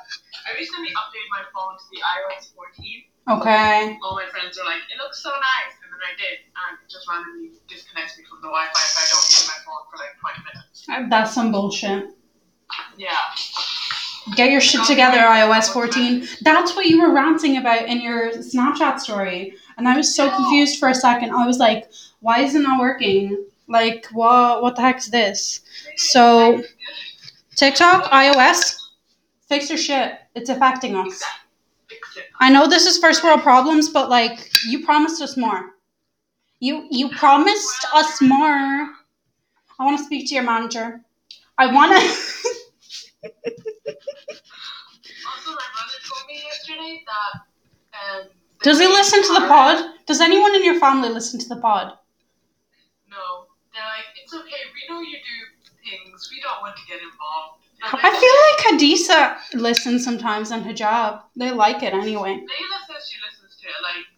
I 0.46 0.54
recently 0.58 0.90
updated 0.94 1.30
my 1.34 1.44
phone 1.54 1.74
to 1.78 1.86
the 1.94 2.00
iOS 2.02 2.54
14, 2.54 3.38
Okay. 3.38 3.96
All 4.04 4.14
my 4.18 4.26
friends 4.30 4.58
are 4.58 4.66
like, 4.66 4.82
it 4.92 4.98
looks 5.02 5.22
so 5.22 5.30
nice, 5.30 5.74
I 6.04 6.14
did, 6.16 6.38
and 6.54 6.78
it 6.84 6.90
just 6.90 7.08
randomly 7.08 7.50
disconnects 7.68 8.18
me 8.18 8.24
from 8.24 8.38
the 8.40 8.48
Wi-Fi 8.48 8.70
if 8.70 8.96
I 8.98 9.06
don't 9.10 9.24
use 9.30 9.48
my 9.48 9.58
phone 9.64 9.84
for 9.90 9.96
like 9.98 10.14
20 10.20 10.38
minutes. 10.44 10.86
Oh, 10.90 11.06
that's 11.10 11.34
some 11.34 11.50
bullshit. 11.52 12.10
Yeah. 12.96 13.16
Get 14.36 14.50
your 14.50 14.60
shit 14.60 14.84
together, 14.84 15.18
iOS 15.18 15.72
14. 15.72 16.26
That's 16.42 16.74
what 16.74 16.86
you 16.86 17.00
were 17.00 17.12
ranting 17.12 17.58
about 17.58 17.86
in 17.86 18.00
your 18.00 18.30
Snapchat 18.32 18.98
story. 19.00 19.54
And 19.76 19.86
I 19.86 19.96
was 19.96 20.14
so 20.14 20.30
confused 20.30 20.78
for 20.78 20.88
a 20.88 20.94
second. 20.94 21.30
I 21.30 21.46
was 21.46 21.58
like, 21.58 21.90
why 22.20 22.40
is 22.40 22.54
it 22.54 22.60
not 22.60 22.80
working? 22.80 23.44
Like, 23.68 24.06
what 24.12 24.62
what 24.62 24.76
the 24.76 24.82
heck 24.82 24.98
is 24.98 25.08
this? 25.08 25.60
So- 25.96 26.62
TikTok, 27.56 28.10
iOS, 28.10 28.74
fix 29.48 29.68
your 29.68 29.78
shit. 29.78 30.14
It's 30.34 30.50
affecting 30.50 30.96
us. 30.96 31.22
I 32.40 32.50
know 32.50 32.66
this 32.66 32.86
is 32.86 32.98
first 32.98 33.22
world 33.22 33.42
problems, 33.42 33.88
but 33.90 34.10
like 34.10 34.50
you 34.66 34.84
promised 34.84 35.22
us 35.22 35.36
more. 35.36 35.73
You 36.64 36.88
you 36.90 37.10
promised 37.10 37.86
us 37.92 38.22
more. 38.22 38.56
I 39.78 39.84
want 39.84 39.98
to 39.98 40.04
speak 40.04 40.28
to 40.28 40.34
your 40.34 40.44
manager. 40.44 41.04
I 41.58 41.66
want 41.66 41.92
to. 41.92 42.00
Also, 45.30 45.50
my 45.50 45.68
brother 45.74 45.98
told 46.08 46.24
me 46.28 46.36
yesterday 46.48 47.04
that. 47.10 47.34
Um, 48.00 48.28
Does 48.62 48.78
he 48.78 48.86
listen 48.86 49.22
to 49.22 49.32
the 49.40 49.46
pod? 49.46 49.76
Does 50.06 50.20
anyone 50.20 50.54
in 50.54 50.64
your 50.64 50.78
family 50.80 51.10
listen 51.10 51.38
to 51.40 51.48
the 51.48 51.56
pod? 51.56 51.98
No. 53.10 53.24
They're 53.72 53.90
like, 53.96 54.08
it's 54.22 54.32
okay, 54.32 54.62
we 54.72 54.82
know 54.88 55.00
you 55.00 55.18
do 55.32 55.36
things, 55.84 56.30
we 56.30 56.40
don't 56.40 56.60
want 56.62 56.76
to 56.76 56.82
get 56.88 57.00
involved. 57.02 57.64
And 57.82 58.00
I 58.02 58.10
feel 58.22 58.36
like 58.46 58.80
Hadisa 58.80 59.36
listens 59.60 60.04
sometimes 60.04 60.50
on 60.52 60.64
hijab. 60.64 61.22
They 61.36 61.50
like 61.50 61.82
it 61.82 61.92
anyway. 61.92 62.32
Layla 62.32 62.78
says 62.86 63.10
she 63.10 63.18
listens 63.20 63.60
to 63.60 63.66
it. 63.68 63.80
Like, 63.82 63.96
if 63.98 64.06
she 64.06 64.13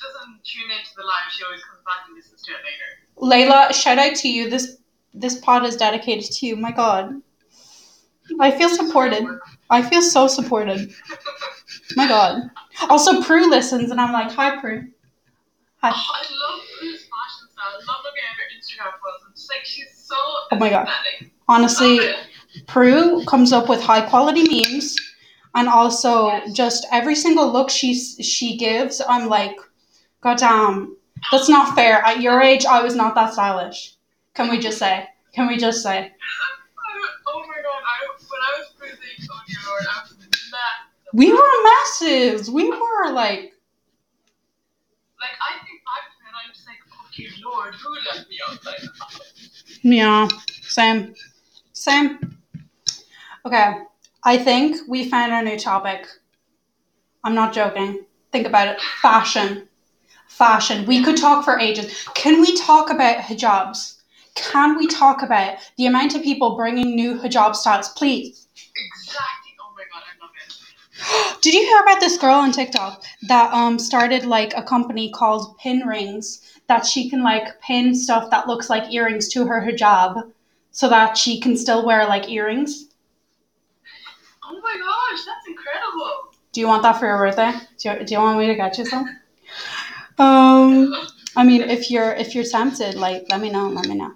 doesn't 0.00 0.44
tune 0.44 0.70
into 0.70 0.90
the 0.96 1.02
live, 1.02 1.30
she 1.30 1.44
always 1.44 1.62
comes 1.64 1.80
back 1.84 2.06
and 2.06 2.16
listens 2.16 2.42
to 2.42 2.52
it 2.52 2.60
later. 2.64 2.88
Layla, 3.16 3.72
shout 3.74 3.98
out 3.98 4.16
to 4.16 4.28
you. 4.28 4.50
This 4.50 4.78
this 5.12 5.38
pod 5.40 5.64
is 5.64 5.76
dedicated 5.76 6.30
to 6.30 6.46
you. 6.46 6.56
My 6.56 6.72
God, 6.72 7.20
I 8.40 8.50
feel 8.50 8.68
supported. 8.68 9.26
I 9.70 9.82
feel 9.82 10.02
so 10.02 10.26
supported. 10.26 10.92
My 11.96 12.08
God. 12.08 12.50
Also, 12.88 13.22
Prue 13.22 13.50
listens, 13.50 13.90
and 13.90 14.00
I'm 14.00 14.12
like, 14.12 14.30
hi, 14.30 14.60
Prue. 14.60 14.88
Hi. 15.82 15.90
Oh, 15.90 16.12
I 16.14 16.22
love 16.30 16.60
Prue's 16.78 17.06
fashion 17.08 17.48
style. 17.52 17.72
I 17.72 17.76
love 17.76 18.04
looking 18.04 18.22
at 18.28 18.36
her 18.36 18.46
Instagram 18.56 18.92
posts. 19.02 19.24
I'm 19.26 19.32
just 19.34 19.50
like, 19.50 19.64
she's 19.64 19.92
so 19.94 20.14
Oh 20.52 20.56
my 20.58 20.70
God. 20.70 20.88
Honestly. 21.48 22.00
Prue 22.66 23.24
comes 23.26 23.52
up 23.52 23.68
with 23.68 23.80
high 23.80 24.08
quality 24.08 24.42
memes, 24.42 24.96
and 25.54 25.68
also 25.68 26.32
just 26.52 26.86
every 26.90 27.14
single 27.14 27.52
look 27.52 27.70
she 27.70 27.94
she 27.94 28.56
gives, 28.56 29.00
I'm 29.08 29.28
like, 29.28 29.56
God 30.20 30.38
damn, 30.38 30.66
um, 30.66 30.96
that's 31.32 31.48
not 31.48 31.74
fair. 31.74 31.98
At 32.04 32.20
your 32.20 32.40
age, 32.40 32.66
I 32.66 32.82
was 32.82 32.94
not 32.94 33.14
that 33.14 33.32
stylish. 33.32 33.94
Can 34.34 34.50
we 34.50 34.58
just 34.58 34.78
say? 34.78 35.08
Can 35.32 35.48
we 35.48 35.56
just 35.56 35.82
say? 35.82 36.12
Oh 37.26 37.44
my 37.46 37.54
god, 37.62 37.82
I, 37.84 38.06
when 38.28 38.40
I 38.40 38.58
was 38.58 38.68
age, 38.82 39.28
oh 39.30 39.40
dear 39.46 39.58
lord, 39.66 39.82
I 39.88 40.02
was. 40.02 40.16
We 41.12 41.32
were 41.32 41.62
massive. 41.64 42.48
We 42.48 42.70
were 42.70 43.12
like, 43.12 43.52
Like, 45.20 45.36
I 45.42 45.64
think 45.64 45.80
back 45.84 46.04
then, 46.22 46.32
I'm 46.34 46.52
just 46.54 46.66
like, 46.66 46.78
oh 46.92 47.06
dear 47.16 47.30
lord, 47.44 47.74
who 47.74 47.94
left 48.14 48.28
me 48.28 48.38
outside 48.48 48.88
yeah, 49.82 50.28
same, 50.62 51.14
same. 51.72 52.36
Okay, 53.44 53.78
I 54.24 54.38
think 54.38 54.88
we 54.88 55.08
found 55.08 55.32
our 55.32 55.42
new 55.42 55.58
topic. 55.58 56.06
I'm 57.24 57.34
not 57.34 57.52
joking. 57.52 58.04
Think 58.32 58.46
about 58.46 58.68
it. 58.68 58.80
Fashion. 59.02 59.68
Fashion. 60.40 60.86
We 60.86 61.04
could 61.04 61.18
talk 61.18 61.44
for 61.44 61.58
ages. 61.58 61.92
Can 62.14 62.40
we 62.40 62.56
talk 62.56 62.88
about 62.88 63.18
hijabs? 63.18 63.96
Can 64.34 64.78
we 64.78 64.86
talk 64.86 65.22
about 65.22 65.58
the 65.76 65.84
amount 65.84 66.14
of 66.14 66.22
people 66.22 66.56
bringing 66.56 66.96
new 66.96 67.18
hijab 67.18 67.54
styles? 67.54 67.90
Please. 67.90 68.46
Exactly. 68.56 69.52
Oh 69.60 69.70
my 69.76 69.84
god, 69.92 70.02
I 70.08 70.24
love 70.24 70.30
it. 71.36 71.40
Did 71.42 71.52
you 71.52 71.60
hear 71.60 71.82
about 71.82 72.00
this 72.00 72.16
girl 72.16 72.36
on 72.36 72.52
TikTok 72.52 73.04
that 73.28 73.52
um 73.52 73.78
started 73.78 74.24
like 74.24 74.54
a 74.56 74.62
company 74.62 75.10
called 75.10 75.58
Pin 75.58 75.80
Rings 75.80 76.40
that 76.68 76.86
she 76.86 77.10
can 77.10 77.22
like 77.22 77.60
pin 77.60 77.94
stuff 77.94 78.30
that 78.30 78.48
looks 78.48 78.70
like 78.70 78.90
earrings 78.90 79.28
to 79.34 79.44
her 79.46 79.60
hijab 79.60 80.32
so 80.70 80.88
that 80.88 81.18
she 81.18 81.38
can 81.38 81.54
still 81.54 81.84
wear 81.84 82.06
like 82.06 82.30
earrings? 82.30 82.86
Oh 84.42 84.58
my 84.58 84.76
gosh, 84.88 85.26
that's 85.26 85.46
incredible. 85.46 86.32
Do 86.52 86.62
you 86.62 86.66
want 86.66 86.82
that 86.84 86.98
for 86.98 87.04
your 87.04 87.18
birthday? 87.18 87.52
Do 87.78 87.90
you, 87.90 88.04
do 88.06 88.14
you 88.14 88.20
want 88.20 88.38
me 88.38 88.46
to 88.46 88.54
get 88.54 88.78
you 88.78 88.86
some? 88.86 89.19
Um, 90.20 90.94
I 91.36 91.44
mean, 91.44 91.62
if 91.62 91.90
you're 91.90 92.12
if 92.12 92.34
you're 92.34 92.44
tempted, 92.44 92.94
like 92.94 93.24
let 93.30 93.40
me 93.40 93.50
know. 93.50 93.68
Let 93.68 93.86
me 93.86 93.94
know. 93.94 94.12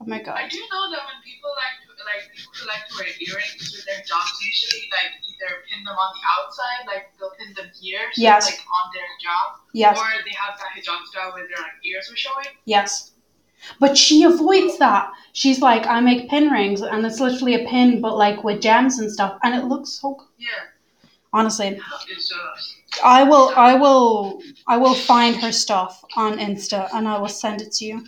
Oh 0.00 0.06
my 0.06 0.22
god. 0.22 0.36
I 0.38 0.48
do 0.48 0.58
know 0.72 0.84
that 0.92 1.02
when 1.04 1.18
people 1.24 1.50
like 1.58 1.76
to 1.84 2.04
like 2.06 2.24
people 2.32 2.52
who 2.54 2.66
like 2.66 2.84
to 2.88 2.94
wear 2.96 3.10
earrings 3.28 3.68
with 3.74 3.84
their 3.84 4.00
jobs 4.06 4.32
usually 4.40 4.88
like 4.94 5.12
either 5.28 5.50
pin 5.68 5.84
them 5.84 5.96
on 5.96 6.10
the 6.14 6.22
outside, 6.38 6.86
like 6.86 7.10
they'll 7.18 7.34
pin 7.38 7.52
them 7.54 7.70
here, 7.80 8.00
so 8.14 8.22
Yes. 8.22 8.46
like 8.46 8.60
on 8.64 8.90
their 8.94 9.10
job, 9.20 9.60
Yes. 9.74 9.98
or 9.98 10.08
they 10.24 10.34
have 10.38 10.56
that 10.58 10.70
hijab 10.72 11.04
style 11.06 11.32
where 11.34 11.46
their 11.48 11.62
like 11.62 11.78
ears 11.84 12.10
are 12.10 12.16
showing. 12.16 12.46
Yes. 12.64 13.12
But 13.80 13.98
she 13.98 14.22
avoids 14.22 14.78
that. 14.78 15.12
She's 15.32 15.60
like, 15.60 15.86
I 15.86 16.00
make 16.00 16.30
pin 16.30 16.48
rings, 16.48 16.80
and 16.80 17.04
it's 17.04 17.20
literally 17.20 17.56
a 17.56 17.68
pin, 17.68 18.00
but 18.00 18.16
like 18.16 18.44
with 18.44 18.62
gems 18.62 19.00
and 19.00 19.10
stuff, 19.12 19.38
and 19.42 19.54
it 19.54 19.64
looks 19.66 19.90
so. 20.00 20.16
Yeah, 20.38 20.48
Honestly, 21.32 21.68
it's 22.08 22.28
just 22.28 22.77
I 23.04 23.22
will, 23.22 23.52
I 23.56 23.74
will, 23.74 24.40
I 24.66 24.76
will 24.76 24.94
find 24.94 25.36
her 25.36 25.52
stuff 25.52 26.02
on 26.16 26.38
Insta, 26.38 26.88
and 26.94 27.06
I 27.06 27.18
will 27.18 27.28
send 27.28 27.60
it 27.60 27.72
to 27.72 27.84
you. 27.84 28.06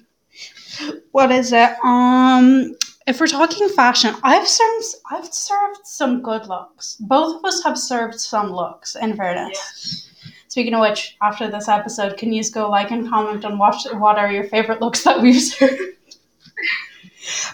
What 1.12 1.30
is 1.30 1.52
it? 1.52 1.70
Um, 1.84 2.74
if 3.06 3.20
we're 3.20 3.26
talking 3.26 3.68
fashion, 3.68 4.14
I've 4.22 4.48
served, 4.48 4.86
I've 5.10 5.32
served 5.32 5.80
some 5.84 6.22
good 6.22 6.46
looks. 6.46 6.96
Both 7.00 7.36
of 7.36 7.44
us 7.44 7.62
have 7.64 7.78
served 7.78 8.20
some 8.20 8.52
looks. 8.52 8.96
In 8.96 9.16
fairness. 9.16 9.50
yes. 9.52 10.06
Speaking 10.48 10.74
of 10.74 10.80
which, 10.80 11.16
after 11.22 11.48
this 11.48 11.68
episode, 11.68 12.16
can 12.16 12.32
you 12.32 12.40
just 12.40 12.52
go 12.54 12.68
like 12.68 12.90
and 12.90 13.08
comment 13.08 13.44
on 13.44 13.56
what 13.58 13.76
what 13.98 14.18
are 14.18 14.32
your 14.32 14.44
favorite 14.44 14.80
looks 14.80 15.04
that 15.04 15.20
we've 15.20 15.40
served? 15.52 15.80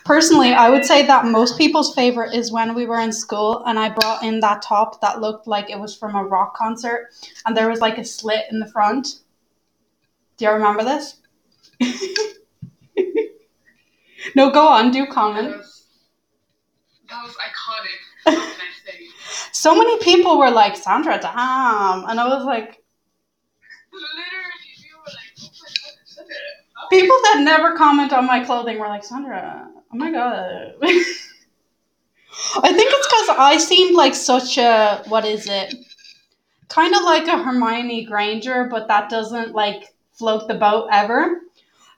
Personally, 0.05 0.53
I 0.53 0.71
would 0.71 0.85
say 0.85 1.07
that 1.07 1.25
most 1.27 1.59
people's 1.59 1.95
favorite 1.95 2.35
is 2.35 2.53
when 2.53 2.75
we 2.75 2.87
were 2.87 3.01
in 3.01 3.13
school 3.13 3.65
and 3.67 3.79
I 3.79 3.89
brought 3.89 4.23
in 4.23 4.41
that 4.41 4.63
top 4.63 5.01
that 5.01 5.21
looked 5.21 5.47
like 5.47 5.71
it 5.71 5.79
was 5.79 5.97
from 5.97 6.15
a 6.15 6.25
rock 6.25 6.55
concert 6.57 7.09
and 7.45 7.57
there 7.57 7.69
was 7.69 7.81
like 7.81 7.99
a 7.99 8.05
slit 8.05 8.45
in 8.51 8.61
the 8.61 8.69
front. 8.69 9.21
Do 10.37 10.45
you 10.45 10.53
remember 10.53 10.85
this? 10.85 11.17
no, 14.37 14.51
go 14.51 14.69
on, 14.69 14.91
do 14.91 15.05
That 15.07 15.11
comment. 15.15 15.57
was 15.57 15.87
that 17.09 17.23
was 17.25 17.35
iconic. 17.35 17.99
What 18.25 18.35
can 18.35 18.61
I? 18.61 18.67
So 19.53 19.75
many 19.75 19.99
people 19.99 20.39
were 20.39 20.51
like, 20.51 20.77
Sandra, 20.77 21.19
damn. 21.19 22.05
And 22.09 22.21
I 22.21 22.29
was 22.29 22.45
like, 22.45 22.85
people 26.91 27.17
that 27.25 27.41
never 27.41 27.77
comment 27.77 28.13
on 28.13 28.27
my 28.27 28.45
clothing 28.45 28.79
were 28.79 28.89
like, 28.89 29.05
Sandra, 29.05 29.69
oh 29.93 29.97
my 29.97 30.11
god. 30.11 30.75
I 32.63 32.73
think 32.73 32.91
it's 32.93 33.07
because 33.07 33.37
I 33.39 33.57
seemed 33.59 33.95
like 33.95 34.15
such 34.15 34.59
a 34.59 35.03
what 35.09 35.25
is 35.25 35.47
it? 35.49 35.75
Kind 36.69 36.95
of 36.95 37.03
like 37.03 37.27
a 37.29 37.43
Hermione 37.43 38.05
Granger, 38.05 38.69
but 38.71 38.89
that 38.89 39.09
doesn't 39.09 39.55
like 39.55 39.95
float 40.13 40.49
the 40.49 40.55
boat 40.55 40.89
ever. 40.93 41.41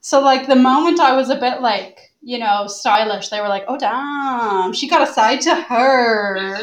So 0.00 0.20
like 0.20 0.46
the 0.46 0.56
moment 0.56 1.00
I 1.00 1.16
was 1.16 1.30
a 1.30 1.36
bit 1.36 1.60
like, 1.60 2.12
you 2.22 2.38
know, 2.38 2.66
stylish, 2.66 3.28
they 3.28 3.40
were 3.40 3.48
like, 3.48 3.64
"Oh 3.68 3.78
damn, 3.78 4.72
she 4.72 4.88
got 4.88 5.08
a 5.08 5.12
side 5.12 5.40
to 5.42 5.54
her." 5.54 6.58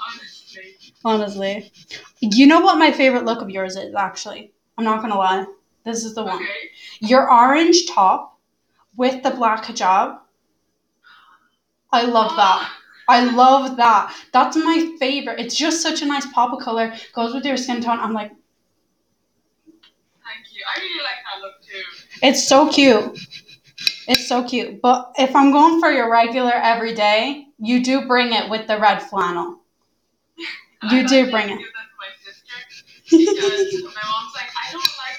Honestly. 0.00 0.86
Honestly, 1.04 1.72
you 2.20 2.46
know 2.46 2.60
what 2.60 2.78
my 2.78 2.90
favorite 2.90 3.24
look 3.24 3.42
of 3.42 3.50
yours 3.50 3.76
is? 3.76 3.94
Actually, 3.94 4.52
I'm 4.76 4.84
not 4.84 5.02
gonna 5.02 5.18
lie. 5.18 5.46
This 5.88 6.04
is 6.04 6.14
the 6.14 6.22
one. 6.22 6.36
Okay. 6.36 6.70
Your 7.00 7.32
orange 7.32 7.86
top 7.88 8.38
with 8.94 9.22
the 9.22 9.30
black 9.30 9.64
hijab. 9.64 10.18
I 11.90 12.02
love 12.02 12.36
that. 12.36 12.70
I 13.08 13.24
love 13.24 13.78
that. 13.78 14.14
That's 14.34 14.54
my 14.54 14.94
favorite. 15.00 15.40
It's 15.40 15.56
just 15.56 15.80
such 15.80 16.02
a 16.02 16.04
nice 16.04 16.26
pop 16.32 16.52
of 16.52 16.60
color. 16.60 16.92
Goes 17.14 17.32
with 17.32 17.46
your 17.46 17.56
skin 17.56 17.80
tone. 17.80 17.98
I'm 18.00 18.12
like, 18.12 18.32
Thank 20.28 20.52
you. 20.52 20.62
I 20.68 20.78
really 20.78 21.02
like 21.02 21.20
that 21.24 21.40
look 21.40 21.54
too. 21.62 21.82
it's 22.22 22.46
so 22.46 22.70
cute. 22.70 23.18
It's 24.08 24.28
so 24.28 24.46
cute. 24.46 24.82
But 24.82 25.14
if 25.16 25.34
I'm 25.34 25.52
going 25.52 25.80
for 25.80 25.90
your 25.90 26.12
regular 26.12 26.52
everyday, 26.52 27.46
you 27.58 27.82
do 27.82 28.06
bring 28.06 28.34
it 28.34 28.50
with 28.50 28.66
the 28.66 28.78
red 28.78 29.00
flannel. 29.00 29.60
You 30.90 31.08
do 31.08 31.28
bring 31.28 31.48
it. 31.50 31.58
Give 31.58 31.74
that 31.74 31.88
to 31.90 31.98
my 31.98 32.12
sister 32.22 32.54
because 33.10 33.82
my 33.82 34.04
mom's 34.06 34.34
like, 34.36 34.46
I 34.54 34.70
don't 34.70 34.94
like 35.02 35.18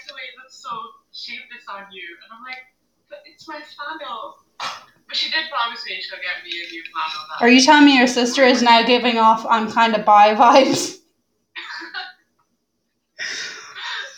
on 1.70 1.86
you. 1.94 2.02
And 2.26 2.30
I'm 2.34 2.42
like, 2.44 2.66
but 3.10 3.20
it's 3.26 3.48
my 3.48 3.62
flannel. 3.62 4.38
But 4.60 5.18
she 5.18 5.30
did 5.30 5.50
promise 5.50 5.86
me 5.86 6.02
she'll 6.02 6.22
get 6.22 6.44
me 6.46 6.52
a 6.54 6.66
new 6.70 6.84
flannel. 6.90 7.22
Are 7.42 7.50
you 7.50 7.62
telling 7.62 7.86
me 7.86 7.98
your 7.98 8.08
sister 8.10 8.46
is 8.46 8.62
now 8.62 8.86
giving 8.86 9.18
off 9.18 9.46
I'm 9.50 9.72
kind 9.72 9.96
of 9.96 10.06
bi 10.06 10.34
vibes? 10.34 10.98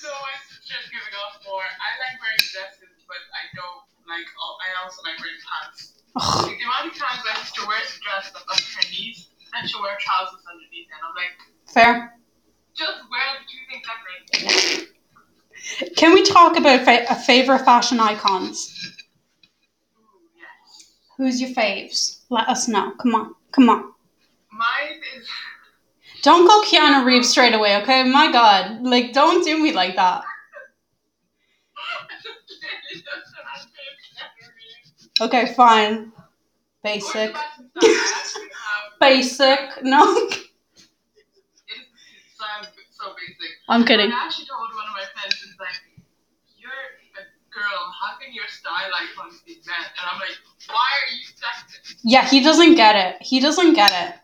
no, 0.04 0.12
my 0.12 0.36
sister's 0.48 0.88
giving 0.92 1.16
off 1.16 1.40
more. 1.48 1.64
I 1.64 1.90
like 2.00 2.16
wearing 2.20 2.44
dresses, 2.52 2.96
but 3.08 3.22
I 3.36 3.44
don't 3.56 3.84
like, 4.08 4.28
oh, 4.36 4.56
I 4.60 4.84
also 4.84 5.00
like 5.08 5.20
wearing 5.20 5.40
pants. 5.40 5.96
Like, 6.12 6.60
the 6.60 6.68
amount 6.68 6.92
of 6.92 6.96
times 7.00 7.24
my 7.24 7.32
sister 7.40 7.64
wears 7.64 7.88
a 7.88 8.00
dress 8.04 8.36
that's 8.36 8.44
up 8.44 8.60
to 8.60 8.72
her 8.84 8.88
knees, 8.92 9.32
and 9.56 9.64
she'll 9.64 9.80
wear 9.80 9.96
trousers 9.96 10.44
underneath, 10.44 10.92
and 10.92 11.00
I'm 11.00 11.16
like, 11.16 11.40
fair. 11.72 12.20
Just 12.76 13.00
wear 13.08 13.24
the 13.40 13.48
two 13.48 13.64
things 13.72 13.88
separately. 13.88 14.91
Can 15.96 16.14
we 16.14 16.24
talk 16.24 16.58
about 16.58 16.82
fa- 16.82 17.12
uh, 17.12 17.16
favorite 17.16 17.66
fashion 17.66 18.00
icons? 18.00 18.94
Who's 21.18 21.40
your 21.40 21.52
faves? 21.52 22.20
Let 22.30 22.48
us 22.50 22.68
know. 22.68 22.92
Come 23.02 23.16
on, 23.16 23.36
come 23.52 23.70
on. 23.70 23.94
Mine 24.52 25.00
is. 25.18 25.28
Don't 26.24 26.48
go 26.48 26.62
Keanu 26.62 27.06
Reeves 27.06 27.30
straight 27.30 27.54
away, 27.54 27.78
okay? 27.82 28.04
My 28.04 28.32
God, 28.32 28.82
like 28.84 29.12
don't 29.14 29.44
do 29.44 29.62
me 29.62 29.72
like 29.72 29.96
that. 29.96 30.24
Okay, 35.22 35.54
fine. 35.54 36.12
Basic. 36.84 37.36
Basic. 39.00 39.60
No. 39.84 40.30
I'm 43.70 43.86
kidding. 43.86 44.12
I 44.12 44.26
actually 44.26 44.46
told 44.46 44.68
one 44.76 44.86
of 44.88 44.94
my 44.94 45.06
friends, 45.14 45.36
it's 45.48 45.60
like, 45.60 45.80
you're 46.58 46.72
a 46.72 47.24
girl, 47.62 47.82
how 48.02 48.18
can 48.18 48.34
your 48.34 48.50
style 48.50 48.90
icons 48.90 49.42
be 49.46 49.62
men? 49.70 49.86
And 49.98 50.06
I'm 50.10 50.18
like, 50.18 50.38
why 50.68 50.90
are 50.98 51.10
you 51.14 51.22
sexist? 51.38 52.02
Yeah, 52.04 52.26
he 52.28 52.42
doesn't 52.42 52.76
get 52.76 52.96
it. 52.98 53.22
He 53.22 53.40
doesn't 53.40 53.74
get 53.74 53.92
it. 53.94 54.18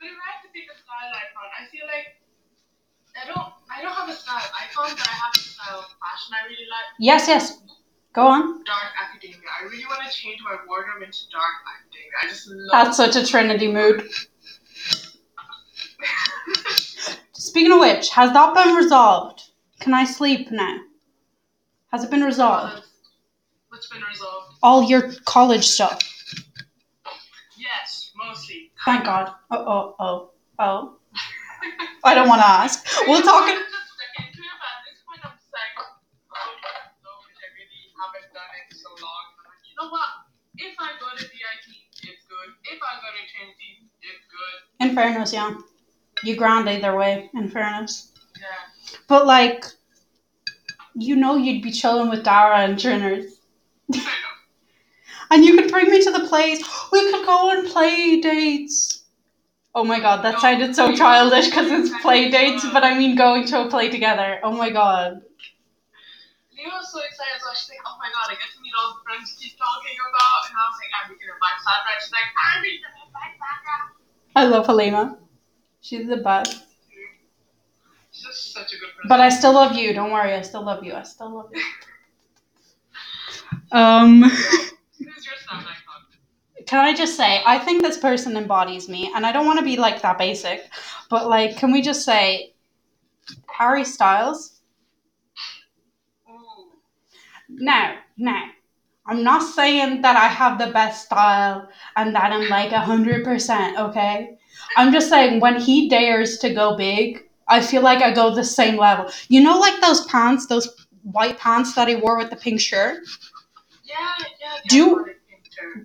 But 0.00 0.06
if 0.08 0.16
I 0.16 0.26
have 0.32 0.42
to 0.44 0.50
pick 0.54 0.64
a 0.72 0.76
style 0.80 1.12
icon, 1.12 1.48
I 1.52 1.68
feel 1.68 1.86
like 1.86 2.16
I 3.20 3.26
don't 3.28 3.52
I 3.68 3.82
don't 3.82 3.92
have 3.92 4.08
a 4.08 4.14
style 4.14 4.48
icon, 4.64 4.96
but 4.96 5.08
I 5.08 5.12
have 5.12 5.34
a 5.34 5.38
style 5.38 5.78
of 5.80 5.90
fashion 6.00 6.32
I 6.32 6.46
really 6.48 6.68
like. 6.72 6.88
Yes, 6.98 7.28
yes. 7.28 7.60
Go 8.14 8.26
on. 8.26 8.64
Dark 8.64 8.92
academia. 8.96 9.48
I 9.60 9.64
really 9.64 9.84
want 9.84 10.00
to 10.08 10.12
change 10.16 10.40
my 10.42 10.56
wardrobe 10.66 11.02
into 11.02 11.28
dark 11.30 11.54
academia. 11.68 12.16
I 12.22 12.28
just 12.28 12.48
love 12.48 12.70
That's 12.72 12.96
such 12.96 13.16
a 13.16 13.26
Trinity 13.26 13.68
mood. 13.68 14.08
Speaking 17.32 17.72
of 17.72 17.80
which, 17.80 18.10
has 18.10 18.32
that 18.32 18.54
been 18.54 18.74
resolved? 18.74 19.42
Can 19.80 19.94
I 19.94 20.04
sleep 20.04 20.50
now? 20.50 20.78
Has 21.92 22.04
it 22.04 22.10
been 22.10 22.22
resolved? 22.22 22.84
What's 23.70 23.88
been 23.88 24.02
resolved? 24.02 24.58
All 24.62 24.82
your 24.82 25.12
college 25.24 25.64
stuff. 25.64 25.98
Yes, 27.56 28.12
mostly. 28.16 28.72
Thank 28.84 29.04
God. 29.04 29.28
Uh, 29.50 29.56
oh, 29.56 29.94
oh, 29.96 29.96
oh, 29.98 30.30
oh. 30.58 30.96
I 32.04 32.14
don't 32.14 32.28
want 32.28 32.40
to 32.42 32.46
ask. 32.46 32.84
We'll 33.06 33.22
talk. 33.22 33.48
I'm 33.48 33.56
just 33.56 33.88
sticking 33.96 34.32
to 34.36 34.40
it, 34.40 34.56
but 34.60 34.68
at 34.68 34.80
this 34.84 35.00
point 35.08 35.20
I'm 35.24 35.32
just 35.32 35.48
like, 35.48 35.76
no, 35.80 37.10
which 37.24 37.40
I 37.40 37.48
really 37.56 37.82
haven't 37.96 38.28
done 38.36 38.52
it 38.52 38.76
so 38.76 38.88
long. 39.00 39.24
I'm 39.40 39.48
like, 39.48 39.64
you 39.64 39.74
know 39.80 39.88
what? 39.88 40.08
If 40.60 40.76
I 40.76 40.92
go 41.00 41.08
to 41.16 41.24
DIT, 41.24 41.66
it's 42.04 42.24
good. 42.28 42.48
If 42.68 42.80
I 42.84 42.92
go 43.00 43.08
to 43.16 43.22
Trinity, 43.32 43.88
it's 44.04 44.24
good. 44.28 44.84
In 44.84 44.94
fairness, 44.94 45.32
yeah. 45.32 45.56
You 46.22 46.36
grand 46.36 46.68
either 46.68 46.94
way, 46.96 47.30
in 47.32 47.48
fairness. 47.48 48.12
Yeah. 48.36 49.00
But, 49.08 49.26
like, 49.26 49.64
you 50.94 51.16
know 51.16 51.36
you'd 51.36 51.62
be 51.62 51.70
chilling 51.70 52.10
with 52.10 52.24
Dara 52.24 52.58
and 52.58 52.78
Trinners. 52.78 53.40
And 55.30 55.44
you 55.44 55.56
could 55.56 55.70
bring 55.70 55.90
me 55.90 56.02
to 56.02 56.10
the 56.10 56.26
place. 56.26 56.58
We 56.90 57.10
could 57.10 57.26
go 57.26 57.50
on 57.50 57.68
play 57.68 58.20
dates. 58.20 59.02
Oh 59.74 59.84
my 59.84 60.00
god, 60.00 60.24
that 60.24 60.40
sounded 60.40 60.74
so 60.74 60.94
childish 60.96 61.46
because 61.46 61.70
it's 61.70 62.02
play 62.02 62.30
dates, 62.30 62.64
but 62.72 62.82
I 62.82 62.96
mean 62.96 63.14
going 63.14 63.46
to 63.48 63.66
a 63.66 63.68
play 63.68 63.90
together. 63.90 64.40
Oh 64.42 64.52
my 64.52 64.70
god. 64.70 65.20
Leo 66.56 66.68
was 66.74 66.90
so 66.90 66.98
excited, 66.98 67.38
so 67.38 67.50
she's 67.54 67.68
like, 67.68 67.78
oh 67.86 67.96
my 68.00 68.08
god, 68.08 68.32
I 68.32 68.34
get 68.34 68.50
to 68.56 68.60
meet 68.62 68.72
all 68.80 68.94
the 68.96 69.04
friends 69.04 69.36
you 69.38 69.48
keep 69.48 69.58
talking 69.58 69.94
about. 70.00 70.48
And 70.48 70.56
I 70.56 70.64
was 70.66 70.78
like, 70.80 70.92
I'm 70.96 71.08
gonna 71.12 71.34
invite 71.36 71.58
Sandra. 71.62 71.92
And 71.92 72.02
she's 72.02 72.12
like, 72.16 72.30
I'm 72.34 72.58
gonna 72.64 73.06
invite 73.06 73.34
Sandra. 73.38 73.76
I 74.34 74.44
love 74.48 74.66
Halima. 74.66 75.18
She's 75.80 76.08
the 76.08 76.16
best. 76.16 76.67
Such 78.32 78.72
a 78.74 78.76
good 78.78 78.90
friend. 78.94 79.08
But 79.08 79.20
I 79.20 79.28
still 79.28 79.52
love 79.52 79.76
you. 79.76 79.92
Don't 79.92 80.12
worry, 80.12 80.34
I 80.34 80.42
still 80.42 80.64
love 80.64 80.84
you. 80.84 80.94
I 80.94 81.02
still 81.02 81.34
love 81.34 81.50
you. 81.54 81.62
Um, 83.70 84.22
Who's 84.22 85.26
your 85.26 85.36
style 85.36 85.60
icon? 85.60 85.98
can 86.68 86.84
I 86.84 86.94
just 86.94 87.16
say, 87.16 87.42
I 87.46 87.58
think 87.58 87.82
this 87.82 87.96
person 87.96 88.36
embodies 88.36 88.90
me, 88.90 89.10
and 89.14 89.24
I 89.24 89.32
don't 89.32 89.46
want 89.46 89.58
to 89.58 89.64
be 89.64 89.78
like 89.78 90.02
that 90.02 90.18
basic, 90.18 90.68
but 91.08 91.26
like, 91.26 91.56
can 91.56 91.72
we 91.72 91.80
just 91.80 92.04
say, 92.04 92.52
Harry 93.48 93.84
Styles? 93.84 94.60
Ooh. 96.28 96.72
Now, 97.48 97.96
now, 98.18 98.44
I'm 99.06 99.24
not 99.24 99.42
saying 99.42 100.02
that 100.02 100.16
I 100.16 100.28
have 100.28 100.58
the 100.58 100.70
best 100.72 101.06
style 101.06 101.68
and 101.96 102.14
that 102.14 102.32
I'm 102.32 102.50
like 102.50 102.72
a 102.72 102.80
hundred 102.80 103.24
percent, 103.24 103.78
okay? 103.78 104.36
I'm 104.76 104.92
just 104.92 105.08
saying 105.08 105.40
when 105.40 105.58
he 105.58 105.88
dares 105.88 106.36
to 106.40 106.52
go 106.52 106.76
big, 106.76 107.27
I 107.48 107.60
feel 107.60 107.82
like 107.82 108.02
I 108.02 108.12
go 108.12 108.34
the 108.34 108.44
same 108.44 108.76
level. 108.76 109.10
You 109.28 109.42
know, 109.42 109.58
like 109.58 109.80
those 109.80 110.04
pants, 110.06 110.46
those 110.46 110.68
white 111.02 111.38
pants 111.38 111.74
that 111.74 111.88
he 111.88 111.96
wore 111.96 112.18
with 112.18 112.30
the 112.30 112.36
pink 112.36 112.60
shirt? 112.60 112.98
Yeah, 113.84 113.96
yeah. 114.40 114.56
the 114.64 114.68
Do- 114.68 115.06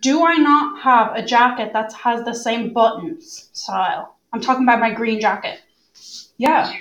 Do 0.01 0.25
I 0.25 0.35
not 0.35 0.81
have 0.83 1.15
a 1.15 1.23
jacket 1.23 1.73
that 1.73 1.93
has 1.93 2.23
the 2.25 2.33
same 2.33 2.73
buttons 2.73 3.49
style? 3.53 4.17
I'm 4.33 4.41
talking 4.41 4.63
about 4.63 4.79
my 4.79 4.91
green 4.91 5.19
jacket. 5.21 5.61
Yeah. 6.37 6.73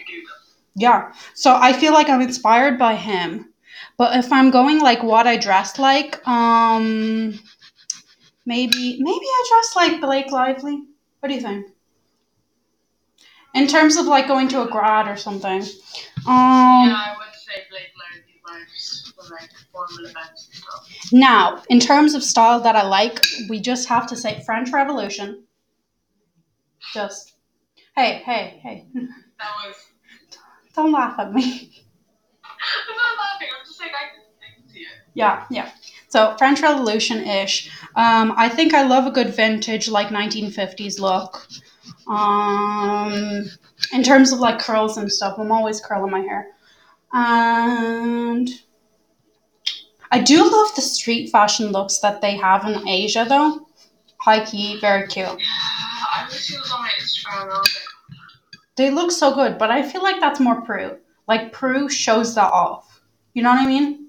Yeah. 0.77 1.13
So 1.35 1.57
I 1.57 1.73
feel 1.73 1.93
like 1.93 2.09
I'm 2.09 2.21
inspired 2.23 2.79
by 2.79 2.97
him. 2.97 3.53
But 3.99 4.17
if 4.19 4.33
I'm 4.33 4.51
going 4.51 4.81
like 4.81 5.03
what 5.03 5.27
I 5.27 5.37
dressed 5.37 5.79
like, 5.79 6.27
um 6.29 7.39
maybe 8.47 8.99
maybe 9.01 9.25
I 9.27 9.45
dress 9.49 9.77
like 9.77 10.01
Blake 10.01 10.31
Lively. 10.31 10.83
What 11.21 11.29
do 11.29 11.35
you 11.35 11.41
think? 11.41 11.67
In 13.55 13.67
terms 13.67 13.97
of 13.97 14.07
like 14.07 14.27
going 14.29 14.49
to 14.49 14.63
a 14.63 14.67
grad 14.69 15.09
or 15.09 15.17
something. 15.17 15.63
Um 16.27 16.89
yeah, 16.89 16.97
I 16.97 17.15
would 17.19 17.35
say 17.35 17.63
vibes 18.53 19.15
for 19.15 19.35
like 19.35 19.51
formal 19.73 20.07
events 20.07 20.49
and 20.49 20.55
stuff. 20.55 21.13
now, 21.13 21.63
in 21.69 21.81
terms 21.81 22.15
of 22.15 22.23
style 22.23 22.61
that 22.61 22.77
I 22.77 22.83
like, 22.83 23.25
we 23.49 23.61
just 23.61 23.89
have 23.89 24.07
to 24.09 24.17
say 24.17 24.43
French 24.45 24.71
Revolution. 24.73 25.45
Just 26.93 27.35
hey, 27.97 28.23
hey, 28.25 28.61
hey. 28.63 28.87
That 28.95 29.51
was. 29.65 29.77
Don't 30.75 30.93
laugh 30.93 31.19
at 31.19 31.33
me. 31.33 31.43
I'm 32.89 32.97
not 32.97 33.19
laughing. 33.19 33.49
I'm 33.59 33.67
just 33.67 33.79
can, 33.79 33.91
I 33.91 34.57
can 34.57 34.69
see 34.73 34.81
it. 34.81 34.87
Yeah, 35.15 35.45
yeah. 35.51 35.71
So 36.09 36.35
French 36.39 36.61
Revolution 36.63 37.27
ish. 37.27 37.71
Um, 37.95 38.33
I 38.37 38.49
think 38.49 38.75
I 38.75 38.87
love 38.87 39.07
a 39.07 39.11
good 39.11 39.35
vintage 39.35 39.89
like 39.89 40.09
1950s 40.09 40.99
look. 40.99 41.47
Um, 42.09 43.45
in 43.93 44.03
terms 44.03 44.33
of 44.33 44.41
like 44.41 44.59
curls 44.59 44.97
and 44.97 45.13
stuff, 45.13 45.39
I'm 45.39 45.53
always 45.53 45.81
curling 45.81 46.11
my 46.11 46.21
hair. 46.21 46.49
And 47.13 48.49
I 50.11 50.21
do 50.21 50.43
love 50.51 50.75
the 50.75 50.83
street 50.83 51.31
fashion 51.31 51.73
looks 51.73 51.99
that 51.99 52.21
they 52.21 52.37
have 52.37 52.67
in 52.67 52.87
Asia 52.89 53.25
though. 53.29 53.67
High 54.19 54.45
key, 54.45 54.79
very 54.81 55.07
cute. 55.09 55.27
I 55.27 56.27
wish 56.31 56.49
he 56.49 56.57
was 56.59 56.71
on 56.71 56.83
my 56.83 56.91
Instagram. 57.01 57.43
And 57.43 57.51
I 57.53 57.59
was 57.59 57.79
They 58.77 58.91
look 58.91 59.11
so 59.11 59.35
good, 59.35 59.59
but 59.59 59.71
I 59.71 59.83
feel 59.83 60.03
like 60.03 60.21
that's 60.21 60.41
more 60.41 60.61
Prue. 60.63 60.99
Like 61.29 61.53
Prue 61.53 61.89
shows 61.89 62.35
that 62.35 62.53
off. 62.53 63.01
You 63.35 63.43
know 63.43 63.51
what 63.51 63.61
I 63.61 63.67
mean? 63.67 64.09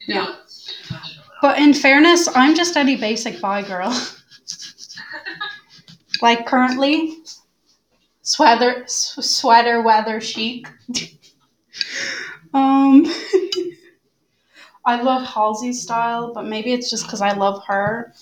it 0.00 0.14
Yeah. 0.14 0.26
does. 0.26 0.72
It 0.84 0.88
does 0.92 1.06
show 1.10 1.20
it 1.20 1.24
off. 1.24 1.30
But 1.42 1.58
in 1.58 1.74
fairness, 1.74 2.28
I'm 2.34 2.54
just 2.54 2.76
any 2.76 2.96
basic 2.96 3.40
bi 3.40 3.62
girl. 3.62 3.92
like 6.22 6.46
currently, 6.46 7.18
sweater 8.24 8.84
sweater 8.88 9.82
weather 9.82 10.20
chic. 10.20 10.66
um, 12.52 13.06
I 14.86 15.00
love 15.00 15.22
Halsey's 15.26 15.80
style, 15.82 16.34
but 16.34 16.44
maybe 16.44 16.72
it's 16.72 16.90
just 16.90 17.04
because 17.06 17.20
I 17.22 17.32
love 17.32 17.62
her. 17.66 18.12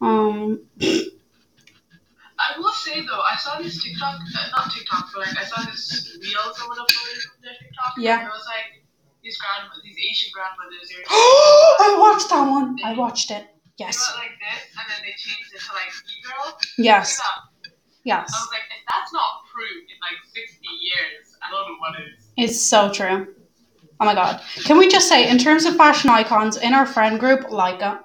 Um, 0.00 0.60
I 0.80 2.58
will 2.58 2.72
say 2.72 3.00
though, 3.02 3.20
I 3.22 3.36
saw 3.36 3.58
this 3.62 3.82
TikTok, 3.82 4.16
uh, 4.18 4.48
not 4.56 4.72
TikTok, 4.72 5.10
but 5.14 5.26
like 5.26 5.36
I 5.38 5.44
saw 5.44 5.62
this 5.70 6.18
reel 6.20 6.52
someone 6.54 6.78
uploaded 6.78 7.20
from 7.22 7.38
their 7.42 7.52
TikTok. 7.60 7.92
Yeah. 7.98 8.18
And 8.18 8.26
it 8.28 8.32
was 8.32 8.46
like 8.46 8.82
these 9.22 9.38
grand, 9.38 9.70
these 9.84 9.96
Asian 10.10 10.30
grandmothers. 10.34 10.88
They 10.88 10.96
were 10.96 11.04
I 11.08 11.96
watched 12.00 12.30
that 12.30 12.42
one. 12.50 12.78
I 12.84 12.94
watched 12.94 13.30
it. 13.30 13.46
They 13.78 13.86
Yes. 13.86 13.96
got 14.10 14.18
like 14.18 14.30
this, 14.38 14.74
and 14.78 14.86
then 14.90 15.00
they 15.02 15.14
changed 15.16 15.54
it 15.54 15.60
to 15.60 15.72
like 15.72 15.90
e-girl. 16.18 16.58
Yes. 16.78 17.18
Look 17.18 17.26
at 17.26 17.30
that. 17.30 17.51
Yes. 18.04 18.32
I 18.34 18.38
was 18.38 18.48
like, 18.50 18.62
if 18.76 18.84
that's 18.90 19.12
not 19.12 19.44
proved 19.52 19.90
in 19.90 19.96
like 20.00 20.18
60 20.34 20.66
years, 20.66 21.36
I 21.42 21.50
don't 21.50 21.68
know 21.68 21.76
what 21.78 22.00
is. 22.00 22.32
It's 22.36 22.60
so 22.60 22.90
true. 22.90 23.34
Oh 24.00 24.04
my 24.04 24.14
god. 24.14 24.40
Can 24.64 24.78
we 24.78 24.88
just 24.88 25.08
say, 25.08 25.30
in 25.30 25.38
terms 25.38 25.64
of 25.64 25.76
fashion 25.76 26.10
icons 26.10 26.56
in 26.56 26.74
our 26.74 26.86
friend 26.86 27.20
group, 27.20 27.42
Leica, 27.42 28.00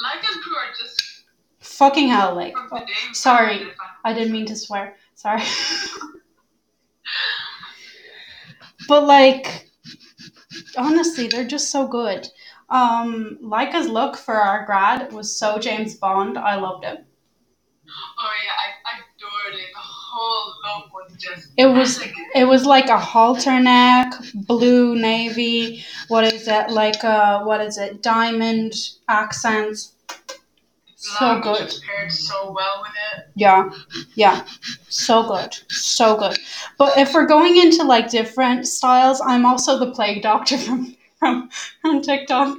and 0.00 0.42
Prue 0.42 0.56
are 0.56 0.72
just 0.78 1.24
fucking 1.60 2.08
hell, 2.08 2.34
like, 2.34 2.54
oh, 2.56 2.84
sorry. 3.12 3.68
I 4.04 4.12
didn't 4.12 4.32
mean 4.32 4.46
to 4.46 4.56
swear. 4.56 4.96
Sorry. 5.14 5.42
but 8.88 9.04
like, 9.04 9.70
honestly, 10.76 11.28
they're 11.28 11.46
just 11.46 11.70
so 11.70 11.86
good. 11.88 12.28
Um, 12.70 13.38
Leica's 13.42 13.88
look 13.88 14.16
for 14.16 14.34
our 14.34 14.64
grad 14.66 15.12
was 15.12 15.36
so 15.36 15.58
James 15.58 15.96
Bond. 15.96 16.38
I 16.38 16.56
loved 16.56 16.84
it. 16.84 17.04
Oh 18.18 18.30
yeah, 18.44 18.52
I, 18.64 18.90
I 18.90 19.00
adored 19.16 19.60
it. 19.60 19.68
The 19.72 19.80
whole 19.80 20.54
look 20.64 20.92
was 20.92 21.12
just. 21.18 21.48
It 21.56 21.66
was 21.66 22.00
Like, 22.00 22.14
it 22.34 22.44
was 22.44 22.64
like 22.66 22.88
a 22.88 22.98
halter 22.98 23.58
neck, 23.60 24.12
blue 24.34 24.96
navy. 24.96 25.84
What 26.08 26.24
is 26.24 26.46
it? 26.48 26.70
Like 26.70 27.02
uh 27.04 27.42
what 27.44 27.60
is 27.60 27.78
it? 27.78 28.02
Diamond 28.02 28.74
accents. 29.08 29.92
So 30.96 31.40
good. 31.40 31.72
Paired 31.86 32.12
so 32.12 32.50
well 32.52 32.82
with 32.82 32.92
it. 33.16 33.26
Yeah, 33.36 33.70
yeah, 34.14 34.44
so 34.88 35.22
good, 35.28 35.56
so 35.68 36.16
good. 36.16 36.36
But 36.76 36.98
if 36.98 37.14
we're 37.14 37.26
going 37.26 37.56
into 37.56 37.84
like 37.84 38.10
different 38.10 38.66
styles, 38.66 39.20
I'm 39.24 39.46
also 39.46 39.78
the 39.78 39.92
plague 39.92 40.22
doctor 40.22 40.58
from 40.66 40.96
from 41.18 41.48
from 41.80 42.02
TikTok. 42.02 42.58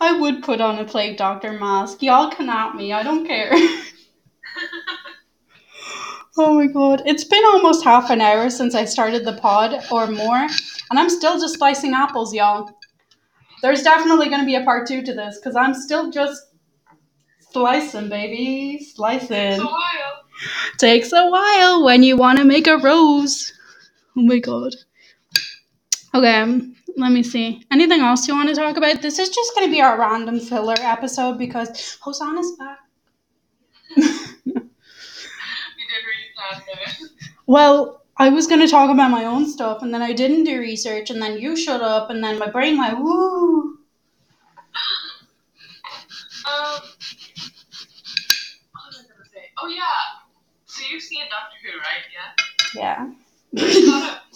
I 0.00 0.18
would 0.18 0.42
put 0.42 0.60
on 0.60 0.78
a 0.78 0.84
plague 0.84 1.16
doctor 1.16 1.52
mask. 1.52 2.02
Y'all 2.02 2.30
can 2.30 2.48
at 2.48 2.74
me. 2.76 2.92
I 2.92 3.02
don't 3.02 3.26
care. 3.26 3.50
oh 6.38 6.54
my 6.54 6.66
god, 6.66 7.02
it's 7.04 7.24
been 7.24 7.44
almost 7.44 7.84
half 7.84 8.10
an 8.10 8.20
hour 8.20 8.48
since 8.50 8.74
I 8.74 8.84
started 8.84 9.24
the 9.24 9.34
pod 9.34 9.84
or 9.90 10.06
more, 10.06 10.46
and 10.90 10.98
I'm 10.98 11.10
still 11.10 11.38
just 11.40 11.58
slicing 11.58 11.94
apples, 11.94 12.32
y'all. 12.32 12.70
There's 13.62 13.82
definitely 13.82 14.28
going 14.28 14.40
to 14.40 14.46
be 14.46 14.54
a 14.54 14.64
part 14.64 14.86
two 14.86 15.02
to 15.02 15.12
this 15.12 15.38
because 15.38 15.56
I'm 15.56 15.74
still 15.74 16.10
just 16.10 16.40
slicing, 17.50 18.08
baby, 18.08 18.84
slicing. 18.94 19.36
It's 19.36 19.60
a 19.60 19.64
while. 19.64 20.24
Takes 20.78 21.12
a 21.12 21.28
while 21.28 21.84
when 21.84 22.04
you 22.04 22.16
want 22.16 22.38
to 22.38 22.44
make 22.44 22.68
a 22.68 22.78
rose. 22.78 23.52
Oh 24.16 24.22
my 24.22 24.38
god. 24.38 24.74
Okay, 26.14 26.40
um, 26.40 26.76
let 26.98 27.12
me 27.12 27.22
see. 27.22 27.64
Anything 27.70 28.00
else 28.00 28.26
you 28.26 28.34
want 28.34 28.48
to 28.48 28.54
talk 28.54 28.76
about? 28.76 29.00
This 29.00 29.18
is 29.18 29.30
just 29.30 29.54
going 29.54 29.66
to 29.68 29.72
be 29.72 29.80
our 29.80 29.98
random 29.98 30.40
filler 30.40 30.74
episode 30.78 31.38
because 31.38 31.96
Hosanna's 32.00 32.52
back. 32.52 32.78
We 33.96 34.52
did 35.86 36.02
really 36.04 36.28
plan 36.36 36.60
it. 36.86 37.10
well, 37.46 38.02
I 38.16 38.28
was 38.30 38.46
going 38.46 38.60
to 38.60 38.68
talk 38.68 38.90
about 38.90 39.10
my 39.10 39.24
own 39.24 39.48
stuff 39.48 39.82
and 39.82 39.94
then 39.94 40.02
I 40.02 40.12
didn't 40.12 40.44
do 40.44 40.58
research 40.58 41.10
and 41.10 41.22
then 41.22 41.38
you 41.38 41.56
shut 41.56 41.80
up 41.80 42.10
and 42.10 42.22
then 42.22 42.38
my 42.38 42.50
brain 42.50 42.76
went, 42.76 42.98
woo. 42.98 43.78
Um, 46.48 46.80
what 48.72 48.86
was 48.86 48.96
I 48.96 49.02
gonna 49.02 49.28
say? 49.32 49.50
Oh 49.62 49.68
yeah. 49.68 49.82
So 50.66 50.82
you've 50.90 51.02
seen 51.02 51.24
Doctor 51.30 51.56
Who, 51.62 51.78
right? 51.78 52.06
Yeah. 52.74 53.12
Yeah. 53.52 54.18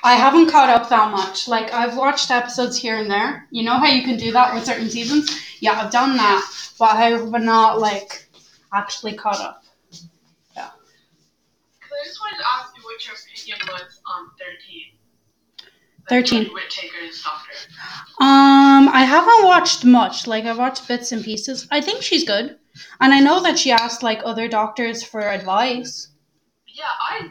Caught 0.00 0.10
up. 0.10 0.14
Like, 0.14 0.20
I 0.20 0.24
haven't 0.24 0.50
caught 0.50 0.68
up 0.70 0.88
that 0.88 1.10
much. 1.10 1.48
Like 1.48 1.72
I've 1.72 1.96
watched 1.96 2.30
episodes 2.30 2.76
here 2.76 2.96
and 2.96 3.10
there. 3.10 3.46
You 3.50 3.64
know 3.64 3.78
how 3.78 3.86
you 3.86 4.02
can 4.02 4.16
do 4.16 4.32
that 4.32 4.54
with 4.54 4.64
certain 4.64 4.90
seasons? 4.90 5.30
Yeah, 5.60 5.72
I've 5.72 5.90
done 5.92 6.16
that, 6.16 6.44
but 6.78 6.90
I 6.94 7.10
have 7.10 7.30
not 7.30 7.80
like 7.80 8.28
actually 8.72 9.14
caught 9.14 9.40
up. 9.40 9.64
Yeah. 10.56 10.70
Cause 11.80 11.92
I 11.92 12.04
just 12.04 12.20
wanted 12.20 12.38
to 12.38 12.44
ask 12.58 12.76
you 12.76 12.82
what 12.82 13.06
your 13.06 13.14
opinion 13.14 13.58
was 13.68 14.00
on 14.06 14.30
thirteen. 14.38 14.84
13. 16.08 16.44
Jodie 16.44 16.54
Whittaker's 16.54 17.22
Doctor. 17.22 17.52
Um, 18.20 18.88
I 18.88 19.04
haven't 19.04 19.44
watched 19.44 19.84
much. 19.84 20.26
Like 20.26 20.46
I've 20.46 20.58
watched 20.58 20.88
bits 20.88 21.12
and 21.12 21.22
pieces. 21.22 21.68
I 21.70 21.82
think 21.82 22.02
she's 22.02 22.24
good, 22.24 22.56
and 23.00 23.12
I 23.12 23.20
know 23.20 23.42
that 23.42 23.58
she 23.58 23.70
asked 23.72 24.02
like 24.02 24.20
other 24.24 24.48
doctors 24.48 25.02
for 25.02 25.20
advice. 25.20 26.08
Yeah, 26.66 26.84
I 27.10 27.28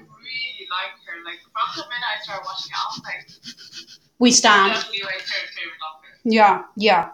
her. 1.75 1.81
Like 1.81 1.83
from 1.83 1.83
the 1.83 1.89
minute 1.89 2.05
I 2.15 2.23
started 2.23 2.45
watching 2.45 2.71
it, 2.71 2.77
I 2.77 2.85
was 2.89 3.01
like, 3.03 3.99
We 4.19 4.31
stand. 4.31 4.73
definitely 4.73 5.03
like 5.03 5.21
her 5.21 5.47
favorite 5.55 5.79
Doctor. 5.79 6.07
Yeah, 6.23 6.63
yeah. 6.75 7.09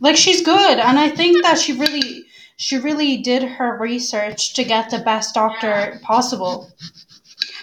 Like 0.00 0.16
she's 0.16 0.42
good, 0.44 0.78
and 0.78 0.98
I 0.98 1.08
think 1.08 1.42
that 1.42 1.58
she 1.58 1.72
really, 1.72 2.24
she 2.56 2.78
really 2.78 3.18
did 3.18 3.42
her 3.42 3.78
research 3.78 4.54
to 4.54 4.64
get 4.64 4.90
the 4.90 4.98
best 4.98 5.34
doctor 5.34 5.98
possible. 6.02 6.70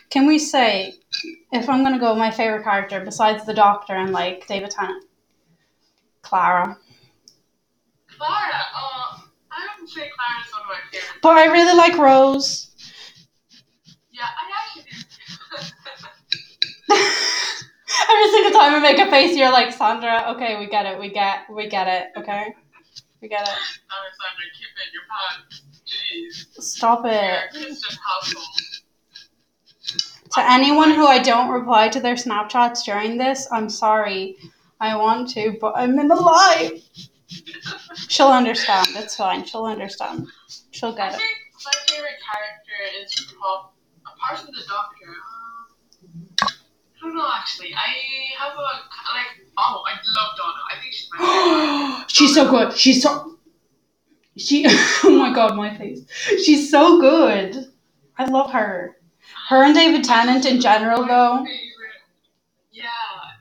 Can 0.10 0.26
we 0.28 0.38
say, 0.40 0.96
if 1.52 1.70
I'm 1.70 1.84
gonna 1.84 2.00
go, 2.00 2.16
my 2.16 2.32
favorite 2.32 2.64
character 2.64 3.00
besides 3.04 3.46
the 3.46 3.54
doctor 3.54 3.94
and 3.94 4.12
like 4.12 4.48
David 4.48 4.72
Tennant, 4.72 5.06
Clara. 6.22 6.78
Clara, 8.18 8.62
uh, 8.76 9.20
I 9.52 9.68
don't 9.78 9.88
say 9.88 10.10
Clara's 10.10 10.52
one 10.52 10.62
of 10.64 10.68
my 10.68 10.80
favorites. 10.92 11.20
But 11.22 11.38
I 11.38 11.46
really 11.46 11.78
like 11.78 11.98
Rose. 11.98 12.72
Yeah, 14.12 14.24
I 14.24 14.52
actually 14.66 14.92
do. 14.92 14.98
Every 18.10 18.32
single 18.32 18.52
time 18.52 18.76
I 18.76 18.80
make 18.80 19.00
a 19.00 19.10
face, 19.10 19.36
you're 19.36 19.52
like 19.52 19.74
Sandra. 19.74 20.26
Okay, 20.36 20.60
we 20.60 20.68
get 20.68 20.86
it. 20.86 21.00
We 21.00 21.10
get. 21.10 21.50
We 21.50 21.68
get 21.68 21.88
it. 21.88 22.08
Okay, 22.18 22.54
we 23.22 23.28
get 23.28 23.42
it. 23.42 23.60
Alexander, 23.92 24.46
keep 24.58 24.70
it 24.78 24.94
your. 24.94 25.04
Jeez. 25.90 26.62
Stop 26.62 27.02
it. 27.06 27.54
To 30.34 30.52
anyone 30.52 30.92
who 30.92 31.08
I 31.08 31.20
don't 31.20 31.50
reply 31.50 31.90
to 31.90 32.00
their 32.00 32.16
Snapchats 32.16 32.84
during 32.84 33.18
this, 33.18 33.48
I'm 33.52 33.70
sorry. 33.70 34.38
I 34.80 34.96
want 34.96 35.30
to, 35.32 35.58
but 35.60 35.74
I'm 35.76 36.00
in 36.00 36.08
the 36.08 36.16
live. 36.16 36.82
She'll 38.08 38.28
understand. 38.28 38.88
It's 38.96 39.16
fine. 39.16 39.46
She'll 39.46 39.66
understand. 39.66 40.28
She'll 40.72 40.94
I 40.94 40.98
get 40.98 41.14
it. 41.16 41.22
my 41.66 41.72
favorite 41.88 42.20
character 42.24 43.04
is 43.04 43.34
prob 43.38 43.72
apart 44.06 44.40
from 44.40 44.54
the 44.54 44.64
Doctor. 44.68 45.16
I 47.02 47.06
don't 47.06 47.16
know 47.16 47.30
actually. 47.34 47.74
I 47.74 47.88
have 48.40 48.54
a 48.54 48.62
like. 48.62 49.48
Oh, 49.58 49.84
I 49.88 49.94
love 50.18 50.38
Donna. 50.38 50.62
I 50.72 50.82
think 50.82 50.94
she's 50.94 51.10
my 51.14 51.20
favorite. 51.98 52.12
She's 52.12 52.34
so 52.36 52.50
good. 52.50 52.78
She's 52.78 53.04
so. 53.04 53.38
She. 54.38 54.66
Oh 55.04 55.18
my 55.18 55.34
god, 55.34 55.56
my 55.56 55.76
face. 55.78 56.02
She's 56.46 56.70
so 56.70 57.00
good. 57.00 57.68
I 58.18 58.26
love 58.26 58.52
her. 58.52 58.98
Her 59.50 59.64
and 59.64 59.74
David 59.74 60.04
Tennant 60.04 60.46
in 60.46 60.62
general, 60.62 61.06
though. 61.06 61.46
Yeah, 62.72 62.86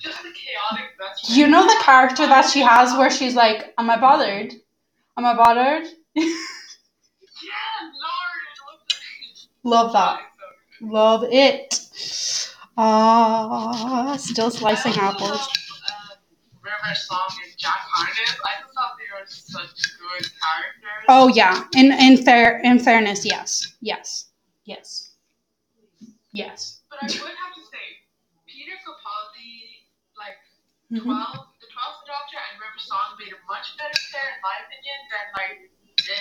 just 0.00 0.22
the 0.22 0.30
chaotic 0.30 0.96
best. 0.98 1.30
You 1.36 1.46
know 1.48 1.66
the 1.66 1.82
character 1.82 2.26
that 2.26 2.48
she 2.48 2.60
has 2.60 2.96
where 2.96 3.10
she's 3.10 3.34
like, 3.34 3.74
Am 3.78 3.90
I 3.90 3.98
bothered? 4.00 4.54
Am 5.16 5.24
I 5.26 5.34
bothered? 5.36 5.86
Yeah, 6.14 6.24
Lord. 7.84 8.38
Love 9.64 9.92
that. 9.92 10.20
Love 10.80 11.24
it. 11.30 11.74
Ah, 12.78 14.16
still 14.18 14.50
slicing 14.50 14.94
apples. 14.94 15.40
um, 15.90 16.18
River 16.62 16.94
Song 16.94 17.28
and 17.44 17.52
Jack 17.58 17.74
Harkness. 17.92 18.36
I 18.46 18.60
just 18.62 18.74
thought 18.74 18.92
they 18.98 19.10
were 19.12 19.26
such 19.26 19.98
good 19.98 20.30
characters. 20.40 21.04
Oh 21.08 21.28
yeah. 21.28 21.64
In 21.74 21.92
in 21.92 22.24
fair 22.24 22.60
in 22.60 22.78
fairness, 22.78 23.24
yes. 23.24 23.74
Yes. 23.80 24.30
Yes. 24.64 25.16
Yes. 26.32 26.80
But 26.90 26.98
I 27.02 27.06
would 27.06 27.36
have 27.36 27.54
to 27.56 27.62
say, 27.64 27.84
Peter 28.46 28.76
Capaldi, 28.84 29.88
like 30.16 30.38
Mhm. 30.92 31.04
12, 31.04 31.48
the 31.60 31.68
12th 31.72 32.02
Doctor 32.06 32.38
and 32.38 32.60
River 32.60 32.78
Song 32.80 33.16
made 33.18 33.32
a 33.32 33.40
much 33.48 33.76
better 33.76 34.00
pair, 34.12 34.28
in 34.36 34.40
my 34.44 34.56
opinion, 34.64 34.98
than 35.12 35.26
like 35.40 35.58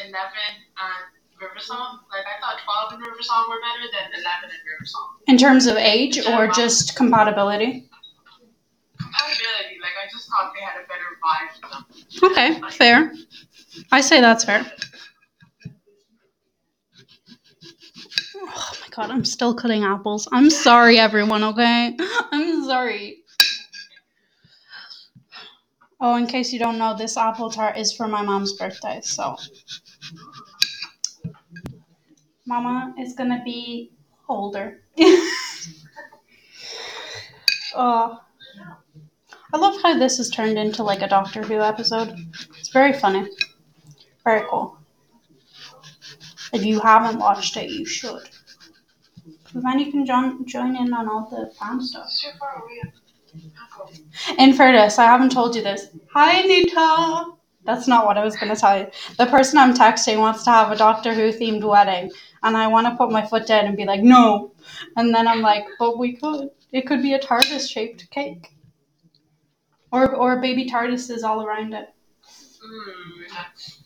11 0.08 0.54
and 0.80 1.04
River 1.40 1.60
Song. 1.60 2.00
Like, 2.12 2.26
I 2.26 2.40
thought 2.42 2.60
12 2.90 2.94
and 2.94 3.02
River 3.02 3.22
Song 3.22 3.46
were 3.50 3.60
better 3.62 3.86
than 3.92 4.20
11 4.20 4.44
and 4.44 4.52
River 4.52 4.86
Song. 4.86 5.10
In 5.28 5.38
terms 5.38 5.68
of 5.68 5.78
age 5.78 6.18
or 6.26 6.48
just 6.48 6.96
compatibility? 6.96 7.90
Compatibility, 8.98 9.78
like, 9.82 9.94
I 10.04 10.10
just 10.12 10.30
thought 10.30 10.54
they 10.54 10.64
had 10.64 10.82
a 10.82 10.88
better 10.88 11.18
vibe 11.24 11.54
to 11.56 11.62
them. 11.70 12.32
Okay, 12.32 12.76
fair. 12.76 13.14
I 13.92 14.02
say 14.02 14.22
that's 14.22 14.44
fair. 14.44 14.66
Oh 18.36 18.74
my 18.82 18.88
god, 18.92 19.12
I'm 19.12 19.26
still 19.26 19.54
cutting 19.54 19.84
apples. 19.84 20.28
I'm 20.32 20.50
sorry, 20.50 20.98
everyone, 21.00 21.44
okay? 21.44 21.96
I'm 22.32 22.64
sorry. 22.66 23.24
Oh, 26.00 26.16
in 26.16 26.28
case 26.28 26.54
you 26.54 26.60
don't 26.60 26.78
know, 26.78 26.96
this 26.96 27.18
apple 27.18 27.50
tart 27.50 27.78
is 27.78 27.92
for 27.92 28.08
my 28.08 28.22
mom's 28.22 28.54
birthday, 28.54 29.02
so. 29.04 29.36
Mama 32.48 32.96
is 32.98 33.14
gonna 33.14 33.42
be 33.44 33.92
older. 34.30 34.82
oh. 37.76 38.22
I 39.54 39.58
love 39.58 39.76
how 39.84 40.00
this 40.00 40.18
has 40.18 40.30
turned 40.30 40.58
into 40.58 40.82
like 40.82 41.02
a 41.02 41.10
Doctor 41.10 41.44
Who 41.44 41.60
episode. 41.60 42.16
It's 42.58 42.70
very 42.70 42.94
funny. 42.94 43.30
Very 44.24 44.48
cool. 44.50 44.78
If 46.54 46.64
you 46.64 46.80
haven't 46.80 47.20
watched 47.20 47.58
it, 47.58 47.70
you 47.70 47.86
should. 47.86 48.30
then 49.54 49.80
you 49.80 49.92
can 49.92 50.06
join, 50.06 50.46
join 50.46 50.76
in 50.78 50.94
on 50.94 51.10
all 51.10 51.28
the 51.30 51.54
fan 51.56 51.82
stuff. 51.82 52.10
Too 52.18 52.30
far 52.40 52.64
away. 52.64 52.82
In 54.38 54.54
fairness, 54.54 55.00
I 55.00 55.06
haven't 55.06 55.34
told 55.34 55.56
you 55.56 55.62
this. 55.62 55.90
Hi, 56.14 56.42
Nita! 56.44 57.34
That's 57.66 57.88
not 57.88 58.06
what 58.06 58.18
I 58.18 58.24
was 58.24 58.38
going 58.38 58.54
to 58.54 58.60
tell 58.60 58.80
you. 58.80 58.88
The 59.18 59.26
person 59.26 59.58
I'm 59.58 59.74
texting 59.74 60.20
wants 60.20 60.46
to 60.46 60.52
have 60.52 60.72
a 60.72 60.76
Doctor 60.78 61.14
Who 61.14 61.34
themed 61.34 61.64
wedding, 61.64 62.10
and 62.44 62.56
I 62.58 62.68
want 62.68 62.88
to 62.88 62.96
put 62.96 63.12
my 63.12 63.26
foot 63.26 63.48
down 63.48 63.66
and 63.66 63.78
be 63.78 63.86
like, 63.86 64.02
no! 64.02 64.54
And 64.96 65.14
then 65.14 65.28
I'm 65.28 65.42
like, 65.42 65.66
but 65.80 65.98
we 65.98 66.16
could. 66.16 66.50
It 66.72 66.86
could 66.86 67.02
be 67.02 67.14
a 67.14 67.20
TARDIS 67.20 67.70
shaped 67.70 68.10
cake. 68.10 68.50
Or, 69.92 70.14
or 70.14 70.42
baby 70.42 70.70
TARDISes 70.70 71.24
all 71.24 71.44
around 71.44 71.74
it. 71.74 71.88
Ooh, 72.64 73.24
that's. 73.34 73.82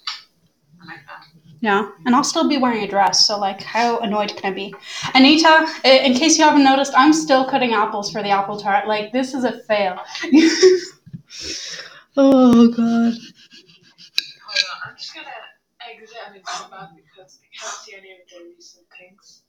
I 0.81 0.85
like 0.85 1.05
that. 1.05 1.27
Yeah, 1.61 1.91
and 2.07 2.15
I'll 2.15 2.23
still 2.23 2.49
be 2.49 2.57
wearing 2.57 2.83
a 2.83 2.87
dress, 2.87 3.27
so 3.27 3.37
like, 3.39 3.61
how 3.61 3.99
annoyed 3.99 4.35
can 4.35 4.51
I 4.51 4.55
be? 4.55 4.73
Anita, 5.13 5.67
in 5.83 6.15
case 6.15 6.39
you 6.39 6.43
haven't 6.43 6.63
noticed, 6.63 6.91
I'm 6.97 7.13
still 7.13 7.47
cutting 7.47 7.73
apples 7.73 8.11
for 8.11 8.23
the 8.23 8.31
apple 8.31 8.59
tart. 8.59 8.87
Like, 8.87 9.13
this 9.13 9.35
is 9.35 9.43
a 9.43 9.59
fail. 9.59 9.99
oh 12.17 12.67
god. 12.69 13.13
Hold 13.13 14.63
on, 14.73 14.89
I'm 14.89 14.97
just 14.97 15.13
gonna 15.13 15.27
exit 15.87 16.17
and 16.25 16.35
then 16.35 16.41
come 16.43 16.71
back 16.71 16.89
any 17.93 18.11
of 18.11 18.17
recent 18.55 18.85
things. 18.97 19.43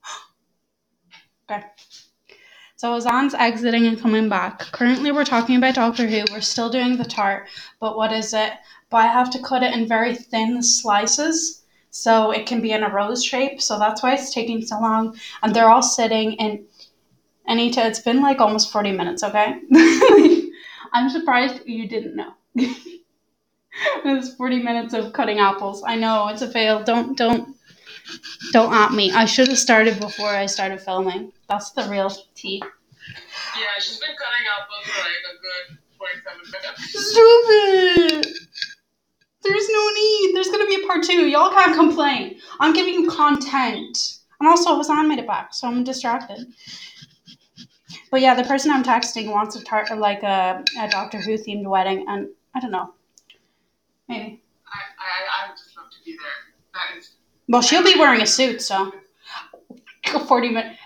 So 2.76 2.98
Azan's 2.98 3.34
exiting 3.34 3.86
and 3.86 4.00
coming 4.00 4.28
back. 4.28 4.58
Currently, 4.72 5.12
we're 5.12 5.24
talking 5.24 5.56
about 5.56 5.76
Doctor 5.76 6.06
Who. 6.06 6.24
We're 6.32 6.40
still 6.40 6.68
doing 6.68 6.96
the 6.96 7.04
tart, 7.04 7.48
but 7.78 7.96
what 7.96 8.12
is 8.12 8.34
it? 8.34 8.54
But 8.90 8.96
I 8.96 9.06
have 9.06 9.30
to 9.30 9.38
cut 9.38 9.62
it 9.62 9.72
in 9.72 9.86
very 9.86 10.16
thin 10.16 10.62
slices 10.62 11.62
so 11.90 12.32
it 12.32 12.46
can 12.46 12.60
be 12.60 12.72
in 12.72 12.82
a 12.82 12.90
rose 12.92 13.24
shape. 13.24 13.62
So 13.62 13.78
that's 13.78 14.02
why 14.02 14.14
it's 14.14 14.34
taking 14.34 14.64
so 14.64 14.80
long. 14.80 15.16
And 15.42 15.54
they're 15.54 15.68
all 15.68 15.82
sitting 15.82 16.32
in. 16.32 16.64
Anita, 17.46 17.86
it's 17.86 18.00
been 18.00 18.20
like 18.20 18.40
almost 18.40 18.72
40 18.72 18.92
minutes, 18.92 19.22
okay? 19.22 19.60
I'm 20.92 21.10
surprised 21.10 21.66
you 21.66 21.88
didn't 21.88 22.16
know. 22.16 22.34
it's 24.04 24.34
40 24.34 24.62
minutes 24.62 24.94
of 24.94 25.12
cutting 25.12 25.38
apples. 25.38 25.82
I 25.86 25.96
know 25.96 26.28
it's 26.28 26.42
a 26.42 26.50
fail. 26.50 26.82
Don't, 26.82 27.16
don't, 27.16 27.56
don't 28.52 28.72
at 28.72 28.92
me. 28.92 29.12
I 29.12 29.24
should 29.24 29.48
have 29.48 29.58
started 29.58 29.98
before 30.00 30.28
I 30.28 30.46
started 30.46 30.80
filming. 30.80 31.32
That's 31.48 31.70
the 31.70 31.84
real 31.88 32.10
tea. 32.34 32.62
Yeah, 33.58 33.64
she's 33.78 33.98
been 33.98 34.10
cutting 34.16 34.46
apples 34.58 34.84
for 34.86 35.00
like 35.00 35.24
a 35.28 35.36
good 35.42 35.78
47 35.98 36.40
minutes. 36.52 37.10
Stupid! 37.10 38.36
There's 39.44 39.68
no 39.68 39.88
need. 39.88 40.34
There's 40.34 40.48
gonna 40.48 40.66
be 40.66 40.82
a 40.82 40.86
part 40.86 41.02
two. 41.02 41.28
Y'all 41.28 41.50
can't 41.50 41.74
complain. 41.74 42.38
I'm 42.60 42.72
giving 42.72 42.94
you 42.94 43.10
content. 43.10 44.18
And 44.40 44.48
also, 44.48 44.76
Hassan 44.76 45.08
made 45.08 45.18
it 45.18 45.26
back, 45.26 45.54
so 45.54 45.68
I'm 45.68 45.84
distracted. 45.84 46.46
But 48.10 48.20
yeah, 48.20 48.34
the 48.34 48.44
person 48.44 48.70
I'm 48.70 48.82
texting 48.84 49.30
wants 49.32 49.56
a 49.56 49.64
tar- 49.64 49.86
like 49.96 50.22
a, 50.22 50.64
a 50.78 50.88
Doctor 50.88 51.18
Who 51.20 51.34
themed 51.34 51.66
wedding, 51.66 52.04
and 52.08 52.28
I 52.54 52.60
don't 52.60 52.70
know. 52.70 52.94
Maybe. 54.08 54.42
I, 54.66 54.78
I, 54.78 55.44
I 55.44 55.48
would 55.48 55.56
just 55.56 55.76
love 55.76 55.90
to 55.90 55.96
be 56.04 56.12
there. 56.12 56.28
That 56.74 56.98
is. 56.98 57.14
Well, 57.52 57.60
she'll 57.60 57.84
be 57.84 57.96
wearing 57.98 58.22
a 58.22 58.26
suit, 58.26 58.62
so 58.62 58.94
40 60.26 60.48
minutes. 60.48 60.78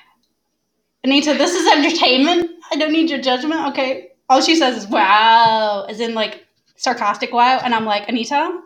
Anita, 1.04 1.32
this 1.34 1.54
is 1.54 1.64
entertainment. 1.72 2.50
I 2.72 2.74
don't 2.74 2.90
need 2.90 3.08
your 3.08 3.20
judgment, 3.20 3.68
okay? 3.68 4.10
All 4.28 4.42
she 4.42 4.56
says 4.56 4.78
is 4.78 4.88
wow, 4.88 5.86
as 5.88 6.00
in 6.00 6.14
like 6.14 6.44
sarcastic 6.74 7.32
wow, 7.32 7.60
and 7.62 7.72
I'm 7.72 7.84
like, 7.84 8.08
Anita, 8.08 8.62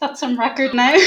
that's 0.00 0.20
some 0.20 0.40
record 0.40 0.72
now. 0.72 0.88
Honestly, 0.92 1.04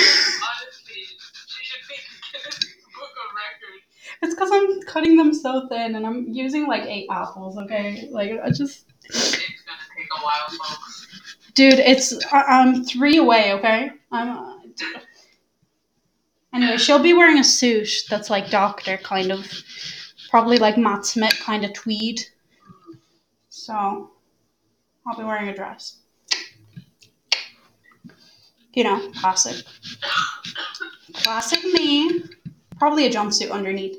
she 1.48 1.66
should 1.66 1.88
be 1.90 1.96
in 1.96 2.04
the 2.22 2.38
Guinness 2.38 2.60
Book 2.94 3.10
of 3.10 3.34
Records. 3.34 4.22
It's 4.22 4.36
because 4.36 4.52
I'm 4.54 4.82
cutting 4.84 5.18
them 5.18 5.34
so 5.34 5.68
thin 5.70 5.96
and 5.96 6.06
I'm 6.06 6.28
using 6.32 6.68
like 6.68 6.84
eight 6.84 7.08
apples, 7.10 7.58
okay? 7.58 8.10
Like, 8.12 8.34
I 8.44 8.50
just. 8.50 8.86
It's 9.06 9.32
gonna 9.32 9.80
take 9.98 10.08
a 10.16 10.22
while, 10.22 10.50
folks. 10.50 11.08
Dude, 11.56 11.80
it's. 11.80 12.24
I- 12.32 12.44
I'm 12.44 12.84
three 12.84 13.18
away, 13.18 13.54
okay? 13.54 13.90
I'm. 14.12 14.30
Uh, 14.30 14.54
anyway, 16.54 16.78
she'll 16.78 17.00
be 17.00 17.14
wearing 17.14 17.40
a 17.40 17.44
suit 17.44 17.90
that's 18.10 18.30
like 18.30 18.50
doctor 18.50 18.98
kind 18.98 19.32
of. 19.32 19.48
Probably 20.30 20.58
like 20.58 20.78
Matt 20.78 21.06
Smith 21.06 21.40
kind 21.44 21.64
of 21.64 21.74
tweed. 21.74 22.22
So, 23.50 24.10
I'll 25.06 25.18
be 25.18 25.24
wearing 25.24 25.50
a 25.50 25.56
dress. 25.56 25.98
You 28.74 28.84
know, 28.84 29.12
classic. 29.12 29.64
Classic 31.14 31.64
me. 31.64 32.24
Probably 32.80 33.06
a 33.06 33.12
jumpsuit 33.12 33.52
underneath. 33.52 33.96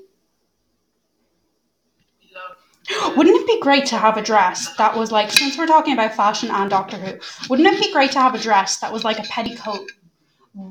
Wouldn't 3.17 3.37
it 3.37 3.47
be 3.47 3.61
great 3.61 3.87
to 3.87 3.97
have 3.97 4.17
a 4.17 4.23
dress 4.23 4.75
that 4.77 4.97
was 4.97 5.11
like, 5.11 5.31
since 5.31 5.57
we're 5.57 5.67
talking 5.67 5.95
about 5.95 6.15
fashion 6.15 6.51
and 6.51 6.69
Doctor 6.69 6.97
Who, 6.99 7.19
wouldn't 7.49 7.69
it 7.69 7.81
be 7.81 7.93
great 7.93 8.13
to 8.13 8.21
have 8.21 8.35
a 8.35 8.39
dress 8.39 8.79
that 8.79 8.93
was 8.93 9.05
like 9.05 9.19
a 9.19 9.23
petticoat, 9.23 9.91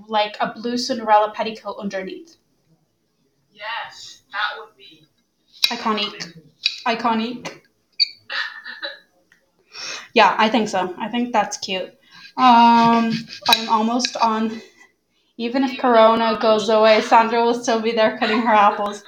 like 0.08 0.36
a 0.40 0.54
blue 0.54 0.78
Cinderella 0.78 1.32
petticoat 1.36 1.78
underneath? 1.80 2.38
Yes, 3.52 4.24
that 4.32 4.60
would 4.60 4.76
be. 4.78 5.04
Iconic. 5.66 6.38
Iconic. 6.86 7.60
Yeah, 10.16 10.36
I 10.38 10.48
think 10.48 10.70
so. 10.70 10.94
I 11.00 11.10
think 11.10 11.34
that's 11.34 11.58
cute. 11.58 11.90
Um, 12.38 13.12
I'm 13.50 13.70
almost 13.70 14.16
on. 14.18 14.62
Even 15.38 15.64
if 15.64 15.80
Corona 15.80 16.38
goes 16.40 16.70
away, 16.70 17.02
Sandra 17.02 17.44
will 17.44 17.56
still 17.56 17.82
be 17.82 17.92
there 17.92 18.18
cutting 18.20 18.42
her 18.42 18.54
apples. 18.54 19.04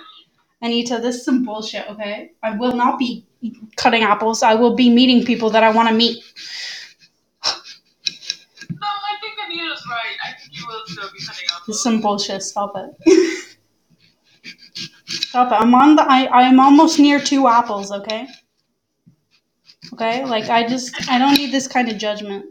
Anita, 0.61 0.97
this 0.99 1.17
is 1.17 1.26
some 1.26 1.43
bullshit, 1.45 1.88
okay? 1.91 2.32
I 2.41 2.57
will 2.57 2.71
not 2.71 2.97
be 2.97 3.28
cutting 3.78 4.01
apples. 4.01 4.41
I 4.41 4.55
will 4.55 4.76
be 4.76 4.89
meeting 4.89 5.23
people 5.23 5.51
that 5.51 5.63
I 5.63 5.69
want 5.69 5.89
to 5.89 5.93
meet. 5.93 6.23
No, 8.69 8.88
I 8.88 9.19
think 9.21 9.38
Anita's 9.45 9.84
right. 9.89 10.17
I 10.26 10.34
think 10.34 10.57
you 10.57 10.65
will 10.67 10.85
still 10.85 10.85
be 10.85 10.85
cutting 10.85 10.85
apples. 10.85 10.85
This 11.68 11.78
is 11.78 11.84
some 11.84 12.02
bullshit. 12.02 12.43
Stop 12.43 12.74
it. 12.76 13.48
Stop 15.08 15.52
it. 15.52 15.56
I'm 15.56 15.74
on 15.76 15.96
the. 15.96 16.04
I. 16.04 16.28
I'm 16.46 16.60
almost 16.60 17.00
near 17.00 17.20
two 17.20 17.48
apples. 17.48 17.91
Okay. 17.91 18.28
Okay. 19.93 20.26
Like 20.26 20.50
I 20.50 20.68
just. 20.68 21.10
I 21.10 21.18
don't 21.18 21.38
need 21.38 21.52
this 21.52 21.68
kind 21.68 21.89
of 21.89 21.98
judgment. 21.98 22.46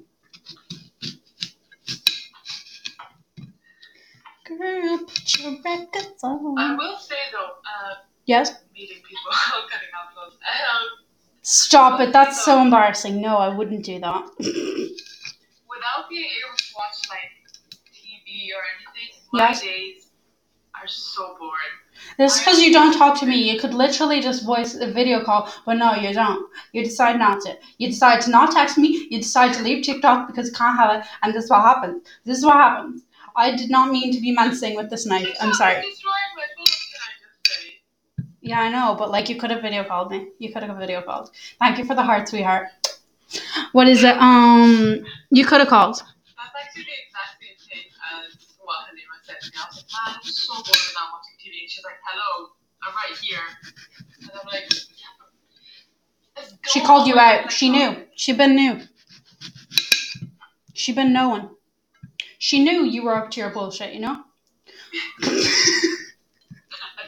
Girl, 4.46 4.98
put 4.98 5.38
your 5.38 5.52
records 5.64 6.22
on. 6.22 6.58
I 6.58 6.74
will 6.76 6.98
say 6.98 7.16
though, 7.32 7.54
uh, 7.64 7.94
Yes. 8.26 8.52
meeting 8.74 8.96
people 9.02 9.32
cutting 9.70 9.88
apples. 9.94 10.34
Um, 10.34 10.86
Stop 11.42 12.00
it. 12.00 12.12
That's 12.12 12.44
so 12.44 12.60
embarrassing. 12.60 13.20
No, 13.20 13.36
I 13.38 13.48
wouldn't 13.54 13.84
do 13.84 13.98
that. 14.00 14.24
without 14.38 16.08
being 16.08 16.24
able 16.24 16.56
to 16.56 16.64
watch 16.76 16.98
like 17.10 17.32
TV 17.92 18.48
or 18.56 18.62
anything, 18.76 19.10
my 19.34 19.48
Yes. 19.48 19.60
days 19.62 20.06
are 20.80 20.86
so 20.86 21.36
boring. 21.38 21.74
This 22.18 22.38
because 22.38 22.60
you 22.60 22.72
don't 22.72 22.96
talk 22.96 23.18
to 23.20 23.26
me. 23.26 23.50
You 23.50 23.58
could 23.58 23.74
literally 23.74 24.20
just 24.20 24.44
voice 24.44 24.74
a 24.74 24.86
video 24.92 25.24
call, 25.24 25.48
but 25.66 25.74
no, 25.74 25.94
you 25.94 26.12
don't. 26.14 26.46
You 26.72 26.84
decide 26.84 27.18
not 27.18 27.40
to. 27.42 27.56
You 27.78 27.88
decide 27.88 28.20
to 28.22 28.30
not 28.30 28.52
text 28.52 28.78
me. 28.78 29.08
You 29.10 29.18
decide 29.18 29.54
to 29.54 29.62
leave 29.62 29.84
TikTok 29.84 30.26
because 30.28 30.48
you 30.48 30.54
can't 30.54 30.76
have 30.78 31.00
it, 31.00 31.06
and 31.22 31.34
this 31.34 31.44
is 31.44 31.50
what 31.50 31.62
happens. 31.62 32.02
This 32.24 32.38
is 32.38 32.44
what 32.44 32.56
happens. 32.56 33.02
I 33.36 33.56
did 33.56 33.70
not 33.70 33.90
mean 33.90 34.12
to 34.12 34.20
be 34.20 34.30
menacing 34.32 34.76
with 34.76 34.90
this 34.90 35.06
knife. 35.06 35.28
I'm 35.40 35.52
sorry. 35.54 35.78
is 35.78 35.84
destroying 35.94 36.32
my 36.36 36.46
phone, 36.56 36.66
can 36.66 37.00
I 37.08 37.12
just 37.24 37.60
say? 37.60 37.80
Yeah, 38.40 38.60
I 38.60 38.68
know, 38.68 38.94
but 38.96 39.10
like 39.10 39.28
you 39.28 39.36
could 39.36 39.50
have 39.50 39.62
video 39.62 39.82
called 39.82 40.12
me. 40.12 40.28
You 40.38 40.52
could 40.52 40.62
have 40.62 40.76
video 40.76 41.02
called. 41.02 41.30
Thank 41.58 41.78
you 41.78 41.84
for 41.84 41.94
the 41.94 42.02
heart, 42.02 42.28
sweetheart. 42.28 42.68
What 43.72 43.88
is 43.88 44.04
it? 44.04 44.16
Um, 44.16 45.04
you 45.30 45.44
could 45.44 45.60
have 45.60 45.68
called. 45.68 46.02
Was 49.44 49.76
like, 49.76 49.84
I'm 50.06 50.22
so 50.22 50.54
bored 50.54 50.94
not 50.94 51.12
watching 51.12 51.36
TV. 51.38 51.62
And 51.62 51.70
she's 51.70 51.84
like, 51.84 52.00
hello, 52.04 52.50
I'm 52.82 52.94
right 52.94 53.16
here. 53.18 53.40
And 54.20 54.30
I'm 54.32 54.46
like, 54.46 54.70
She 56.66 56.80
called 56.80 57.06
you 57.06 57.18
out. 57.18 57.52
She 57.52 57.68
knew. 57.68 57.96
She 58.16 58.32
been 58.32 58.56
knew. 58.56 58.80
She 60.72 60.92
been 60.92 61.12
knowing. 61.12 61.50
She 62.38 62.62
knew 62.62 62.84
you 62.84 63.04
were 63.04 63.14
up 63.14 63.30
to 63.32 63.40
your 63.40 63.50
bullshit. 63.50 63.94
You 63.94 64.00
know. 64.00 64.24
I 65.22 65.86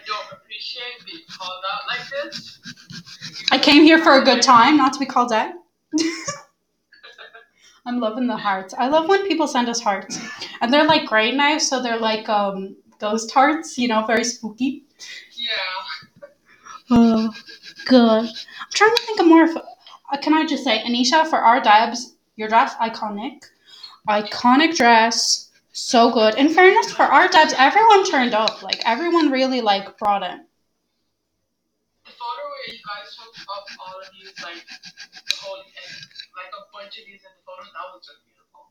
don't 0.06 0.32
appreciate 0.32 1.04
being 1.04 1.24
called 1.36 1.62
out 1.72 1.82
like 1.88 2.08
this. 2.10 2.60
I 3.50 3.58
came 3.58 3.82
here 3.82 3.98
for 3.98 4.20
a 4.20 4.24
good 4.24 4.42
time, 4.42 4.76
not 4.76 4.92
to 4.94 4.98
be 4.98 5.06
called 5.06 5.32
out. 5.32 5.52
I'm 7.86 8.00
loving 8.00 8.26
the 8.26 8.36
hearts. 8.36 8.74
I 8.76 8.88
love 8.88 9.08
when 9.08 9.26
people 9.28 9.46
send 9.46 9.68
us 9.68 9.80
hearts. 9.80 10.18
And 10.60 10.72
they're 10.72 10.86
like 10.86 11.06
gray 11.06 11.32
now, 11.32 11.58
so 11.58 11.82
they're 11.82 11.98
like 11.98 12.28
um 12.28 12.76
ghost 12.98 13.30
hearts, 13.30 13.76
you 13.78 13.88
know, 13.88 14.04
very 14.06 14.24
spooky. 14.24 14.84
Yeah. 15.32 16.06
Oh, 16.90 17.32
good. 17.86 18.24
I'm 18.28 18.72
trying 18.72 18.94
to 18.94 19.02
think 19.02 19.20
of 19.20 19.26
more. 19.26 19.44
Of, 19.44 19.56
uh, 19.56 20.16
can 20.22 20.34
I 20.34 20.46
just 20.46 20.64
say, 20.64 20.82
Anisha, 20.84 21.26
for 21.26 21.38
our 21.38 21.60
debs, 21.60 22.14
your 22.36 22.48
dress, 22.48 22.74
iconic. 22.76 23.42
Iconic 24.08 24.76
dress. 24.76 25.50
So 25.72 26.10
good. 26.12 26.36
In 26.36 26.48
fairness, 26.48 26.92
for 26.92 27.02
our 27.02 27.28
debs, 27.28 27.54
everyone 27.58 28.04
turned 28.04 28.34
up. 28.34 28.62
Like, 28.62 28.80
everyone 28.86 29.30
really, 29.30 29.60
like, 29.60 29.98
brought 29.98 30.22
it. 30.22 30.38
The 32.06 32.12
photo 32.12 32.42
where 32.48 32.66
you 32.68 32.78
guys 32.86 33.16
took 33.16 33.34
up 33.50 33.66
all 33.84 34.00
of 34.00 34.08
you, 34.16 34.30
like, 34.44 34.64
the 35.28 35.36
whole 35.36 35.56
thing, 35.56 35.90
like 36.36 36.52
a 36.54 36.62
bunch 36.72 36.98
of 36.98 37.04
these 37.04 37.20
in 37.20 37.34
the 37.34 37.42
photos, 37.44 37.66
that 37.74 37.92
was 37.92 38.06
just. 38.06 38.25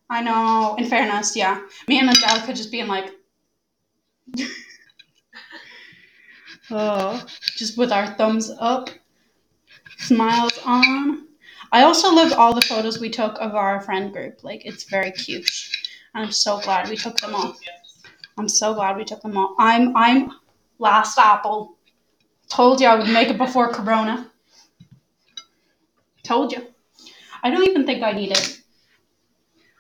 I 0.10 0.22
know. 0.22 0.76
In 0.78 0.86
fairness, 0.86 1.36
yeah. 1.36 1.62
Me 1.88 2.00
and 2.00 2.10
Angelica 2.10 2.54
just 2.54 2.72
being 2.72 2.88
like, 2.88 3.12
oh, 6.72 7.26
just 7.58 7.78
with 7.78 7.92
our 7.92 8.08
thumbs 8.16 8.52
up, 8.60 8.90
smiles 9.98 10.60
on. 10.66 11.28
I 11.72 11.84
also 11.84 12.14
love 12.14 12.34
all 12.34 12.54
the 12.54 12.62
photos 12.62 13.00
we 13.00 13.10
took 13.10 13.38
of 13.40 13.56
our 13.56 13.82
friend 13.82 14.14
group. 14.14 14.44
Like, 14.44 14.66
it's 14.66 14.84
very 14.84 15.12
cute. 15.12 15.50
I'm 16.14 16.32
so 16.32 16.60
glad 16.62 16.90
we 16.90 16.96
took 16.96 17.18
them 17.18 17.36
all. 17.36 17.56
I'm 18.38 18.48
so 18.48 18.74
glad 18.74 18.98
we 18.98 19.04
took 19.04 19.22
them 19.22 19.38
all. 19.38 19.56
I'm 19.60 19.96
I'm 19.96 20.32
last 20.80 21.18
apple. 21.18 21.78
Told 22.50 22.80
you 22.80 22.88
I 22.88 22.96
would 22.96 23.10
make 23.10 23.30
it 23.30 23.38
before 23.38 23.74
Corona. 23.74 24.30
Told 26.24 26.52
you. 26.52 26.68
I 27.44 27.50
don't 27.50 27.68
even 27.68 27.86
think 27.86 28.04
I 28.04 28.12
need 28.12 28.32
it. 28.32 28.62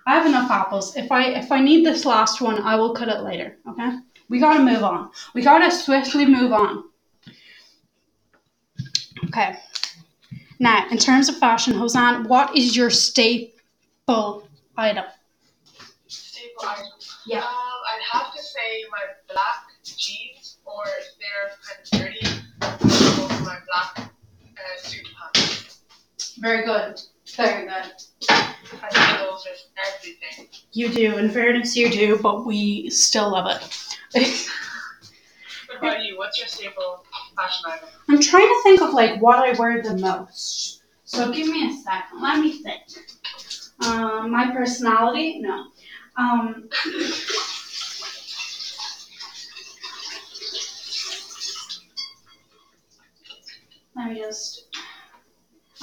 I 0.07 0.13
have 0.15 0.25
enough 0.25 0.51
apples. 0.51 0.95
If 0.95 1.11
I 1.11 1.29
if 1.29 1.51
I 1.51 1.59
need 1.59 1.85
this 1.85 2.05
last 2.05 2.41
one, 2.41 2.61
I 2.61 2.75
will 2.75 2.93
cut 2.93 3.09
it 3.09 3.21
later. 3.21 3.57
Okay. 3.67 3.97
We 4.29 4.39
gotta 4.39 4.63
move 4.63 4.83
on. 4.83 5.11
We 5.33 5.41
gotta 5.41 5.71
swiftly 5.71 6.25
move 6.25 6.51
on. 6.53 6.83
Okay. 9.25 9.57
Now, 10.59 10.87
in 10.89 10.97
terms 10.97 11.27
of 11.27 11.37
fashion, 11.37 11.73
Hosan, 11.73 12.27
what 12.27 12.55
is 12.55 12.75
your 12.75 12.89
staple 12.89 14.47
item? 14.77 15.05
Staple 16.07 16.65
item. 16.67 16.85
Yeah. 17.25 17.39
Um, 17.39 17.45
I'd 17.45 18.01
have 18.11 18.33
to 18.33 18.41
say 18.41 18.85
my 18.91 19.33
black 19.33 19.65
jeans, 19.83 20.59
or 20.65 20.83
if 20.99 21.15
they're 21.19 21.49
kind 21.65 21.79
of 21.81 21.89
dirty, 21.99 22.41
I'd 22.61 22.79
go 22.79 23.27
for 23.27 23.43
my 23.43 23.57
black 23.67 24.11
uh, 24.57 24.81
suit 24.81 25.07
pants. 25.33 25.81
Very 26.39 26.63
good. 26.65 27.01
Very 27.35 27.65
good. 27.65 27.91
I 28.29 28.55
think 28.89 29.19
those 29.19 29.45
are 29.45 29.95
everything. 29.97 30.47
You 30.71 30.89
do. 30.89 31.17
In 31.17 31.29
fairness, 31.29 31.75
you 31.75 31.89
do, 31.89 32.17
but 32.21 32.45
we 32.45 32.89
still 32.89 33.31
love 33.31 33.47
it. 34.13 34.47
What 35.67 35.77
about 35.79 36.03
you? 36.03 36.17
What's 36.17 36.39
your 36.39 36.47
staple 36.47 37.05
fashion 37.35 37.65
item? 37.67 37.89
I'm 38.09 38.21
trying 38.21 38.47
to 38.47 38.59
think 38.63 38.81
of 38.81 38.93
like 38.93 39.21
what 39.21 39.39
I 39.39 39.51
wear 39.59 39.81
the 39.81 39.97
most. 39.97 40.81
So 41.03 41.31
give 41.31 41.47
me 41.47 41.69
a 41.69 41.73
second. 41.73 42.21
Let 42.21 42.39
me 42.39 42.61
think. 42.63 42.81
Um, 43.85 44.31
my 44.31 44.51
personality? 44.51 45.39
No. 45.39 45.65
Um, 46.17 46.69
let 53.95 54.09
me 54.11 54.19
just. 54.19 54.65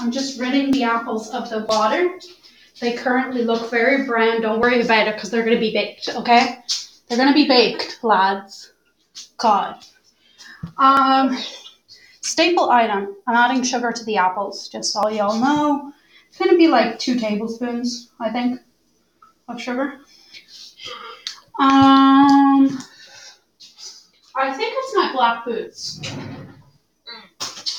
I'm 0.02 0.10
just 0.10 0.40
ridding 0.40 0.72
the 0.72 0.82
apples 0.82 1.30
of 1.30 1.48
the 1.48 1.64
water. 1.64 2.18
They 2.80 2.94
currently 2.94 3.44
look 3.44 3.70
very 3.70 4.04
brown. 4.04 4.42
Don't 4.42 4.60
worry 4.60 4.80
about 4.80 5.06
it 5.06 5.14
because 5.14 5.30
they're 5.30 5.44
going 5.44 5.54
to 5.54 5.60
be 5.60 5.72
baked, 5.72 6.08
okay? 6.08 6.58
They're 7.08 7.18
going 7.18 7.28
to 7.28 7.34
be 7.34 7.46
baked, 7.46 8.00
lads. 8.02 8.72
God. 9.36 9.76
Um, 10.76 11.38
staple 12.20 12.70
item. 12.70 13.14
I'm 13.28 13.36
adding 13.36 13.62
sugar 13.62 13.92
to 13.92 14.04
the 14.04 14.16
apples, 14.16 14.68
just 14.68 14.92
so 14.92 15.08
y'all 15.08 15.38
know. 15.38 15.92
It's 16.28 16.38
gonna 16.38 16.56
be 16.56 16.68
like 16.68 16.98
two 16.98 17.18
tablespoons, 17.18 18.10
I 18.18 18.30
think, 18.30 18.58
of 19.48 19.60
sugar. 19.60 20.00
Um, 21.60 22.78
I 24.34 24.52
think 24.54 24.74
it's 24.74 24.96
my 24.96 25.12
black 25.12 25.44
boots. 25.44 26.00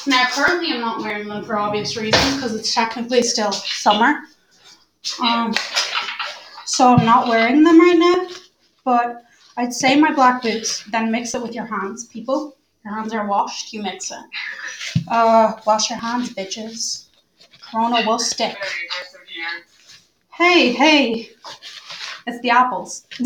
Now, 0.06 0.26
currently, 0.32 0.74
I'm 0.74 0.82
not 0.82 1.01
wearing 1.01 1.28
them 1.28 1.43
for 1.45 1.58
obvious 1.58 1.95
reasons 1.95 2.36
because 2.36 2.54
it's 2.56 2.74
technically 2.74 3.22
still 3.22 3.51
summer. 3.51 4.22
Um, 5.22 5.54
so 6.66 6.95
I'm 6.95 7.06
not 7.06 7.28
wearing 7.28 7.64
them 7.64 7.80
right 7.80 7.97
now. 7.97 8.28
But 8.84 9.24
I'd 9.56 9.74
say 9.74 9.99
my 9.99 10.12
black 10.14 10.41
boots. 10.41 10.84
Then 10.91 11.12
mix 11.12 11.34
it 11.36 11.41
with 11.41 11.56
your 11.56 11.66
hands, 11.66 12.08
people. 12.08 12.58
Your 12.84 12.93
hands 12.95 13.14
are 13.14 13.26
washed. 13.28 13.72
You 13.72 13.82
mix 13.82 14.12
it. 14.12 15.06
Uh, 15.08 15.54
wash 15.66 15.89
your 15.89 15.99
hands, 15.99 16.34
bitches. 16.34 17.08
Corona 17.62 18.06
will 18.06 18.20
stick. 18.20 18.58
Hey, 20.34 20.74
hey. 20.74 21.30
It's 22.28 22.41
the 22.41 22.49
apples. 22.49 23.06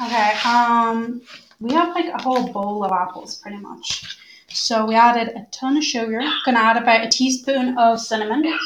okay, 0.00 0.32
um, 0.44 1.22
we 1.60 1.72
have 1.72 1.94
like 1.94 2.06
a 2.06 2.22
whole 2.22 2.52
bowl 2.52 2.84
of 2.84 2.92
apples 2.92 3.36
pretty 3.36 3.58
much. 3.58 4.18
So 4.48 4.86
we 4.86 4.94
added 4.94 5.28
a 5.34 5.46
ton 5.50 5.76
of 5.76 5.84
sugar. 5.84 6.20
Gonna 6.44 6.58
add 6.58 6.76
about 6.76 7.04
a 7.04 7.08
teaspoon 7.08 7.76
of 7.78 8.00
cinnamon. 8.00 8.58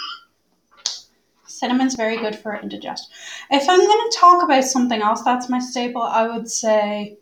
Cinnamon's 1.46 1.94
very 1.94 2.16
good 2.16 2.36
for 2.36 2.56
indigestion. 2.56 3.12
If 3.50 3.68
I'm 3.68 3.86
gonna 3.86 4.10
talk 4.14 4.42
about 4.42 4.64
something 4.64 5.02
else 5.02 5.22
that's 5.22 5.48
my 5.48 5.58
staple, 5.58 6.02
I 6.02 6.26
would 6.26 6.50
say 6.50 7.18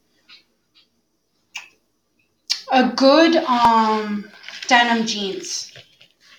a 2.72 2.88
good 2.90 3.36
um 3.36 4.30
denim 4.66 5.06
jeans. 5.06 5.72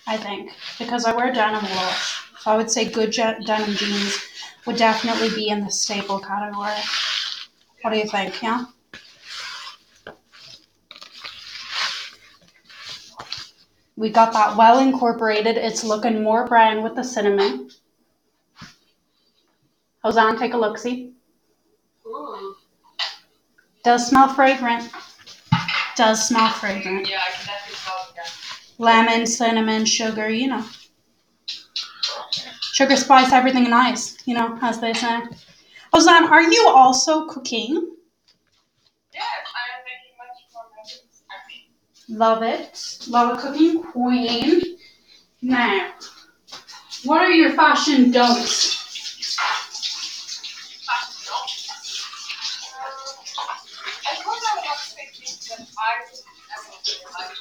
I 0.06 0.16
think 0.16 0.52
because 0.78 1.04
I 1.04 1.14
wear 1.14 1.32
denim 1.32 1.64
a 1.64 1.74
lot, 1.74 1.94
so 2.40 2.50
I 2.50 2.56
would 2.56 2.70
say 2.70 2.88
good 2.88 3.12
je- 3.12 3.44
denim 3.44 3.74
jeans 3.74 4.18
would 4.66 4.76
definitely 4.76 5.30
be 5.30 5.48
in 5.48 5.64
the 5.64 5.70
staple 5.70 6.20
category. 6.20 6.80
What 7.82 7.90
do 7.92 7.98
you 7.98 8.08
think? 8.08 8.42
Yeah. 8.42 8.64
We 14.00 14.08
got 14.08 14.32
that 14.32 14.56
well 14.56 14.78
incorporated. 14.78 15.58
It's 15.58 15.84
looking 15.84 16.22
more 16.22 16.46
brown 16.46 16.82
with 16.82 16.94
the 16.94 17.04
cinnamon. 17.04 17.68
Hosan, 20.02 20.38
take 20.38 20.54
a 20.54 20.56
look. 20.56 20.78
See, 20.78 21.12
Ooh. 22.06 22.54
does 23.84 24.08
smell 24.08 24.28
fragrant. 24.28 24.90
Does 25.96 26.26
smell 26.26 26.48
fragrant. 26.48 27.10
Yeah, 27.10 27.18
I 27.20 27.30
can 27.30 27.46
definitely 27.46 27.76
smell 27.76 27.96
it. 28.08 28.14
Yeah. 28.16 28.84
lemon, 28.86 29.26
cinnamon, 29.26 29.84
sugar, 29.84 30.30
you 30.30 30.48
know. 30.48 30.64
Sugar, 32.72 32.96
spice, 32.96 33.32
everything 33.32 33.68
nice, 33.68 34.16
you 34.26 34.32
know, 34.32 34.58
as 34.62 34.80
they 34.80 34.94
say. 34.94 35.20
Ozan, 35.94 36.30
are 36.30 36.50
you 36.50 36.68
also 36.74 37.26
cooking? 37.26 37.96
Yes, 39.12 39.24
I 39.44 39.76
am 39.76 39.84
making 39.84 40.16
much 40.16 40.38
more 40.54 40.64
memories. 40.74 41.22
I 41.28 41.36
mean, 41.46 41.64
Love 42.10 42.42
it. 42.42 42.98
Love 43.08 43.38
a 43.38 43.40
cooking 43.40 43.82
queen. 43.82 44.60
Now, 45.42 45.92
what 47.04 47.22
are 47.22 47.30
your 47.30 47.50
fashion 47.52 48.10
don'ts? 48.10 48.74
fashion 50.86 51.24
don't. 51.24 51.50
I 54.06 54.16
suppose 54.16 54.42
I 54.42 54.54
would 54.56 54.64
have 54.64 54.78
to 54.78 54.90
say 54.90 55.06
things 55.14 55.48
that 55.48 55.60
I 55.78 56.02
wouldn't 56.02 56.26
ever 56.52 56.70
wear. 56.70 57.28
Like, 57.28 57.36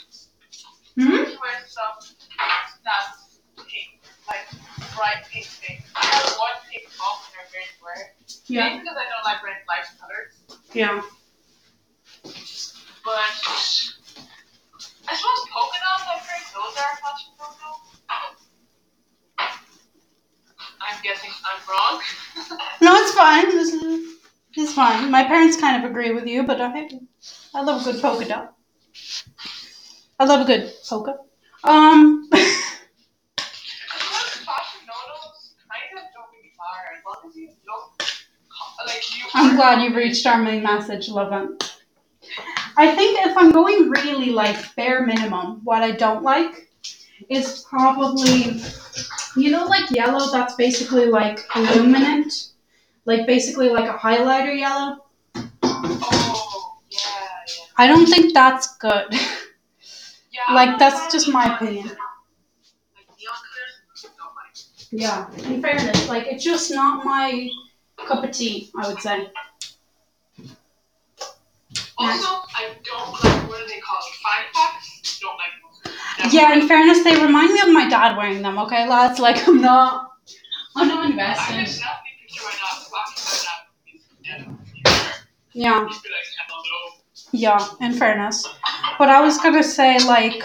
Hmm? 0.96 1.32
to 1.32 1.40
wear 1.40 1.66
stuff 1.66 2.14
that's 2.84 3.40
pink, 3.58 4.02
like 4.28 4.46
bright 4.96 5.24
pink 5.32 5.46
things. 5.46 5.82
I 5.96 6.06
have 6.06 6.36
one 6.38 6.58
pink 6.72 6.88
top 6.98 7.24
and 7.26 7.36
I'm 7.42 7.48
going 7.52 7.66
to 7.66 7.84
wear 7.84 7.96
it. 8.06 8.34
Yeah. 8.48 8.78
Because 8.78 8.98
I 8.98 9.06
don't 9.10 9.24
like 9.26 9.42
wearing 9.42 9.60
light 9.68 9.86
colors. 10.00 10.34
Yeah. 10.74 11.02
But 13.06 13.79
I 15.10 15.16
suppose 15.16 15.50
polka 15.52 15.78
dots, 15.82 16.04
I've 16.08 16.22
heard 16.22 16.46
those 16.54 16.78
are 16.78 16.94
a 16.94 16.98
fashion 17.02 17.32
no-no. 17.40 17.72
I'm 20.82 21.02
guessing 21.04 21.30
I'm 21.46 21.62
wrong. 21.70 22.02
No, 22.82 22.96
it's 22.96 23.14
fine. 23.14 23.50
This 23.50 23.74
is, 23.74 24.16
it's 24.56 24.74
fine. 24.74 25.12
My 25.12 25.24
parents 25.24 25.58
kind 25.60 25.84
of 25.84 25.90
agree 25.90 26.12
with 26.14 26.26
you, 26.28 26.44
but 26.44 26.62
I, 26.62 26.90
I 27.54 27.62
love 27.62 27.82
a 27.86 27.92
good 27.92 28.02
polka 28.02 28.26
dot. 28.28 28.56
I 30.20 30.26
love 30.26 30.42
a 30.42 30.46
good 30.46 30.72
polka. 30.88 31.18
Um, 31.64 32.30
I 32.32 32.38
suppose 34.00 34.46
fashion 34.46 34.82
no-nos 34.88 35.56
kind 35.68 35.98
of 35.98 36.04
don't 36.14 36.32
really 36.32 36.54
matter 36.58 36.88
as 36.96 37.04
long 37.06 37.30
as 37.30 37.36
you 37.36 37.50
look 37.68 37.98
co- 38.00 38.86
like 38.86 39.18
you. 39.18 39.26
I'm 39.34 39.56
glad 39.56 39.82
you've 39.84 39.96
reached 39.96 40.26
our 40.26 40.42
main 40.42 40.64
message. 40.64 41.10
Love 41.10 41.34
it. 41.34 41.69
I 42.80 42.96
think 42.96 43.20
if 43.26 43.36
I'm 43.38 43.52
going 43.52 43.90
really 43.90 44.30
like 44.32 44.56
bare 44.76 45.06
minimum, 45.06 45.60
what 45.66 45.84
I 45.84 45.92
don't 45.92 46.24
like 46.24 46.70
is 47.30 47.66
probably, 47.70 48.62
you 49.36 49.52
know, 49.52 49.66
like 49.66 49.92
yellow 49.92 50.32
that's 50.32 50.56
basically 50.56 51.08
like 51.08 51.46
illuminant, 51.58 52.32
like 53.04 53.28
basically 53.28 53.68
like 53.68 53.90
a 53.90 53.98
highlighter 53.98 54.58
yellow. 54.58 55.06
Oh, 55.62 56.78
yeah, 56.90 57.00
yeah. 57.00 57.66
I 57.78 57.88
don't 57.88 58.06
think 58.08 58.34
that's 58.34 58.78
good. 58.78 59.14
Yeah, 60.32 60.54
Like, 60.54 60.80
that's 60.80 61.12
just 61.12 61.28
my 61.28 61.56
opinion. 61.56 61.84
colors. 61.84 61.98
Like 62.96 63.20
neon 63.20 63.36
colors, 63.50 64.16
don't 64.18 64.36
like. 64.40 64.56
Yeah. 65.44 65.54
In 65.54 65.62
fairness, 65.62 66.08
like 66.08 66.28
it's 66.28 66.46
just 66.46 66.72
not 66.72 67.04
my 67.04 67.50
cup 67.98 68.24
of 68.24 68.32
tea. 68.32 68.72
I 68.78 68.88
would 68.88 69.02
say. 69.02 69.28
Oh, 72.02 72.06
also, 72.06 72.28
I 72.56 72.76
don't 72.84 73.12
like 73.12 73.50
what 73.50 73.60
do 73.60 73.68
they 73.68 73.80
call 73.80 73.98
it? 74.00 74.16
Fanny 74.24 74.48
packs? 74.54 75.20
Don't 75.20 75.38
like 75.38 76.24
those. 76.24 76.34
Yeah. 76.34 76.54
In 76.54 76.68
fairness, 76.68 77.04
they 77.04 77.22
remind 77.22 77.54
me 77.54 77.60
of 77.62 77.70
my 77.70 77.90
dad 77.90 78.16
wearing 78.16 78.42
them. 78.42 78.58
Okay, 78.60 78.88
lads. 78.88 79.20
Like 79.20 79.48
I'm 79.48 79.62
not. 79.62 80.10
I'm 80.76 80.88
not 80.88 81.10
invested. 81.10 81.56
definitely 81.56 81.84
picture 82.22 82.44
my 82.46 82.52
dad 82.52 82.86
walking 82.92 83.24
my 83.24 84.48
dad. 84.48 84.58
Yeah. 85.54 85.82
Yeah. 85.82 85.88
He'd 85.90 86.04
be 86.04 86.10
like, 86.10 86.30
hello. 86.48 87.00
Yeah, 87.32 87.68
in 87.82 87.94
fairness. 87.94 88.48
But 88.98 89.10
I 89.10 89.22
was 89.22 89.38
gonna 89.38 89.64
say 89.64 90.00
like 90.00 90.44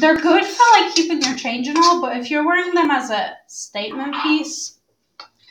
they're 0.00 0.20
good 0.20 0.44
for 0.44 0.62
like 0.80 0.94
keeping 0.94 1.22
your 1.22 1.36
change 1.36 1.66
and 1.66 1.78
all, 1.78 2.00
but 2.00 2.16
if 2.16 2.30
you're 2.30 2.46
wearing 2.46 2.74
them 2.74 2.90
as 2.90 3.10
a 3.10 3.36
statement 3.46 4.14
piece, 4.22 4.78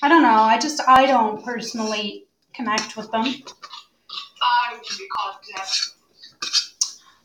I 0.02 0.10
don't 0.10 0.22
know. 0.22 0.30
I 0.30 0.58
just 0.60 0.82
I 0.88 1.06
don't 1.06 1.44
personally 1.44 2.28
connect 2.54 2.96
with 2.96 3.12
them. 3.12 3.26
I 4.78 4.80
would 4.80 4.98
be 4.98 5.08
content. 5.18 5.94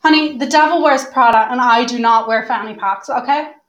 Honey, 0.02 0.38
the 0.38 0.46
devil 0.46 0.82
wears 0.82 1.04
Prada 1.04 1.50
and 1.50 1.60
I 1.60 1.84
do 1.84 1.98
not 1.98 2.26
wear 2.26 2.46
fanny 2.46 2.74
packs, 2.74 3.10
okay? 3.10 3.52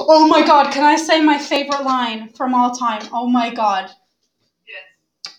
Oh 0.00 0.26
my 0.26 0.46
god, 0.46 0.72
can 0.72 0.82
I 0.82 0.96
say 0.96 1.20
my 1.20 1.36
favorite 1.36 1.82
line 1.82 2.30
from 2.30 2.54
all 2.54 2.70
time? 2.70 3.02
Oh 3.12 3.28
my 3.28 3.52
god. 3.52 3.90
yes. 4.66 5.34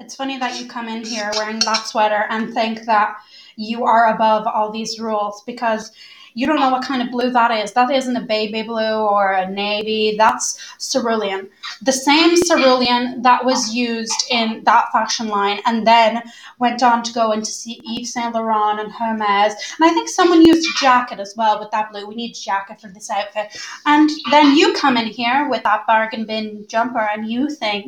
It's 0.00 0.16
funny 0.16 0.38
that 0.38 0.60
you 0.60 0.66
come 0.66 0.88
in 0.88 1.04
here 1.04 1.30
wearing 1.36 1.60
that 1.60 1.86
sweater 1.86 2.24
and 2.30 2.52
think 2.52 2.84
that 2.86 3.16
you 3.54 3.84
are 3.84 4.12
above 4.12 4.48
all 4.48 4.72
these 4.72 4.98
rules 4.98 5.44
because 5.44 5.92
you 6.34 6.46
don't 6.48 6.58
know 6.58 6.70
what 6.70 6.84
kind 6.84 7.00
of 7.00 7.12
blue 7.12 7.30
that 7.30 7.52
is. 7.52 7.72
That 7.72 7.90
isn't 7.90 8.16
a 8.16 8.20
baby 8.20 8.62
blue 8.62 9.06
or 9.06 9.32
a 9.32 9.48
navy. 9.48 10.16
That's 10.18 10.58
cerulean. 10.80 11.48
The 11.82 11.92
same 11.92 12.34
cerulean 12.42 13.22
that 13.22 13.44
was 13.44 13.72
used 13.72 14.24
in 14.30 14.64
that 14.64 14.90
fashion 14.90 15.28
line 15.28 15.60
and 15.64 15.86
then 15.86 16.22
went 16.58 16.82
on 16.82 17.04
to 17.04 17.12
go 17.12 17.30
into 17.30 17.50
see 17.50 17.80
Yves 17.84 18.12
Saint 18.12 18.34
Laurent 18.34 18.80
and 18.80 18.90
Hermes. 18.90 19.54
And 19.78 19.88
I 19.88 19.90
think 19.90 20.08
someone 20.08 20.44
used 20.44 20.68
a 20.68 20.80
jacket 20.80 21.20
as 21.20 21.34
well 21.36 21.60
with 21.60 21.70
that 21.70 21.92
blue. 21.92 22.06
We 22.06 22.16
need 22.16 22.32
jacket 22.32 22.80
for 22.80 22.88
this 22.88 23.10
outfit. 23.10 23.56
And 23.86 24.10
then 24.32 24.56
you 24.56 24.74
come 24.74 24.96
in 24.96 25.06
here 25.06 25.48
with 25.48 25.62
that 25.62 25.86
bargain 25.86 26.26
bin 26.26 26.66
jumper 26.66 27.08
and 27.12 27.30
you 27.30 27.48
think 27.48 27.86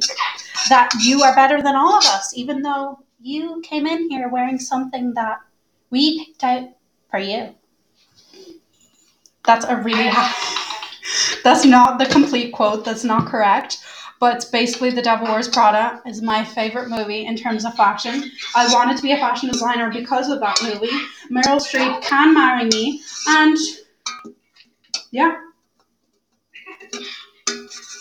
that 0.68 0.92
you 1.03 1.22
are 1.22 1.34
better 1.34 1.61
than 1.62 1.74
all 1.74 1.99
of 1.99 2.05
us, 2.05 2.32
even 2.36 2.62
though 2.62 3.01
you 3.20 3.61
came 3.62 3.86
in 3.86 4.09
here 4.09 4.28
wearing 4.28 4.61
something 4.61 5.14
that 5.14 5.40
we 5.90 6.24
picked 6.24 6.44
out 6.44 6.68
for 7.11 7.18
you. 7.18 7.55
That's 9.47 9.64
a 9.64 9.76
really 9.76 10.11
that's 11.44 11.64
not 11.64 11.99
the 11.99 12.07
complete 12.07 12.53
quote. 12.53 12.84
That's 12.84 13.05
not 13.05 13.26
correct. 13.26 13.78
But 14.18 14.36
it's 14.36 14.44
basically 14.47 14.90
The 14.90 15.03
Devil 15.03 15.26
Wears 15.28 15.47
Prada 15.49 16.01
is 16.07 16.22
my 16.22 16.42
favorite 16.42 16.88
movie 16.88 17.26
in 17.26 17.36
terms 17.36 17.66
of 17.66 17.74
fashion. 17.74 18.30
I 18.55 18.72
wanted 18.72 18.97
to 18.97 19.03
be 19.03 19.12
a 19.12 19.18
fashion 19.18 19.51
designer 19.51 19.90
because 19.92 20.30
of 20.30 20.40
that 20.40 20.59
movie. 20.62 20.88
Meryl 21.30 21.61
Streep 21.61 22.01
can 22.03 22.32
marry 22.32 22.64
me, 22.64 23.03
and 23.28 23.57
yeah. 25.11 25.36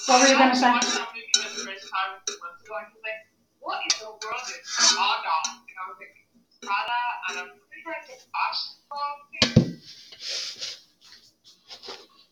What 0.08 0.22
were 0.22 0.28
you 0.28 0.38
gonna 0.38 0.56
say? 0.56 0.68
I 0.68 0.74
watched 0.74 0.94
that 0.94 1.08
movie 1.14 1.28
for 1.34 1.44
the 1.44 1.66
first 1.66 1.92
time 1.92 2.16
a 2.16 2.22
few 2.26 2.40
months 2.42 2.64
and 2.64 2.76
I 2.76 2.84
was 2.86 3.02
like, 3.04 3.22
what 3.60 3.80
in 3.82 3.90
the 4.00 4.06
world 4.06 4.48
is 4.48 4.70
Prada? 4.78 5.36
And 5.46 5.78
I 5.78 5.90
was 5.90 5.98
like, 6.00 6.16
Prada, 6.62 7.02
and 7.30 7.40
I'm 7.40 7.48
pretty 7.70 7.82
sure 7.84 7.96
it's 8.02 8.26
a 8.26 8.30
fashion 8.32 8.74
brand 8.90 9.20
thing. 9.56 10.75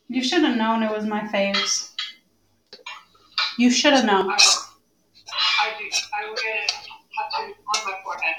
You 0.07 0.23
should 0.23 0.43
have 0.43 0.57
known 0.57 0.83
it 0.83 0.91
was 0.91 1.05
my 1.05 1.21
faves. 1.21 1.91
You 3.57 3.69
should 3.71 3.93
have 3.93 4.05
known. 4.05 4.29
I, 4.31 4.35
I 4.35 5.73
do. 5.79 5.85
I 6.13 6.29
will 6.29 6.35
get 6.35 6.63
it 6.63 6.73
tattooed 7.15 7.55
on 7.75 7.85
my 7.85 7.93
forehead. 8.03 8.35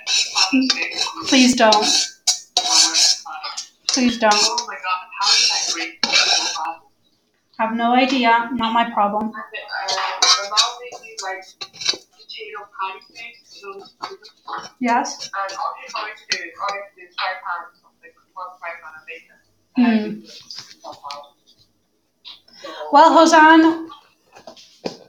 Please 1.28 1.54
don't. 1.56 1.86
Please 3.88 4.18
don't. 4.18 4.32
Oh 4.34 4.66
my 4.66 4.74
god, 4.74 5.08
how 5.20 5.30
did 5.32 5.50
I 5.52 5.72
break? 5.72 6.04
Have 7.58 7.76
no 7.76 7.94
idea. 7.94 8.50
Not 8.52 8.72
my 8.72 8.90
problem. 8.92 9.24
And 9.24 9.32
uh, 9.32 9.34
my 10.22 10.48
mom 10.50 10.78
made 10.82 11.00
me 11.02 11.16
like 11.22 11.44
potato 11.64 12.68
patty 12.80 13.00
things, 13.14 13.38
so 13.44 13.68
Yes. 14.80 15.30
and 19.76 20.24
Well, 22.92 23.10
Hosan, 23.16 23.88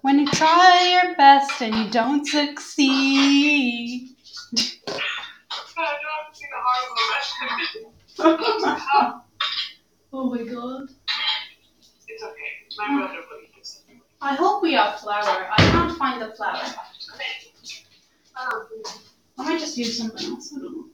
when 0.02 0.20
you 0.20 0.28
try 0.28 1.02
your 1.04 1.16
best 1.16 1.62
and 1.62 1.76
you 1.76 1.90
don't 1.90 2.26
succeed. 2.26 4.10
but 4.52 4.62
I 5.78 5.96
don't 6.02 6.36
see 6.36 6.46
the 6.52 6.60
horrible 6.66 7.06
recipe. 7.14 7.86
oh 10.14 10.30
my 10.30 10.44
god. 10.44 10.90
It's 12.08 12.24
okay. 12.24 12.52
My 12.78 12.98
brother 12.98 13.22
will 13.30 13.42
eat 13.44 13.56
this. 13.58 13.82
I 14.22 14.36
hope 14.36 14.62
we 14.64 14.74
have 14.74 15.00
flour. 15.00 15.50
I 15.52 15.56
can't 15.58 15.98
find 15.98 16.22
the 16.22 16.34
flour. 16.36 16.62
Um, 18.40 18.68
I 19.38 19.44
might 19.44 19.60
just 19.60 19.78
use 19.78 19.98
something 19.98 20.28
else. 20.30 20.54
I 20.56 20.60
don't 20.60 20.78
know. 20.78 20.86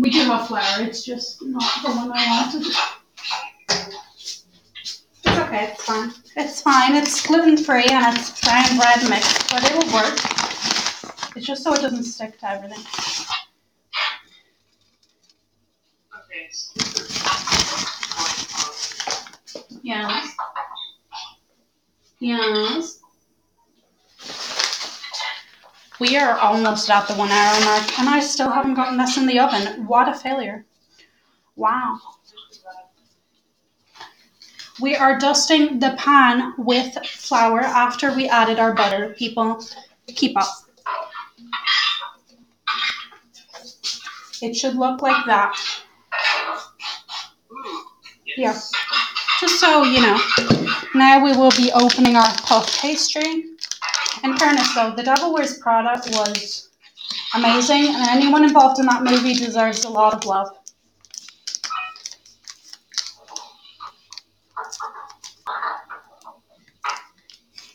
We 0.00 0.10
do 0.10 0.20
have 0.20 0.48
flour, 0.48 0.86
it's 0.86 1.04
just 1.04 1.42
not 1.42 1.82
the 1.82 1.90
one 1.90 2.10
I 2.12 2.26
wanted. 2.26 2.74
It's 5.62 5.84
fine. 5.84 6.12
It's 6.36 6.60
fine, 6.60 6.96
it's 6.96 7.24
gluten 7.24 7.56
free 7.56 7.86
and 7.86 8.18
it's 8.18 8.40
brown 8.40 8.76
bread 8.76 9.08
mix, 9.08 9.42
but 9.48 9.62
it'll 9.62 9.94
work. 9.94 10.18
It's 11.36 11.46
just 11.46 11.62
so 11.62 11.72
it 11.72 11.80
doesn't 11.80 12.02
stick 12.02 12.38
to 12.40 12.50
everything. 12.50 12.84
Yes. 19.82 20.36
Yes. 22.18 22.98
We 26.00 26.16
are 26.16 26.38
almost 26.38 26.90
at 26.90 27.06
the 27.06 27.14
one 27.14 27.30
hour 27.30 27.60
mark 27.64 27.98
and 28.00 28.08
I 28.08 28.18
still 28.18 28.50
haven't 28.50 28.74
gotten 28.74 28.98
this 28.98 29.16
in 29.16 29.26
the 29.26 29.38
oven. 29.38 29.86
What 29.86 30.08
a 30.08 30.14
failure. 30.14 30.64
Wow. 31.54 32.00
We 34.82 34.96
are 34.96 35.16
dusting 35.16 35.78
the 35.78 35.94
pan 35.96 36.54
with 36.58 36.98
flour 37.06 37.60
after 37.60 38.12
we 38.12 38.28
added 38.28 38.58
our 38.58 38.74
butter. 38.74 39.14
People, 39.16 39.64
keep 40.08 40.36
up. 40.36 40.48
It 44.42 44.56
should 44.56 44.74
look 44.74 45.00
like 45.00 45.24
that. 45.26 45.56
Yeah. 48.36 48.58
Just 49.40 49.60
so 49.60 49.84
you 49.84 50.00
know. 50.00 50.18
Now 50.96 51.22
we 51.24 51.36
will 51.36 51.52
be 51.52 51.70
opening 51.72 52.16
our 52.16 52.34
puff 52.38 52.76
pastry. 52.80 53.44
In 54.24 54.36
fairness 54.36 54.74
though, 54.74 54.94
The 54.96 55.04
Devil 55.04 55.32
Wears 55.32 55.58
Prada 55.58 56.00
was 56.10 56.70
amazing 57.34 57.86
and 57.86 58.08
anyone 58.08 58.42
involved 58.42 58.80
in 58.80 58.86
that 58.86 59.04
movie 59.04 59.34
deserves 59.34 59.84
a 59.84 59.88
lot 59.88 60.14
of 60.14 60.24
love. 60.24 60.48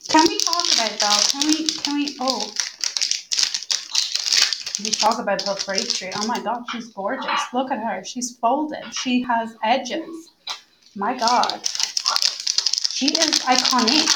Can 0.10 0.26
we 0.30 0.38
talk 0.39 0.66
about 0.74 0.91
it 0.91 0.99
though? 0.99 1.20
Can 1.32 1.47
we 1.47 1.66
can 1.66 1.95
we 1.95 2.07
oh 2.20 2.53
we 4.84 4.91
talk 4.91 5.18
about 5.20 5.43
puff 5.43 5.65
pastry? 5.65 6.11
Oh 6.15 6.28
my 6.28 6.39
god, 6.39 6.63
she's 6.72 6.88
gorgeous. 6.88 7.41
Look 7.53 7.72
at 7.72 7.80
her. 7.80 8.03
She's 8.03 8.38
folded. 8.38 8.84
She 8.93 9.24
has 9.24 9.55
edges. 9.63 10.30
My 10.95 11.18
god. 11.18 11.65
She 12.91 13.07
is 13.07 13.39
iconic. 13.41 14.07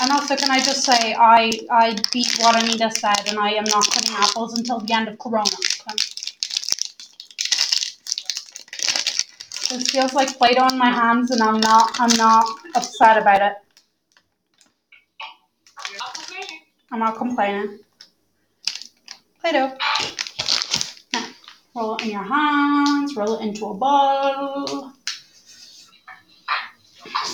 And 0.00 0.12
also, 0.12 0.36
can 0.36 0.50
I 0.50 0.60
just 0.60 0.84
say, 0.84 1.14
I, 1.18 1.50
I 1.70 1.96
beat 2.12 2.36
what 2.38 2.62
Anita 2.62 2.90
said, 2.90 3.28
and 3.28 3.38
I 3.38 3.50
am 3.50 3.64
not 3.64 3.84
cutting 3.90 4.14
apples 4.14 4.56
until 4.56 4.78
the 4.78 4.94
end 4.94 5.08
of 5.08 5.18
Corona. 5.18 5.50
Okay? 5.50 5.96
This 9.70 9.90
feels 9.90 10.14
like 10.14 10.38
Play-Doh 10.38 10.68
in 10.68 10.78
my 10.78 10.90
hands, 10.90 11.30
and 11.30 11.42
I'm 11.42 11.60
not, 11.60 12.00
I'm 12.00 12.16
not 12.16 12.46
upset 12.74 13.20
about 13.20 13.42
it. 13.42 13.54
you're 15.90 15.98
not 15.98 16.14
complaining. 16.14 16.60
I'm 16.90 17.00
not 17.00 17.16
complaining. 17.16 17.80
Play-Doh. 19.40 19.76
Now, 21.12 21.26
roll 21.74 21.96
it 21.96 22.02
in 22.02 22.10
your 22.10 22.22
hands, 22.22 23.14
roll 23.14 23.38
it 23.38 23.44
into 23.44 23.66
a 23.66 23.74
ball. 23.74 24.92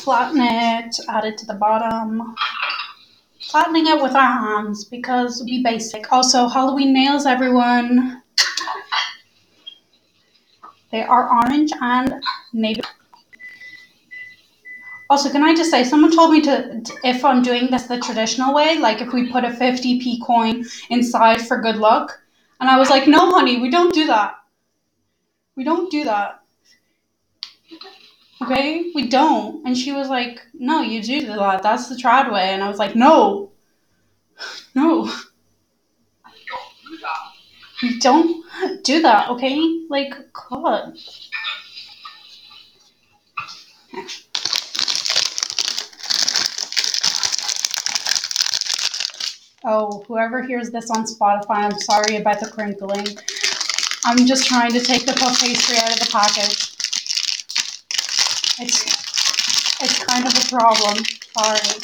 Flatten 0.03 0.41
it, 0.41 0.97
add 1.09 1.25
it 1.25 1.39
to 1.39 1.47
the 1.47 1.55
bottom. 1.55 2.35
Flattening 3.51 3.87
it 3.87 4.03
with 4.03 4.15
our 4.15 4.33
hands 4.33 4.85
because 4.87 5.43
we 5.45 5.63
basic. 5.63 6.13
Also, 6.13 6.49
Halloween 6.49 6.93
nails, 6.93 7.25
everyone. 7.25 8.23
They 10.91 11.03
are 11.03 11.31
orange 11.31 11.71
and 11.81 12.23
navy. 12.53 12.83
Also, 15.11 15.31
can 15.31 15.43
I 15.45 15.55
just 15.55 15.71
say, 15.71 15.85
someone 15.85 16.15
told 16.15 16.33
me 16.33 16.41
to, 16.43 16.83
if 17.05 17.25
I'm 17.25 17.43
doing 17.43 17.71
this 17.71 17.85
the 17.85 18.01
traditional 18.01 18.55
way, 18.55 18.79
like 18.79 19.01
if 19.03 19.13
we 19.13 19.31
put 19.31 19.45
a 19.45 19.49
50p 19.49 20.23
coin 20.25 20.65
inside 20.89 21.47
for 21.47 21.61
good 21.61 21.77
luck. 21.77 22.21
And 22.61 22.71
I 22.71 22.79
was 22.79 22.89
like, 22.89 23.07
no, 23.07 23.31
honey, 23.31 23.61
we 23.61 23.69
don't 23.71 23.93
do 23.93 24.07
that. 24.07 24.37
We 25.57 25.65
don't 25.65 25.91
do 25.91 26.05
that. 26.05 26.41
Okay? 28.43 28.93
We 28.95 29.09
don't. 29.09 29.67
And 29.67 29.77
she 29.77 29.93
was 29.93 30.09
like, 30.09 30.41
no, 30.55 30.81
you 30.81 31.03
do 31.03 31.27
that. 31.27 31.63
That's 31.63 31.89
the 31.89 31.97
trad 31.97 32.33
way. 32.33 32.51
And 32.51 32.63
I 32.63 32.69
was 32.69 32.79
like, 32.79 32.97
no. 32.97 33.51
No. 34.75 35.05
Don't 35.05 36.91
do 36.91 36.99
that. 36.99 37.31
We 37.83 37.99
don't 38.01 38.45
do 38.85 39.03
that, 39.03 39.29
okay? 39.31 39.87
Like, 39.89 40.15
God. 40.33 40.97
Oh, 49.67 50.05
whoever 50.07 50.43
hears 50.43 50.71
this 50.71 50.91
on 50.91 51.05
Spotify, 51.05 51.65
I'm 51.65 51.79
sorry 51.79 52.17
about 52.17 52.39
the 52.39 52.51
crinkling. 52.51 53.07
I'm 54.05 54.27
just 54.27 54.47
trying 54.47 54.73
to 54.73 54.81
take 54.81 55.07
the 55.07 55.15
puff 55.15 55.41
pastry 55.41 55.79
out 55.79 55.91
of 55.91 55.99
the 56.01 56.11
packet. 56.12 56.53
It's 58.61 58.85
it's 59.81 60.05
kind 60.05 60.27
of 60.27 60.33
a 60.35 60.49
problem. 60.49 61.05
Sorry. 61.39 61.81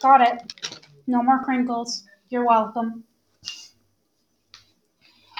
Got 0.00 0.20
it. 0.20 0.80
No 1.08 1.22
more 1.22 1.42
crinkles. 1.42 2.04
You're 2.30 2.46
welcome. 2.46 3.02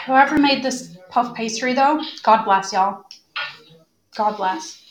Whoever 0.07 0.39
made 0.39 0.65
this 0.65 0.97
puff 1.09 1.37
pastry 1.37 1.73
though, 1.73 2.03
God 2.25 2.45
bless 2.45 2.73
y'all. 2.73 3.05
God 4.17 4.37
bless. 4.37 4.82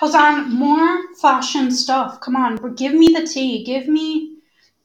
Hosan, 0.00 0.50
more 0.50 1.14
fashion 1.16 1.72
stuff. 1.72 2.20
Come 2.20 2.36
on, 2.36 2.74
give 2.76 2.94
me 2.94 3.08
the 3.12 3.26
tea. 3.26 3.64
Give 3.64 3.88
me 3.88 4.36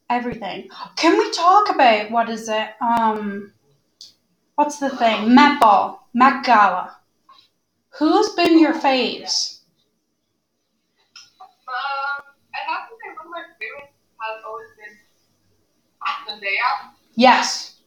everything. 0.10 0.70
Can 0.96 1.20
we 1.20 1.30
talk 1.32 1.70
about 1.70 2.10
what 2.10 2.30
is 2.30 2.50
it? 2.50 2.70
Um, 2.82 3.54
what's 4.56 4.80
the 4.80 4.90
thing? 4.90 5.36
Met 5.36 5.60
Ball, 5.60 6.08
Met 6.16 6.44
Gala. 6.44 6.98
Who's 8.00 8.30
been 8.30 8.58
your 8.58 8.74
faves? 8.74 9.60
Um, 11.40 12.24
I 12.56 12.72
have 12.72 12.90
to 12.90 12.96
say 12.96 13.10
one 13.16 13.28
of 13.28 13.32
my 13.32 13.44
favorites 13.60 13.94
has 14.20 14.44
always 14.48 14.68
been 14.78 14.98
Zendaya. 16.28 16.90
Yes. 17.16 17.82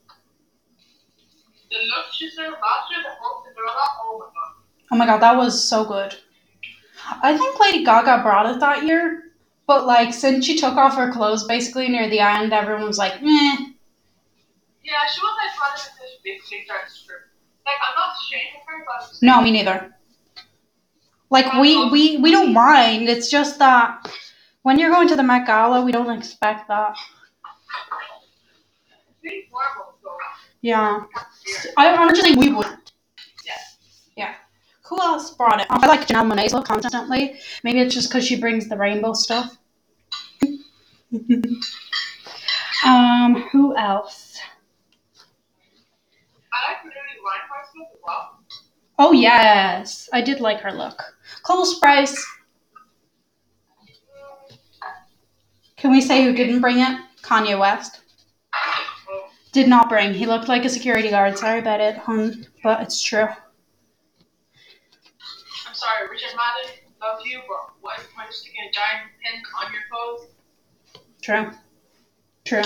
The 1.70 1.76
look 1.76 2.06
she 2.12 2.30
served 2.30 2.56
last 2.62 2.90
year, 2.92 3.02
the 3.02 3.16
whole 3.20 3.42
Cinderella, 3.44 3.86
oh 4.00 4.18
my 4.20 4.26
god. 4.26 4.62
Oh 4.92 4.96
my 4.96 5.06
god, 5.06 5.22
that 5.22 5.36
was 5.36 5.62
so 5.68 5.84
good. 5.84 6.14
I 7.22 7.36
think 7.36 7.58
Lady 7.60 7.84
Gaga 7.84 8.22
brought 8.22 8.46
it 8.46 8.60
that 8.60 8.84
year, 8.84 9.32
but 9.66 9.86
like 9.86 10.12
since 10.12 10.44
she 10.44 10.58
took 10.58 10.74
off 10.74 10.96
her 10.96 11.12
clothes 11.12 11.44
basically 11.44 11.88
near 11.88 12.08
the 12.08 12.20
end, 12.20 12.52
everyone 12.52 12.84
was 12.86 12.98
like, 12.98 13.22
meh. 13.22 13.56
Yeah, 14.84 15.02
she 15.12 15.20
was 15.20 15.36
like 15.42 15.56
trying 15.56 15.76
to 15.76 15.90
this 16.00 16.10
big 16.22 16.38
big 16.50 16.68
dark 16.68 16.88
script. 16.88 17.24
Like 17.64 17.74
I'm 17.88 17.94
not 17.96 18.16
ashamed 18.16 18.56
of 18.56 18.66
her, 18.66 18.84
but 18.86 19.18
No, 19.22 19.42
me 19.42 19.50
neither. 19.50 19.92
Like 21.30 21.52
we 21.54 21.90
we 21.90 22.18
we 22.18 22.30
don't 22.30 22.52
mind. 22.52 23.08
It's 23.08 23.28
just 23.28 23.58
that 23.58 24.08
when 24.62 24.78
you're 24.78 24.90
going 24.90 25.08
to 25.08 25.16
the 25.16 25.22
Met 25.22 25.46
Gala, 25.46 25.84
we 25.84 25.92
don't 25.92 26.16
expect 26.16 26.68
that. 26.68 26.94
it's 29.08 29.20
pretty 29.20 29.48
normal, 29.50 29.94
so 30.02 30.10
Yeah. 30.60 31.04
I, 31.76 31.94
I'm 31.94 32.08
just 32.10 32.22
saying 32.22 32.38
we 32.38 32.52
wouldn't. 32.52 32.92
Yeah. 33.44 33.52
Yeah. 34.16 34.34
Who 34.88 35.00
else 35.00 35.32
brought 35.32 35.60
it? 35.60 35.66
I 35.68 35.84
like 35.86 36.06
Janelle 36.06 36.26
Monae's 36.26 36.52
look 36.52 36.66
constantly. 36.66 37.40
Maybe 37.64 37.80
it's 37.80 37.94
just 37.94 38.08
because 38.08 38.24
she 38.26 38.38
brings 38.40 38.68
the 38.68 38.76
rainbow 38.76 39.14
stuff. 39.14 39.58
um, 42.84 43.34
who 43.50 43.76
else? 43.76 44.38
I 46.52 46.72
like 46.72 46.84
Lili 46.84 46.94
Reinhart's 47.24 47.70
look 47.76 47.88
as 47.92 48.00
well. 48.06 48.38
Oh 48.98 49.12
yes, 49.12 50.08
I 50.12 50.20
did 50.20 50.40
like 50.40 50.60
her 50.60 50.72
look. 50.72 51.02
Cole 51.42 51.66
Sprouse. 51.66 52.16
Can 55.76 55.90
we 55.90 56.00
say 56.00 56.24
who 56.24 56.32
didn't 56.32 56.60
bring 56.60 56.78
it? 56.78 56.98
Kanye 57.22 57.58
West. 57.58 58.00
Oh, 58.54 59.28
Did 59.52 59.68
not 59.68 59.88
bring. 59.88 60.14
He 60.14 60.26
looked 60.26 60.48
like 60.48 60.64
a 60.64 60.68
security 60.70 61.10
guard. 61.10 61.36
Sorry 61.36 61.58
about 61.58 61.80
it, 61.80 61.96
hun, 61.98 62.46
but 62.62 62.80
it's 62.82 63.02
true. 63.02 63.28
Sorry, 65.76 66.08
Richard 66.10 66.34
Madden, 66.36 66.74
love 67.02 67.20
you, 67.24 67.40
but 67.46 67.74
what 67.80 67.98
is 67.98 68.06
the 68.06 68.12
point 68.14 68.28
of 68.28 68.34
sticking 68.34 68.60
a 68.68 68.72
giant 68.72 69.10
pin 69.22 69.42
on 69.62 69.72
your 69.72 69.82
clothes? 69.90 70.28
True. 71.20 71.50
True. 72.44 72.62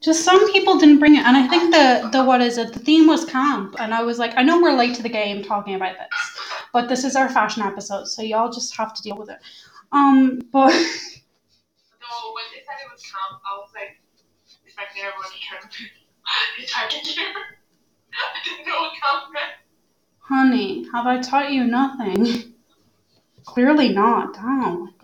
Just 0.00 0.24
some 0.24 0.52
people 0.52 0.78
didn't 0.78 0.98
bring 0.98 1.16
it, 1.16 1.24
and 1.24 1.36
I 1.36 1.48
think 1.48 1.72
the 1.72 2.08
the 2.12 2.24
what 2.24 2.42
is 2.42 2.58
it? 2.58 2.74
The 2.74 2.78
theme 2.78 3.06
was 3.06 3.24
camp, 3.24 3.74
and 3.78 3.94
I 3.94 4.02
was 4.02 4.18
like, 4.18 4.34
I 4.36 4.42
know 4.42 4.60
we're 4.60 4.76
late 4.76 4.94
to 4.96 5.02
the 5.02 5.08
game 5.08 5.42
talking 5.42 5.74
about 5.74 5.96
this, 5.96 6.38
but 6.72 6.88
this 6.88 7.04
is 7.04 7.16
our 7.16 7.28
fashion 7.30 7.62
episode, 7.62 8.04
so 8.06 8.20
y'all 8.22 8.52
just 8.52 8.76
have 8.76 8.92
to 8.94 9.02
deal 9.02 9.16
with 9.16 9.30
it. 9.30 9.38
Um, 9.92 10.42
but 10.52 10.72
So 12.04 12.30
when 12.36 12.44
they 12.52 12.60
said 12.62 12.78
it 12.84 12.92
was 12.92 13.00
camp, 13.00 13.40
I 13.42 13.52
was 13.56 13.72
like 13.72 13.96
expecting 14.62 15.02
everyone 15.02 15.24
to 15.24 15.40
turn 15.40 15.64
the 15.66 16.66
target 16.68 17.00
here. 17.00 17.32
I 18.12 18.38
didn't 18.44 18.68
know 18.68 18.86
what 18.86 18.92
camp 18.92 19.32
meant. 19.32 19.63
Honey, 20.28 20.86
have 20.92 21.06
I 21.06 21.20
taught 21.20 21.52
you 21.52 21.64
nothing? 21.64 22.54
Clearly 23.44 23.90
not. 23.90 24.34
Damn. 24.34 24.94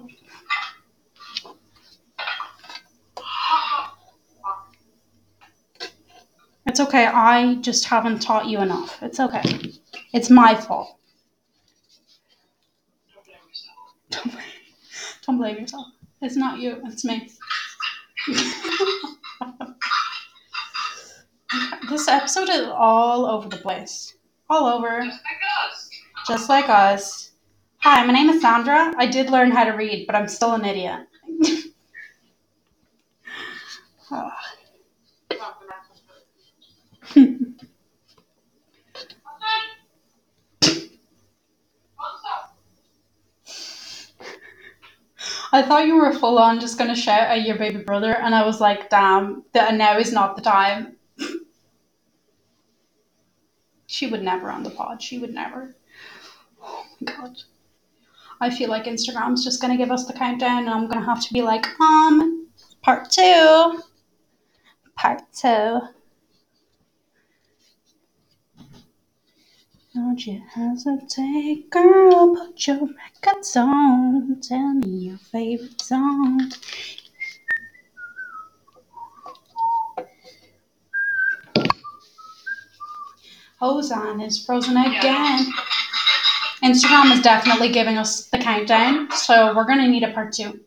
It's 6.66 6.80
okay. 6.80 7.06
I 7.06 7.56
just 7.56 7.84
haven't 7.86 8.20
taught 8.22 8.46
you 8.46 8.60
enough. 8.60 9.02
It's 9.02 9.18
okay. 9.20 9.72
It's 10.12 10.30
my 10.30 10.54
fault. 10.54 10.96
Don't 13.12 13.24
blame 13.26 13.38
yourself. 13.48 13.76
Don't 14.10 14.30
blame, 14.32 14.44
don't 15.26 15.38
blame 15.38 15.58
yourself. 15.58 15.86
It's 16.22 16.36
not 16.36 16.60
you. 16.60 16.80
It's 16.84 17.04
me. 17.04 17.30
this 21.90 22.06
episode 22.08 22.48
is 22.50 22.68
all 22.68 23.26
over 23.26 23.48
the 23.48 23.56
place. 23.56 24.14
All 24.50 24.66
over. 24.66 25.00
Just 25.04 25.20
like 25.24 25.40
us. 25.64 25.90
Just 26.26 26.48
like 26.48 26.68
us. 26.68 27.30
Hi, 27.78 28.04
my 28.04 28.12
name 28.12 28.28
is 28.30 28.42
Sandra. 28.42 28.92
I 28.98 29.06
did 29.06 29.30
learn 29.30 29.52
how 29.52 29.62
to 29.64 29.70
read, 29.70 30.06
but 30.08 30.16
I'm 30.16 30.26
still 30.28 30.54
an 30.54 30.64
idiot. 30.64 31.06
I 45.52 45.62
thought 45.62 45.86
you 45.86 45.96
were 45.96 46.12
full 46.12 46.38
on 46.38 46.60
just 46.60 46.76
gonna 46.78 46.96
shout 46.96 47.28
at 47.28 47.46
your 47.46 47.56
baby 47.56 47.78
brother, 47.78 48.14
and 48.16 48.34
I 48.34 48.44
was 48.44 48.60
like, 48.60 48.90
damn, 48.90 49.44
that 49.52 49.74
now 49.76 49.96
is 49.98 50.12
not 50.12 50.36
the 50.36 50.42
time. 50.42 50.96
She 54.00 54.06
would 54.06 54.22
never 54.22 54.50
on 54.50 54.62
the 54.62 54.70
pod. 54.70 55.02
She 55.02 55.18
would 55.18 55.34
never. 55.34 55.74
Oh 56.62 56.86
my 57.02 57.12
god. 57.12 57.36
I 58.40 58.48
feel 58.48 58.70
like 58.70 58.84
Instagram's 58.84 59.44
just 59.44 59.60
gonna 59.60 59.76
give 59.76 59.90
us 59.90 60.06
the 60.06 60.14
countdown, 60.14 60.60
and 60.60 60.70
I'm 60.70 60.88
gonna 60.88 61.04
have 61.04 61.22
to 61.26 61.32
be 61.34 61.42
like, 61.42 61.66
um, 61.78 62.48
part 62.80 63.10
two. 63.10 63.82
Part 64.96 65.20
two. 65.34 65.80
Don't 69.92 70.26
you 70.26 70.40
hesitate, 70.48 71.68
girl. 71.68 72.36
Put 72.36 72.66
your 72.66 72.88
records 73.04 73.54
on. 73.54 74.40
Tell 74.40 74.72
me 74.72 75.08
your 75.08 75.18
favorite 75.18 75.78
song. 75.78 76.50
Ozone 83.60 84.20
is 84.20 84.44
frozen 84.44 84.76
again. 84.76 85.46
Instagram 86.62 87.12
is 87.12 87.20
definitely 87.20 87.70
giving 87.70 87.98
us 87.98 88.26
the 88.26 88.38
countdown, 88.38 89.10
so 89.12 89.54
we're 89.54 89.64
gonna 89.66 89.88
need 89.88 90.02
a 90.02 90.12
part 90.12 90.32
two. 90.32 90.60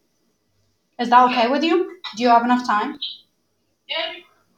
Is 0.99 1.09
that 1.09 1.29
okay 1.31 1.47
with 1.47 1.63
you? 1.63 1.97
Do 2.15 2.23
you 2.23 2.29
have 2.29 2.43
enough 2.43 2.65
time? 2.67 2.99
Yeah, 3.87 4.13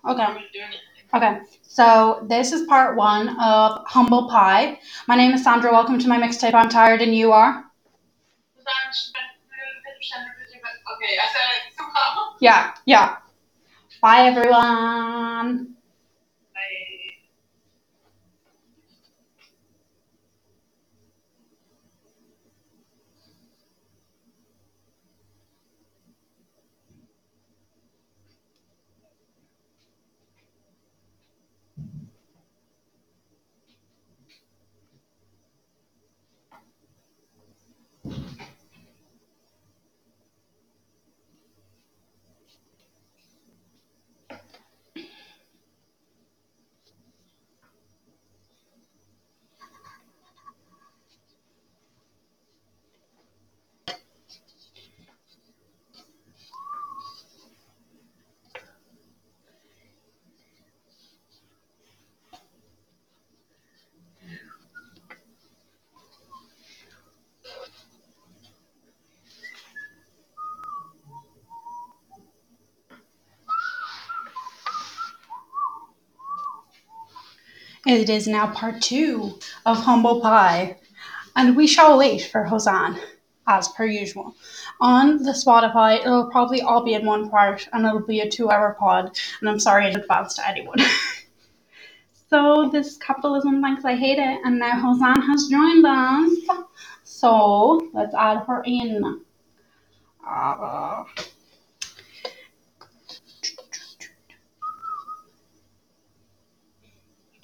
Okay. 0.09 0.23
I'm 0.23 0.33
doing 0.33 0.71
it. 0.71 0.81
Okay, 1.13 1.39
so 1.61 2.25
this 2.27 2.51
is 2.51 2.67
part 2.67 2.97
one 2.97 3.29
of 3.39 3.85
Humble 3.87 4.29
Pie. 4.29 4.79
My 5.07 5.15
name 5.15 5.31
is 5.31 5.43
Sandra. 5.43 5.71
Welcome 5.71 5.97
to 5.99 6.07
my 6.07 6.17
mixtape. 6.17 6.53
I'm 6.53 6.69
tired, 6.69 7.01
and 7.01 7.15
you 7.15 7.31
are? 7.31 7.63
Okay, 10.95 11.17
I 11.17 11.27
said 11.31 11.49
it. 11.55 11.75
Yeah, 12.41 12.73
yeah. 12.85 13.17
Bye, 14.01 14.27
everyone. 14.27 15.74
It 77.85 78.09
is 78.09 78.27
now 78.27 78.47
part 78.47 78.81
two 78.81 79.37
of 79.63 79.77
Humble 79.77 80.19
Pie, 80.19 80.77
and 81.35 81.55
we 81.55 81.67
shall 81.67 81.99
wait 81.99 82.23
for 82.23 82.43
Hosan, 82.43 82.99
as 83.45 83.67
per 83.67 83.85
usual. 83.85 84.35
On 84.81 85.21
the 85.21 85.33
Spotify, 85.33 85.99
it'll 85.99 86.31
probably 86.31 86.61
all 86.61 86.83
be 86.83 86.95
in 86.95 87.05
one 87.05 87.29
part, 87.29 87.67
and 87.71 87.85
it'll 87.85 87.99
be 87.99 88.21
a 88.21 88.29
two-hour 88.29 88.75
pod. 88.79 89.15
And 89.39 89.47
I'm 89.47 89.59
sorry 89.59 89.87
in 89.87 89.99
advance 89.99 90.33
to 90.35 90.47
anyone. 90.47 90.79
so 92.29 92.69
this 92.71 92.97
capitalism 92.97 93.61
thinks 93.61 93.85
I 93.85 93.95
hate 93.95 94.17
it, 94.17 94.39
and 94.43 94.57
now 94.57 94.81
Hosan 94.81 95.21
has 95.23 95.47
joined 95.47 95.85
us. 95.85 96.65
So 97.03 97.91
let's 97.93 98.15
add 98.15 98.45
her 98.47 98.63
in. 98.65 99.21
Uh, 100.27 101.03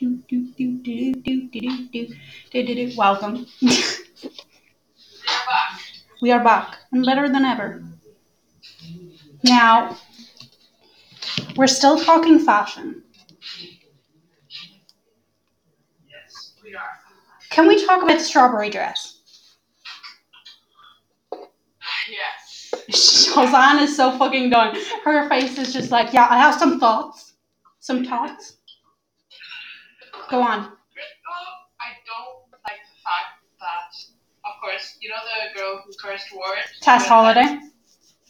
do, 0.01 0.17
do, 0.27 0.47
do, 0.57 0.77
do, 0.79 1.13
do, 1.13 1.47
do, 1.47 1.59
do, 1.61 1.87
do, 1.91 2.07
do, 2.51 2.65
do, 2.65 2.75
do. 2.75 2.93
Welcome. 2.97 3.45
we 6.21 6.31
are 6.31 6.43
back 6.43 6.77
and 6.91 7.05
better 7.05 7.29
than 7.29 7.45
ever. 7.45 7.83
Now, 9.43 9.95
we're 11.55 11.67
still 11.67 11.99
talking 12.03 12.39
fashion. 12.39 13.03
Yes, 16.09 16.53
we 16.63 16.73
are. 16.73 16.99
Can 17.51 17.67
we 17.67 17.85
talk 17.85 18.01
about 18.01 18.17
the 18.17 18.23
strawberry 18.23 18.71
dress? 18.71 19.19
Yes. 22.09 23.27
Hosanna 23.35 23.81
is 23.83 23.95
so 23.95 24.17
fucking 24.17 24.49
done. 24.49 24.75
Her 25.03 25.29
face 25.29 25.59
is 25.59 25.71
just 25.73 25.91
like, 25.91 26.11
yeah, 26.11 26.25
I 26.27 26.39
have 26.39 26.55
some 26.55 26.79
thoughts. 26.79 27.33
Some 27.79 28.03
thoughts. 28.03 28.57
Go 30.31 30.41
on. 30.41 30.63
First 30.63 30.71
of 30.71 31.27
all, 31.27 31.51
I 31.83 31.91
don't 32.07 32.47
like 32.63 32.79
the 32.87 32.97
fact 33.03 33.43
that, 33.59 33.91
of 34.47 34.53
course, 34.61 34.95
you 35.01 35.09
know 35.09 35.17
the 35.27 35.59
girl 35.59 35.83
who 35.83 36.37
wore 36.37 36.55
it? 36.55 36.71
Tess 36.79 37.05
Holliday. 37.05 37.59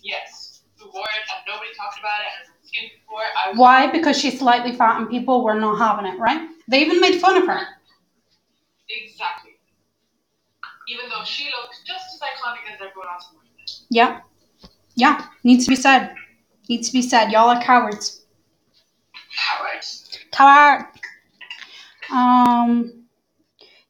Yes. 0.01 0.63
Who 0.79 0.89
wore 0.91 1.03
it 1.03 1.29
and 1.29 1.45
nobody 1.47 1.69
talked 1.77 1.99
about 1.99 2.21
it 2.21 2.31
and 2.39 2.47
her 2.47 2.57
skin 2.63 2.89
before. 2.97 3.21
I 3.21 3.49
was 3.49 3.59
Why? 3.59 3.91
Because 3.91 4.17
she's 4.17 4.39
slightly 4.39 4.75
fat 4.75 4.99
and 4.99 5.11
people 5.11 5.43
were 5.43 5.53
not 5.53 5.77
having 5.77 6.11
it, 6.11 6.17
right? 6.17 6.49
They 6.67 6.81
even 6.81 6.99
made 6.99 7.19
fun 7.19 7.37
of 7.37 7.45
her. 7.45 7.61
Exactly. 8.89 9.51
Even 10.89 11.07
though 11.07 11.23
she 11.23 11.45
looked 11.45 11.85
just 11.85 12.15
as 12.15 12.19
iconic 12.19 12.65
as 12.73 12.81
everyone 12.81 13.09
else 13.13 13.29
in 13.31 13.63
it. 13.63 13.71
Yeah. 13.91 14.21
Yeah. 14.95 15.23
Needs 15.43 15.65
to 15.65 15.69
be 15.69 15.75
said. 15.75 16.15
Needs 16.67 16.87
to 16.87 16.93
be 16.93 17.03
said. 17.03 17.31
Y'all 17.31 17.49
are 17.49 17.61
cowards. 17.61 18.23
Cowards. 19.37 20.17
Coward. 20.31 20.85
Um. 22.11 22.93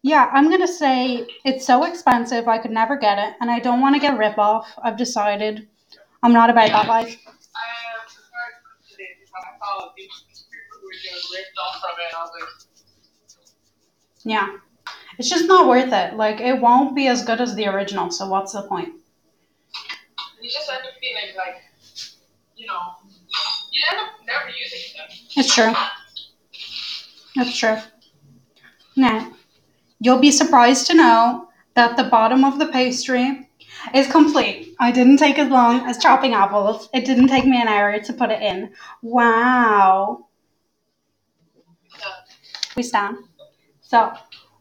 Yeah, 0.03 0.29
I'm 0.33 0.49
gonna 0.49 0.67
say 0.67 1.27
it's 1.45 1.65
so 1.65 1.83
expensive 1.83 2.47
I 2.47 2.57
could 2.57 2.71
never 2.71 2.97
get 2.97 3.19
it, 3.19 3.35
and 3.41 3.51
I 3.51 3.59
don't 3.59 3.81
want 3.81 3.95
to 3.95 4.01
get 4.01 4.13
a 4.13 4.17
rip 4.17 4.37
off. 4.39 4.67
I've 4.83 4.97
decided 4.97 5.67
I'm 6.23 6.33
not 6.33 6.49
about 6.49 6.69
that 6.69 6.87
life. 6.87 7.19
I 7.27 7.29
am 7.29 8.07
prepared 8.07 8.55
for 8.63 8.89
today 8.91 9.09
because 9.19 9.43
I 9.45 9.57
saw 9.59 9.91
people 9.95 10.15
who 10.71 10.87
were 10.87 10.93
getting 11.03 11.29
ripped 11.33 11.57
off 11.63 11.81
from 11.81 11.91
it. 11.99 12.15
I 12.15 12.21
was 12.21 12.31
like, 12.39 12.49
Yeah, 14.23 14.57
it's 15.19 15.29
just 15.29 15.47
not 15.47 15.67
worth 15.67 15.93
it. 15.93 16.15
Like 16.15 16.41
it 16.41 16.59
won't 16.61 16.95
be 16.95 17.07
as 17.07 17.23
good 17.23 17.41
as 17.41 17.55
the 17.55 17.67
original. 17.67 18.11
So 18.11 18.27
what's 18.27 18.53
the 18.53 18.63
point? 18.63 18.89
you 20.41 20.49
just 20.49 20.69
end 20.69 20.79
up 20.79 20.93
feeling 20.99 21.35
like, 21.37 21.61
you 22.55 22.65
know, 22.67 22.79
you 23.71 23.81
end 23.91 24.01
up 24.01 24.13
never 24.25 24.49
using 24.49 24.97
them. 24.97 25.07
It's 25.37 25.53
true. 25.53 25.73
That's 27.35 27.57
true. 27.57 27.77
Now, 28.95 29.31
you'll 29.99 30.19
be 30.19 30.31
surprised 30.31 30.87
to 30.87 30.95
know 30.95 31.47
that 31.75 31.97
the 31.97 32.03
bottom 32.05 32.43
of 32.43 32.59
the 32.59 32.67
pastry 32.67 33.49
is 33.93 34.11
complete. 34.11 34.75
I 34.79 34.91
didn't 34.91 35.17
take 35.17 35.39
as 35.39 35.49
long 35.49 35.87
as 35.87 35.97
chopping 35.97 36.33
apples. 36.33 36.89
It 36.93 37.05
didn't 37.05 37.27
take 37.27 37.45
me 37.45 37.61
an 37.61 37.67
hour 37.67 37.99
to 37.99 38.13
put 38.13 38.31
it 38.31 38.41
in. 38.41 38.73
Wow. 39.01 40.27
We 42.75 42.83
stand. 42.83 43.17
So, 43.81 44.13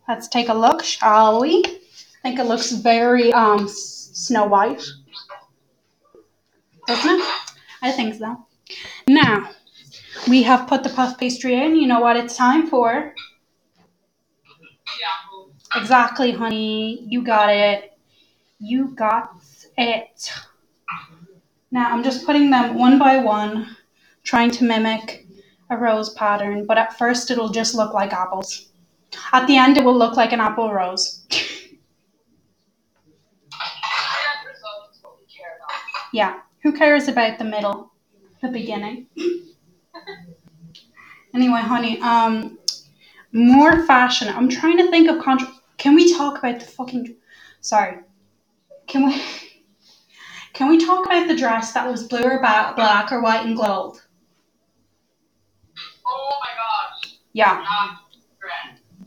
let's 0.08 0.28
take 0.28 0.48
a 0.48 0.54
look, 0.54 0.82
shall 0.82 1.40
we? 1.40 1.64
I 1.64 2.22
think 2.22 2.38
it 2.38 2.44
looks 2.44 2.72
very 2.72 3.32
um 3.32 3.68
Snow 3.68 4.46
White. 4.46 4.82
Doesn't 6.86 7.20
it? 7.20 7.24
I 7.82 7.92
think 7.92 8.14
so. 8.16 8.46
Now, 9.08 9.50
we 10.28 10.42
have 10.42 10.68
put 10.68 10.82
the 10.82 10.90
puff 10.90 11.18
pastry 11.18 11.54
in. 11.54 11.76
You 11.76 11.86
know 11.86 12.00
what 12.00 12.16
it's 12.16 12.36
time 12.36 12.66
for? 12.66 13.14
Exactly, 15.74 16.32
honey. 16.32 17.06
You 17.08 17.22
got 17.22 17.50
it. 17.50 17.96
You 18.58 18.88
got 18.88 19.30
it. 19.78 20.32
Now 21.70 21.92
I'm 21.92 22.02
just 22.02 22.26
putting 22.26 22.50
them 22.50 22.74
one 22.74 22.98
by 22.98 23.18
one, 23.18 23.76
trying 24.24 24.50
to 24.52 24.64
mimic 24.64 25.26
a 25.70 25.76
rose 25.76 26.12
pattern, 26.14 26.66
but 26.66 26.78
at 26.78 26.98
first 26.98 27.30
it'll 27.30 27.48
just 27.48 27.76
look 27.76 27.94
like 27.94 28.12
apples. 28.12 28.70
At 29.32 29.46
the 29.46 29.56
end, 29.56 29.78
it 29.78 29.84
will 29.84 29.96
look 29.96 30.16
like 30.16 30.32
an 30.32 30.40
apple 30.40 30.72
rose. 30.72 31.24
yeah, 36.12 36.40
who 36.62 36.72
cares 36.72 37.06
about 37.06 37.38
the 37.38 37.44
middle, 37.44 37.92
the 38.42 38.48
beginning? 38.48 39.06
anyway, 41.34 41.60
honey, 41.60 42.00
um, 42.00 42.58
more 43.32 43.84
fashion. 43.86 44.28
I'm 44.28 44.48
trying 44.48 44.76
to 44.78 44.90
think 44.90 45.08
of 45.08 45.22
contra. 45.22 45.48
Can 45.80 45.94
we 45.94 46.14
talk 46.14 46.38
about 46.38 46.60
the 46.60 46.66
fucking? 46.66 47.16
Sorry. 47.62 47.98
Can 48.86 49.06
we? 49.06 49.22
Can 50.52 50.68
we 50.68 50.84
talk 50.84 51.06
about 51.06 51.26
the 51.26 51.36
dress 51.36 51.72
that 51.72 51.90
was 51.90 52.06
blue 52.06 52.22
or 52.22 52.38
ba- 52.42 52.74
black 52.76 53.10
or 53.12 53.22
white 53.22 53.46
and 53.46 53.56
gold? 53.56 54.02
Oh 56.06 56.38
my 56.42 56.50
gosh. 56.54 57.14
Yeah, 57.32 57.64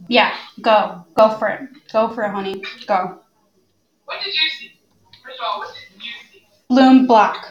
Yeah. 0.08 0.36
Go, 0.62 1.06
go 1.16 1.38
for 1.38 1.50
it. 1.50 1.62
Go 1.92 2.10
for 2.10 2.24
it, 2.24 2.32
honey. 2.32 2.64
Go. 2.88 3.20
What 4.06 4.24
did 4.24 4.34
you 4.34 4.50
see? 4.50 4.80
First 5.24 5.40
of 5.40 5.46
all, 5.46 5.60
what 5.60 5.76
did 5.76 6.04
you 6.04 6.12
see? 6.32 6.48
Blue 6.70 6.90
and 6.90 7.08
black. 7.08 7.46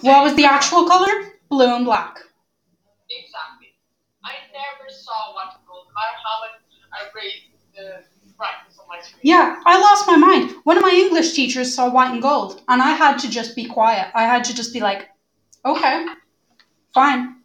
What 0.00 0.24
was 0.24 0.34
the 0.36 0.46
actual 0.46 0.86
color? 0.86 1.32
Blue 1.50 1.74
and 1.74 1.84
black. 1.84 2.18
Exactly. 3.10 3.74
I 4.24 4.32
never 4.52 4.88
saw 4.88 5.34
what 5.34 5.54
gold, 5.68 5.86
no 5.88 5.94
matter 5.94 6.16
how 6.24 6.40
much 6.40 6.60
I 6.92 7.18
raised 7.18 7.49
the 7.80 8.32
brightness 8.36 8.78
on 8.78 8.88
my. 8.88 9.00
Yeah, 9.22 9.60
I 9.66 9.80
lost 9.80 10.06
my 10.06 10.16
mind. 10.16 10.54
One 10.64 10.76
of 10.76 10.82
my 10.82 10.90
English 10.90 11.32
teachers 11.34 11.74
saw 11.74 11.90
white 11.90 12.12
and 12.12 12.22
gold, 12.22 12.62
and 12.68 12.82
I 12.82 12.92
had 12.92 13.18
to 13.18 13.30
just 13.30 13.56
be 13.56 13.64
quiet. 13.66 14.08
I 14.14 14.24
had 14.24 14.44
to 14.44 14.54
just 14.54 14.72
be 14.72 14.80
like, 14.80 15.08
okay, 15.64 16.06
fine. 16.94 17.36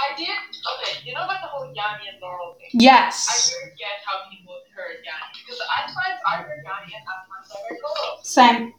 I 0.00 0.16
did. 0.16 0.28
Okay, 0.28 0.92
you 1.04 1.14
know 1.14 1.24
about 1.24 1.40
the 1.42 1.48
whole 1.48 1.66
Yanni 1.66 2.08
and 2.12 2.20
Laurel 2.20 2.56
thing? 2.58 2.70
Yes. 2.72 3.52
didn't 3.52 3.78
get 3.78 4.00
how 4.04 4.28
people 4.30 4.56
heard 4.74 4.96
Yanni 5.04 5.28
because 5.44 5.60
at 5.60 5.86
times 5.86 6.20
I 6.26 6.36
heard 6.42 6.62
Yanni 6.64 6.94
and 6.94 7.04
I 7.08 7.68
heard 7.68 7.78
Laurel. 7.82 8.22
Same. 8.22 8.72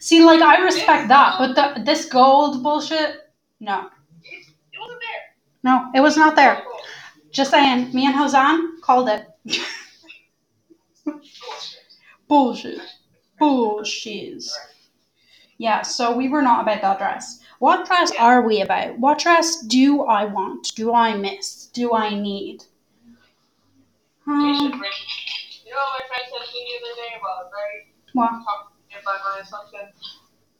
See, 0.00 0.24
like, 0.24 0.40
I 0.40 0.62
respect 0.62 1.08
that, 1.08 1.36
but 1.38 1.54
the, 1.54 1.82
this 1.84 2.06
gold 2.06 2.62
bullshit, 2.62 3.32
no. 3.60 3.88
It 4.22 4.78
wasn't 4.78 5.00
there. 5.00 5.22
No, 5.62 5.90
it 5.94 6.00
was 6.00 6.16
not 6.16 6.36
there. 6.36 6.62
Just 7.34 7.50
saying, 7.50 7.92
me 7.92 8.06
and 8.06 8.14
Hosan 8.14 8.80
called 8.80 9.08
it. 9.08 9.26
Bullshit. 11.04 11.80
Bullshit. 12.28 12.78
Bullshit. 13.38 14.44
Yeah, 15.58 15.82
so 15.82 16.16
we 16.16 16.28
were 16.28 16.42
not 16.42 16.62
about 16.62 16.80
that 16.82 16.98
dress. 16.98 17.40
What 17.58 17.86
dress 17.86 18.12
are 18.18 18.42
we 18.42 18.60
about? 18.62 18.98
What 18.98 19.18
dress 19.18 19.60
do 19.62 20.02
I 20.02 20.24
want? 20.24 20.72
Do 20.76 20.94
I 20.94 21.16
miss? 21.16 21.66
Do 21.74 21.92
I 21.92 22.14
need? 22.14 22.62
We 24.26 24.54
should 24.58 24.72
Um, 24.72 24.78
bring. 24.78 24.90
You 25.66 25.72
know 25.74 25.84
what 25.90 26.02
my 26.02 26.06
friend 26.06 26.24
said 26.30 26.46
to 26.46 26.52
me 26.54 26.60
the 26.70 26.86
other 26.86 26.94
day 26.96 27.12
about 27.18 27.50
very 27.50 27.92
what? 28.14 28.30
talking 28.30 29.02
about 29.02 29.20
my 29.26 29.40
assumption? 29.42 29.92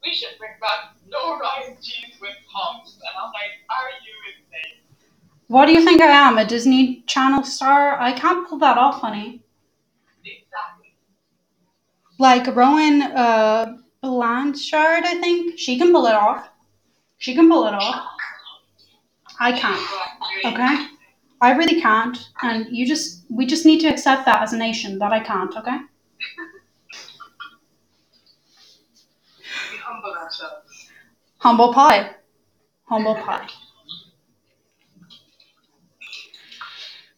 We 0.02 0.12
should 0.12 0.36
bring 0.38 0.52
back 0.60 0.96
no 1.08 1.38
rise 1.38 1.78
jeans 1.80 2.20
with 2.20 2.34
pumps. 2.52 2.98
And 2.98 3.14
I'm 3.16 3.30
like, 3.32 3.62
are 3.70 3.90
you 4.04 4.14
insane? 4.34 4.83
What 5.54 5.66
do 5.66 5.72
you 5.72 5.84
think 5.84 6.00
I 6.02 6.08
am? 6.08 6.36
A 6.36 6.44
Disney 6.44 7.04
Channel 7.06 7.44
star? 7.44 7.96
I 8.00 8.10
can't 8.12 8.48
pull 8.48 8.58
that 8.58 8.76
off, 8.76 9.00
honey. 9.00 9.40
Exactly. 10.24 10.96
Like 12.18 12.56
Rowan 12.56 13.02
uh, 13.02 13.76
Blanchard, 14.02 15.04
I 15.04 15.14
think. 15.20 15.56
She 15.56 15.78
can 15.78 15.92
pull 15.92 16.06
it 16.06 16.14
off. 16.16 16.48
She 17.18 17.36
can 17.36 17.48
pull 17.48 17.68
it 17.68 17.74
off. 17.74 18.04
I 19.38 19.52
can't. 19.52 19.80
Okay? 20.44 20.88
I 21.40 21.52
really 21.52 21.80
can't. 21.80 22.18
And 22.42 22.76
you 22.76 22.84
just, 22.84 23.24
we 23.30 23.46
just 23.46 23.64
need 23.64 23.78
to 23.82 23.86
accept 23.86 24.26
that 24.26 24.42
as 24.42 24.54
a 24.54 24.58
nation 24.58 24.98
that 24.98 25.12
I 25.12 25.20
can't, 25.20 25.56
okay? 25.56 25.78
Humble 29.84 30.14
ourselves. 30.20 30.90
Humble 31.38 31.72
pie. 31.72 32.10
Humble 32.86 33.14
pie. 33.14 33.46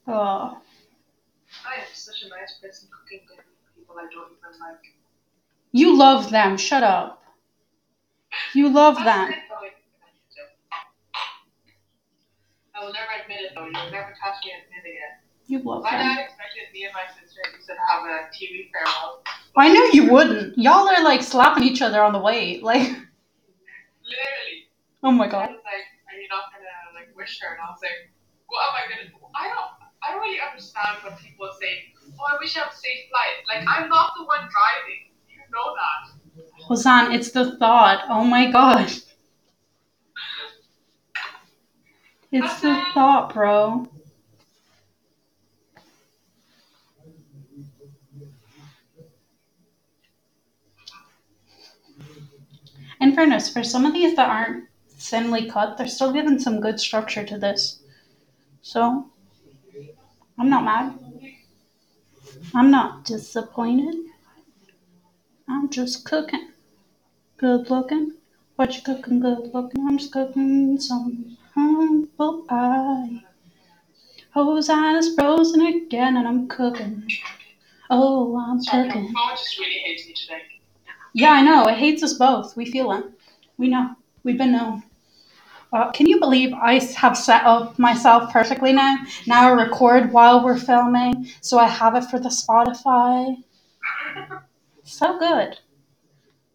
Oh, 0.08 0.58
I 1.66 1.80
am 1.80 1.86
such 1.92 2.22
a 2.24 2.28
nice 2.28 2.58
person 2.62 2.88
cooking 2.92 3.26
dinner 3.28 3.42
for 3.42 3.78
people 3.80 3.96
I 3.98 4.02
don't 4.12 4.32
even 4.32 4.60
like. 4.60 4.84
you 5.72 5.96
love 5.96 6.30
them. 6.30 6.56
Shut 6.56 6.82
up. 6.82 7.22
You 8.54 8.68
love 8.68 8.96
them. 8.96 9.32
I 12.74 12.84
will 12.84 12.92
never 12.92 13.08
admit 13.22 13.40
it 13.40 13.52
though. 13.54 13.64
You'll 13.64 13.90
never 13.90 14.14
catch 14.22 14.36
me 14.44 14.52
admitting 14.52 14.92
it. 14.96 15.12
You 15.48 15.58
love 15.62 15.82
My 15.82 15.92
them. 15.96 16.00
dad 16.06 16.24
expected 16.26 16.68
me 16.74 16.84
and 16.84 16.92
my 16.92 17.06
sister 17.08 17.40
to 17.42 17.72
have 17.88 18.02
a 18.04 18.28
TV 18.34 18.68
farewell. 18.72 19.22
I 19.56 19.72
know 19.72 19.84
you 19.92 20.12
wouldn't. 20.12 20.58
Y'all 20.58 20.88
are 20.88 21.02
like 21.02 21.22
slapping 21.22 21.62
each 21.64 21.80
other 21.82 22.02
on 22.02 22.12
the 22.12 22.18
way. 22.18 22.60
Like, 22.60 22.80
Literally. 22.82 24.68
oh 25.02 25.10
my 25.12 25.26
god. 25.28 25.48
I 25.48 25.52
was 25.52 25.60
like, 25.64 25.86
"Are 26.12 26.18
you 26.20 26.28
not 26.28 26.52
gonna 26.52 26.94
like 26.94 27.16
wish 27.16 27.40
her?" 27.40 27.54
And 27.54 27.60
I 27.62 27.70
was 27.70 27.80
like, 27.82 28.12
"What 28.48 28.68
am 28.68 28.74
I 28.76 28.82
gonna 28.92 29.08
do?" 29.08 29.16
I 29.34 29.48
don't. 29.48 29.70
I 30.06 30.12
don't 30.12 30.20
really 30.20 30.40
understand 30.40 30.98
when 31.02 31.16
people 31.16 31.50
say, 31.60 31.92
"Oh, 32.18 32.24
I 32.32 32.36
wish 32.38 32.56
I 32.56 32.60
have 32.60 32.72
a 32.72 32.76
safe 32.76 33.08
flight." 33.10 33.42
Like, 33.48 33.66
I'm 33.68 33.88
not 33.88 34.12
the 34.16 34.24
one 34.24 34.40
driving. 34.40 35.10
You 35.28 35.42
know 35.50 35.74
that. 35.74 36.16
Hosan, 36.68 37.14
it's 37.14 37.30
the 37.30 37.56
thought. 37.56 38.04
Oh 38.08 38.24
my 38.24 38.50
god. 38.50 38.92
It's 42.32 42.60
the 42.60 42.82
thought, 42.92 43.32
bro. 43.32 43.88
In 53.00 53.14
fairness, 53.14 53.48
for 53.52 53.62
some 53.62 53.84
of 53.84 53.92
these 53.92 54.16
that 54.16 54.28
aren't 54.28 54.68
thinly 54.88 55.48
cut, 55.48 55.76
they're 55.76 55.88
still 55.88 56.12
giving 56.12 56.38
some 56.38 56.60
good 56.60 56.80
structure 56.80 57.24
to 57.24 57.38
this. 57.38 57.80
So, 58.62 59.10
I'm 60.38 60.50
not 60.50 60.64
mad. 60.64 60.98
I'm 62.54 62.70
not 62.70 63.04
disappointed. 63.04 63.96
I'm 65.48 65.70
just 65.70 66.04
cooking. 66.04 66.50
Good 67.38 67.70
looking. 67.70 68.12
What 68.56 68.74
you 68.76 68.82
cooking 68.82 69.20
good 69.20 69.52
looking? 69.54 69.86
I'm 69.86 69.98
just 69.98 70.12
cooking 70.12 70.78
some 70.80 71.36
humble 71.54 72.42
pie. 72.42 73.22
Hosanna's 74.34 75.14
frozen 75.14 75.62
again 75.62 76.16
and 76.16 76.28
I'm 76.28 76.48
cooking. 76.48 77.08
Oh, 77.88 78.36
I'm 78.38 78.60
Sorry, 78.62 78.88
cooking. 78.88 79.12
phone 79.14 79.36
just 79.36 79.58
really 79.58 79.78
hates 79.78 80.06
me 80.06 80.12
today. 80.14 80.42
Yeah, 81.14 81.30
I 81.30 81.42
know. 81.42 81.66
It 81.68 81.78
hates 81.78 82.02
us 82.02 82.14
both. 82.14 82.56
We 82.56 82.66
feel 82.70 82.92
it. 82.92 83.04
We 83.56 83.68
know. 83.68 83.96
We've 84.24 84.36
been 84.36 84.52
known. 84.52 84.82
Uh, 85.76 85.90
can 85.90 86.06
you 86.06 86.18
believe 86.18 86.54
I 86.54 86.78
have 86.96 87.18
set 87.18 87.44
up 87.44 87.78
myself 87.78 88.32
perfectly 88.32 88.72
now? 88.72 88.96
Now 89.26 89.48
I 89.48 89.52
record 89.52 90.10
while 90.10 90.42
we're 90.42 90.56
filming, 90.56 91.28
so 91.42 91.58
I 91.58 91.68
have 91.68 91.94
it 91.96 92.04
for 92.04 92.18
the 92.18 92.30
Spotify. 92.30 93.36
So 94.84 95.18
good. 95.18 95.58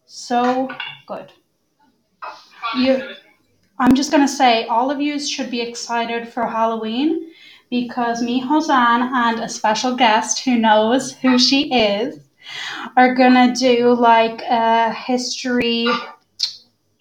So 0.08 0.70
good. 1.06 1.32
You- 2.76 3.14
I'm 3.78 3.94
just 3.94 4.10
gonna 4.10 4.28
say, 4.28 4.66
all 4.66 4.90
of 4.90 5.00
you 5.00 5.20
should 5.20 5.52
be 5.52 5.62
excited 5.62 6.28
for 6.28 6.48
Halloween 6.48 7.32
because 7.70 8.24
me, 8.24 8.42
Hosan, 8.42 9.02
and 9.14 9.40
a 9.40 9.50
special 9.50 9.96
guest 9.96 10.40
who 10.40 10.58
knows 10.58 11.12
who 11.12 11.38
she 11.38 11.72
is 11.72 12.20
are 12.98 13.14
gonna 13.14 13.54
do 13.54 13.94
like 13.94 14.42
a 14.42 14.92
history. 14.92 15.86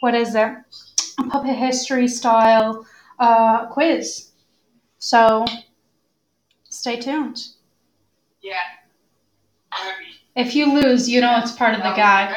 What 0.00 0.14
is 0.14 0.34
it? 0.34 0.52
A 1.20 1.24
puppet 1.24 1.56
history 1.56 2.08
style 2.08 2.86
uh, 3.18 3.66
quiz. 3.66 4.30
So 4.98 5.44
stay 6.68 6.98
tuned. 6.98 7.38
Yeah. 8.42 8.56
If 10.34 10.54
you 10.54 10.72
lose, 10.72 11.08
you 11.08 11.20
know 11.20 11.38
it's 11.38 11.52
part 11.52 11.74
of 11.74 11.82
the 11.82 11.90
That 11.90 12.30
would 12.30 12.34
be 12.34 12.36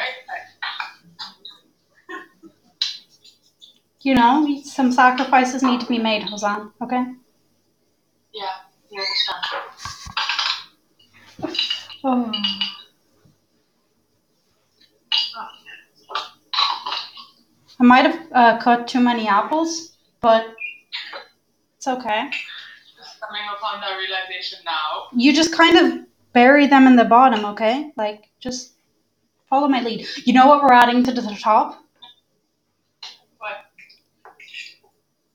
You 4.02 4.14
know, 4.14 4.60
some 4.64 4.92
sacrifices 4.92 5.62
need 5.62 5.80
to 5.80 5.86
be 5.86 5.98
made, 5.98 6.22
Hosan. 6.24 6.72
Okay. 6.82 7.04
Yeah. 8.34 8.50
You 8.90 9.00
understand. 9.00 9.54
Oh. 12.04 12.32
I 17.80 17.84
might 17.84 18.04
have 18.04 18.26
uh, 18.32 18.58
cut 18.58 18.86
too 18.86 19.00
many 19.00 19.26
apples, 19.28 19.96
but 20.20 20.46
it's 21.76 21.88
okay. 21.88 22.30
Just 22.96 23.20
coming 23.20 23.42
upon 23.56 23.80
that 23.80 23.96
realization 23.96 24.60
now. 24.64 25.08
You 25.14 25.32
just 25.32 25.52
kind 25.52 25.76
of 25.76 26.06
bury 26.32 26.66
them 26.66 26.86
in 26.86 26.96
the 26.96 27.04
bottom, 27.04 27.44
okay? 27.46 27.92
Like, 27.96 28.28
just 28.40 28.74
follow 29.48 29.68
my 29.68 29.82
lead. 29.82 30.06
You 30.24 30.34
know 30.34 30.46
what 30.46 30.62
we're 30.62 30.72
adding 30.72 31.02
to 31.04 31.12
the 31.12 31.22
top? 31.40 31.84
What? 33.38 33.56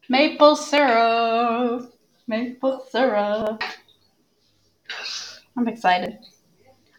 Maple 0.08 0.56
syrup. 0.56 1.94
Maple 2.28 2.86
syrup. 2.90 3.64
I'm 5.58 5.68
excited. 5.68 6.20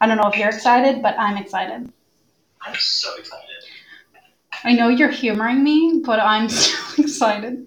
I 0.00 0.06
don't 0.06 0.16
know 0.16 0.28
if 0.28 0.36
you're 0.36 0.48
excited, 0.48 1.02
but 1.02 1.18
I'm 1.18 1.36
excited. 1.36 1.90
I'm 2.62 2.74
so 2.74 3.16
excited. 3.18 3.46
I 4.64 4.74
know 4.74 4.88
you're 4.88 5.10
humoring 5.10 5.62
me, 5.64 6.02
but 6.04 6.20
I'm 6.20 6.48
so 6.50 7.02
excited. 7.02 7.66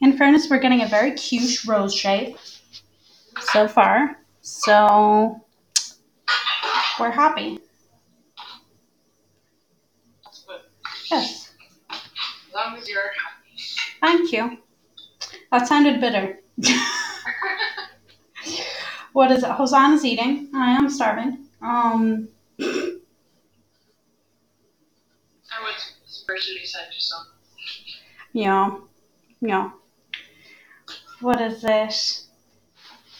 In 0.00 0.16
fairness, 0.16 0.48
we're 0.50 0.58
getting 0.58 0.82
a 0.82 0.88
very 0.88 1.12
cute 1.12 1.64
rose 1.64 1.94
shape 1.94 2.36
so 3.52 3.68
far. 3.68 4.18
So 4.40 5.40
we're 6.98 7.12
happy. 7.12 7.60
Yes. 11.10 11.52
As 11.90 12.00
long 12.54 12.76
as 12.76 12.88
you're 12.88 13.00
happy. 13.00 13.60
Thank 14.00 14.32
you. 14.32 14.58
That 15.52 15.68
sounded 15.68 16.00
bitter. 16.00 16.40
what 19.12 19.30
is 19.30 19.44
it? 19.44 19.50
Hosanna's 19.50 20.04
eating. 20.04 20.50
I 20.54 20.72
am 20.72 20.90
starving. 20.90 21.46
Um 21.62 22.28
I 25.54 25.62
would 25.62 25.74
send 26.42 26.86
you 26.94 27.00
some. 27.00 27.26
Yeah. 28.32 28.78
Yeah. 29.40 29.70
What 31.20 31.40
is 31.40 31.62
it? 31.64 32.22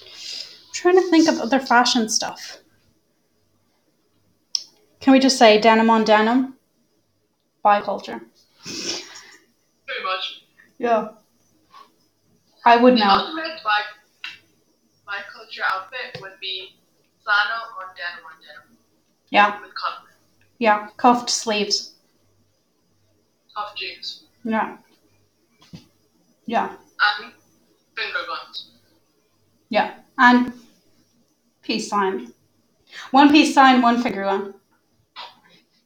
I'm 0.02 0.72
trying 0.72 0.96
to 0.96 1.10
think 1.10 1.28
of 1.28 1.38
other 1.38 1.60
fashion 1.60 2.08
stuff. 2.08 2.58
Can 5.00 5.12
we 5.12 5.18
just 5.18 5.38
say 5.38 5.60
denim 5.60 5.90
on 5.90 6.04
denim? 6.04 6.54
Biculture. 7.64 8.20
Pretty 8.64 10.04
much. 10.04 10.42
Yeah. 10.78 11.08
I 12.64 12.76
would 12.76 12.94
The 12.94 12.98
know. 13.00 13.10
ultimate 13.10 13.60
bi 13.64 13.80
biculture 15.06 15.62
outfit 15.72 16.20
would 16.20 16.38
be 16.40 16.76
flannel 17.24 17.64
or 17.78 17.94
denim 17.96 18.24
on 18.24 18.32
denim. 18.40 18.78
Yeah. 19.30 19.60
With 19.60 19.74
color. 19.74 20.08
Yeah. 20.58 20.88
Cuffed 20.96 21.30
sleeves. 21.30 21.91
Tough 23.54 23.76
jeans. 23.76 24.24
Yeah. 24.44 24.76
Yeah. 26.46 26.76
And 27.20 27.32
finger 27.94 28.18
guns. 28.26 28.70
Yeah. 29.68 29.94
And 30.18 30.52
peace 31.62 31.88
sign. 31.88 32.32
One 33.10 33.30
peace 33.30 33.54
sign, 33.54 33.82
one 33.82 34.02
figure 34.02 34.26
one. 34.26 34.54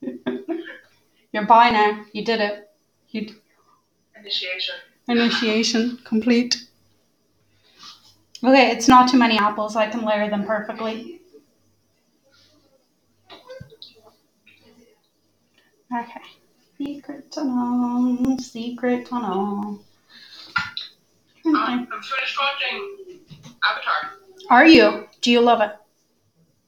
You're 1.32 1.46
by 1.46 1.70
now. 1.70 2.04
You 2.12 2.24
did 2.24 2.40
it. 2.40 2.70
You 3.10 3.34
Initiation. 4.18 4.74
Initiation 5.08 5.98
complete. 6.04 6.66
Okay, 8.42 8.70
it's 8.70 8.88
not 8.88 9.08
too 9.08 9.18
many 9.18 9.38
apples. 9.38 9.76
I 9.76 9.86
can 9.88 10.04
layer 10.04 10.28
them 10.28 10.44
perfectly. 10.44 11.20
Okay. 15.92 16.35
Secret 16.78 17.32
tunnel. 17.32 18.38
Secret 18.38 19.06
tunnel. 19.06 19.80
Um, 21.46 21.54
I'm 21.56 21.86
finished 21.86 22.38
watching 22.38 23.20
Avatar. 23.64 24.10
Are 24.50 24.66
you? 24.66 25.06
Do 25.22 25.30
you 25.30 25.40
love 25.40 25.60
it? 25.60 25.74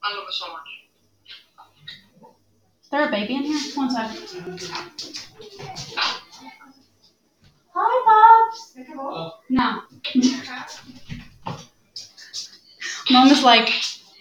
I 0.03 0.15
love 0.17 0.25
it 0.29 0.33
so 0.35 0.47
much. 0.53 2.33
Is 2.83 2.89
there 2.91 3.07
a 3.07 3.11
baby 3.11 3.35
in 3.35 3.43
here? 3.43 3.61
One 3.75 3.91
sec. 3.91 4.11
Hi, 7.75 8.49
Pops. 8.51 8.77
No. 9.51 9.83
Mom 13.11 13.29
is 13.29 13.43
like, 13.43 13.71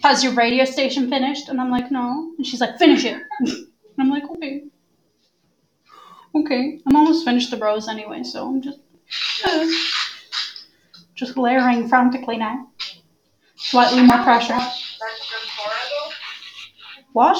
has 0.02 0.22
your 0.22 0.32
radio 0.34 0.64
station 0.64 1.08
finished? 1.08 1.48
And 1.48 1.60
I'm 1.60 1.70
like, 1.70 1.90
no. 1.90 2.32
And 2.36 2.46
she's 2.46 2.60
like, 2.60 2.78
finish 2.78 3.04
it. 3.04 3.22
and 3.40 3.68
I'm 3.98 4.10
like, 4.10 4.24
okay. 4.30 4.64
Okay. 6.34 6.80
I'm 6.86 6.96
almost 6.96 7.24
finished 7.24 7.50
the 7.50 7.56
rose 7.56 7.88
anyway, 7.88 8.22
so 8.22 8.46
I'm 8.48 8.62
just. 8.62 8.80
just 11.18 11.36
layering 11.36 11.88
frantically 11.88 12.36
now. 12.36 12.70
Slightly 13.56 14.02
more 14.02 14.22
pressure. 14.22 14.54
That's 14.54 14.98
the 15.00 15.36
Korra 15.58 15.82
though. 15.90 16.12
What? 17.12 17.36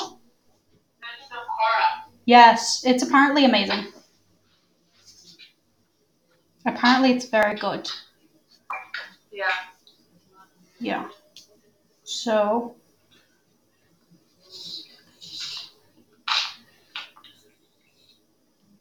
That's 1.01 1.29
the 1.29 1.37
Korra. 1.37 2.11
Yes, 2.25 2.83
it's 2.85 3.05
apparently 3.05 3.45
amazing. 3.45 3.93
Apparently, 6.67 7.13
it's 7.13 7.27
very 7.27 7.55
good. 7.57 7.89
Yeah. 9.31 9.45
Yeah. 10.81 11.09
So. 12.03 12.75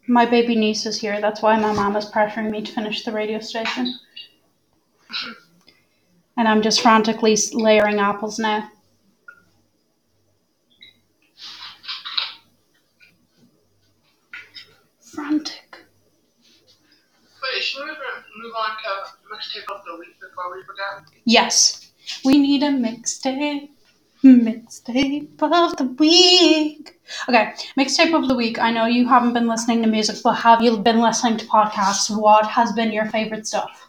My 0.10 0.26
baby 0.26 0.56
niece 0.56 0.86
is 0.86 1.00
here. 1.02 1.20
That's 1.20 1.42
why 1.42 1.60
my 1.60 1.74
mom 1.74 1.98
is 1.98 2.10
pressuring 2.10 2.50
me 2.50 2.62
to 2.62 2.72
finish 2.72 3.04
the 3.04 3.12
radio 3.12 3.40
station. 3.40 3.94
And 6.38 6.48
I'm 6.48 6.62
just 6.62 6.82
frantically 6.82 7.36
layering 7.54 8.00
apples 8.00 8.40
now. 8.40 8.70
Frantic. 15.02 15.78
Wait, 17.44 17.64
should 17.64 17.84
we 17.84 17.90
move 17.90 17.98
move 18.38 18.54
on 18.56 18.70
to 18.78 19.36
mixtape 19.36 19.76
of 19.76 19.84
the 19.86 19.98
week 19.98 20.20
before 20.22 20.56
we 20.56 20.64
forget? 20.64 21.10
Yes. 21.26 21.92
We 22.24 22.38
need 22.38 22.64
a 22.64 22.70
mixtape. 22.70 23.70
Mixtape 24.24 25.42
of 25.42 25.78
the 25.78 25.84
week. 26.00 27.00
Okay, 27.30 27.54
mixtape 27.78 28.14
of 28.16 28.28
the 28.28 28.36
week. 28.36 28.60
I 28.60 28.72
know 28.72 28.86
you 28.86 29.08
haven't 29.08 29.34
been 29.34 29.48
listening 29.48 29.82
to 29.84 29.88
music, 29.88 30.18
but 30.24 30.34
have 30.34 30.62
you 30.62 30.78
been 30.78 31.00
listening 31.02 31.38
to 31.38 31.46
podcasts? 31.46 32.10
What 32.16 32.46
has 32.48 32.72
been 32.74 32.92
your 32.92 33.06
favorite 33.06 33.46
stuff? 33.46 33.88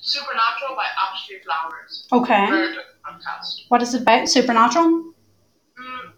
Supernatural 0.00 0.76
by 0.76 0.86
Ashley 1.00 1.36
Flowers. 1.44 2.06
Okay. 2.12 2.76
What 3.68 3.82
is 3.82 3.94
it 3.94 4.02
about? 4.02 4.28
Supernatural? 4.28 4.84
Mm, 4.86 6.12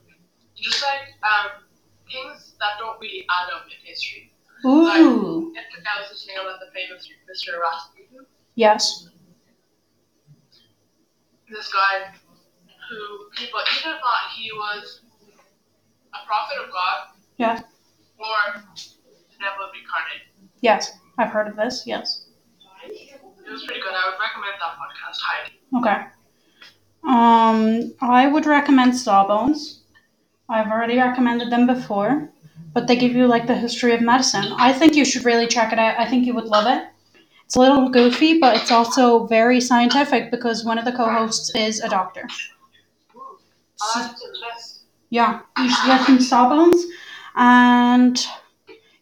just 0.55 0.83
like 0.83 1.15
um, 1.23 1.63
things 2.11 2.55
that 2.59 2.79
don't 2.79 3.01
really 3.01 3.25
add 3.31 3.55
up 3.55 3.65
in 3.67 3.87
history. 3.89 4.33
Ooh. 4.65 5.53
If 5.55 5.65
I 5.87 6.01
was 6.01 6.11
listening 6.11 6.37
about 6.43 6.59
the 6.61 6.67
famous 6.75 7.09
Mr. 7.31 7.61
Rasputin, 7.61 8.27
Yes. 8.55 9.09
This 11.51 11.73
guy 11.73 12.13
who 12.89 13.31
people 13.37 13.61
either 13.61 13.99
thought 13.99 14.31
he 14.37 14.51
was 14.53 15.01
a 16.15 16.27
prophet 16.27 16.57
of 16.65 16.71
God 16.73 17.09
Yeah. 17.37 17.61
or 18.19 18.63
the 18.75 19.39
devil 19.41 19.67
incarnate. 19.79 20.51
Yes. 20.61 20.93
I've 21.19 21.31
heard 21.31 21.49
of 21.49 21.57
this. 21.57 21.85
Yes. 21.87 22.27
It 22.85 23.51
was 23.51 23.65
pretty 23.65 23.81
good. 23.81 23.93
I 23.93 24.11
would 24.11 24.19
recommend 24.21 24.55
that 24.61 24.77
podcast 24.77 25.19
highly. 25.21 25.61
Okay. 25.79 26.07
Um, 27.05 27.95
I 28.01 28.27
would 28.27 28.47
recommend 28.47 28.97
Sawbones. 28.97 29.83
I've 30.49 30.69
already 30.71 30.97
recommended 30.99 31.51
them 31.51 31.67
before, 31.67 32.29
but 32.73 32.87
they 32.87 32.97
give 32.97 33.13
you 33.13 33.27
like 33.27 33.47
the 33.47 33.55
history 33.55 33.95
of 33.95 34.01
medicine. 34.01 34.47
I 34.59 34.73
think 34.73 34.95
you 34.95 35.05
should 35.05 35.25
really 35.25 35.47
check 35.47 35.73
it 35.73 35.79
out. 35.79 35.99
I 35.99 36.09
think 36.09 36.27
you 36.27 36.35
would 36.35 36.45
love 36.47 36.67
it. 36.67 36.89
It's 37.47 37.55
a 37.55 37.61
little 37.61 37.89
goofy, 37.89 38.41
but 38.41 38.57
it's 38.57 38.73
also 38.73 39.27
very 39.29 39.61
scientific 39.61 40.33
because 40.33 40.65
one 40.65 40.79
of 40.79 40.85
the 40.85 40.93
co-hosts 40.93 41.55
is 41.55 41.81
a 41.81 41.89
doctor. 41.89 42.27
I'll 43.81 44.03
add 44.03 44.11
it 44.11 44.15
to 44.15 44.27
the 44.33 44.47
list. 44.53 44.81
Yeah, 45.11 45.41
you 45.57 45.71
should 45.71 45.89
listen 45.89 46.19
to 46.19 46.23
Sawbones. 46.25 46.85
And 47.37 48.27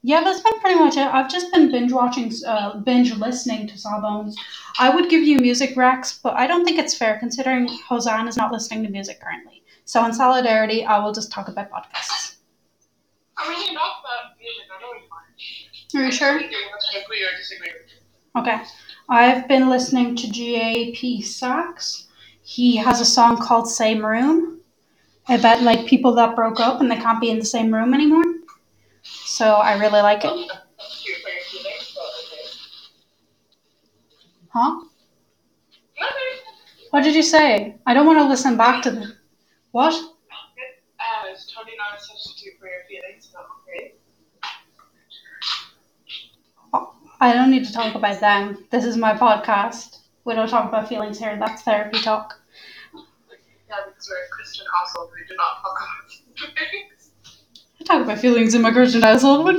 yeah, 0.03 0.23
that's 0.23 0.41
been 0.43 0.61
pretty 0.61 0.79
much 0.79 0.99
it. 0.99 1.07
I've 1.07 1.31
just 1.31 1.51
been 1.55 1.71
binge 1.71 1.91
watching, 1.91 2.31
uh, 2.47 2.81
binge 2.81 3.15
listening 3.15 3.66
to 3.69 3.79
Sawbones. 3.79 4.37
I 4.79 4.95
would 4.95 5.09
give 5.09 5.23
you 5.23 5.39
music 5.39 5.75
recs, 5.75 6.21
but 6.23 6.35
I 6.35 6.47
don't 6.47 6.66
think 6.66 6.79
it's 6.79 6.95
fair 6.95 7.19
considering 7.19 7.66
Hosanna 7.89 8.29
is 8.29 8.37
not 8.37 8.53
listening 8.53 8.83
to 8.83 8.91
music 8.91 9.21
currently. 9.21 9.62
So 9.87 10.05
in 10.05 10.12
solidarity, 10.12 10.85
I 10.85 10.99
will 10.99 11.12
just 11.12 11.33
talk 11.33 11.49
about 11.49 11.71
podcasts. 11.71 12.37
I 13.39 13.49
mean, 13.49 13.61
you 13.61 13.66
can 13.69 13.77
about 13.77 14.39
music. 14.39 14.65
I 14.71 14.81
know 14.83 14.93
you're 14.93 15.09
fine. 15.09 16.03
Are 16.03 16.07
you 16.07 16.12
sure? 16.12 16.29
I 16.29 16.41
you're 16.41 16.51
going 16.51 16.53
to 16.93 17.05
agree 17.05 17.23
or 17.23 17.37
disagree. 17.39 17.71
Okay. 18.36 18.61
I've 19.09 19.47
been 19.48 19.69
listening 19.69 20.16
to 20.16 20.27
GAP 20.27 21.23
Sax. 21.24 22.09
He 22.43 22.77
has 22.77 23.01
a 23.01 23.05
song 23.05 23.36
called 23.39 23.69
Same 23.69 24.05
Room 24.05 24.61
about 25.28 25.62
like 25.62 25.86
people 25.86 26.15
that 26.15 26.36
broke 26.36 26.61
up 26.61 26.81
and 26.81 26.90
they 26.90 26.97
can't 26.97 27.20
be 27.20 27.31
in 27.31 27.39
the 27.39 27.44
same 27.44 27.73
room 27.73 27.94
anymore. 27.94 28.24
So 29.02 29.55
I 29.55 29.78
really 29.78 30.01
like 30.01 30.24
it. 30.24 30.51
Huh? 34.52 34.81
What 36.90 37.02
did 37.02 37.15
you 37.15 37.23
say? 37.23 37.77
I 37.86 37.94
don't 37.94 38.06
want 38.06 38.19
to 38.19 38.28
listen 38.28 38.56
back 38.56 38.82
to 38.85 38.90
the. 38.90 39.15
What? 39.73 39.94
Uh, 39.94 41.31
it's 41.32 41.52
totally 41.52 41.77
not 41.77 41.98
a 41.98 42.02
substitute 42.02 42.55
for 42.61 42.66
your 42.66 42.85
feelings, 42.89 43.31
but 43.32 43.47
okay. 43.69 43.94
I 47.24 47.32
don't 47.32 47.51
need 47.51 47.64
to 47.64 47.72
talk 47.72 47.94
about 47.94 48.20
them. 48.20 48.66
This 48.70 48.84
is 48.84 48.98
my 48.98 49.14
podcast. 49.14 50.01
We 50.26 50.34
don't 50.34 50.46
talk 50.46 50.68
about 50.68 50.90
feelings 50.90 51.18
here. 51.18 51.38
That's 51.38 51.62
therapy 51.62 51.98
talk. 52.02 52.38
Yeah, 52.94 53.76
because 53.86 54.10
we're 54.10 54.26
a 54.26 54.28
Christian 54.28 54.66
household, 54.76 55.10
we 55.14 55.26
do 55.26 55.34
not 55.34 55.62
talk 55.62 55.78
about 55.80 56.59
feelings. 56.60 57.12
I 57.80 57.84
talk 57.84 58.02
about 58.05 58.18
feelings 58.18 58.55
in 58.55 58.60
my 58.60 58.72
Christian 58.72 59.01
household. 59.01 59.48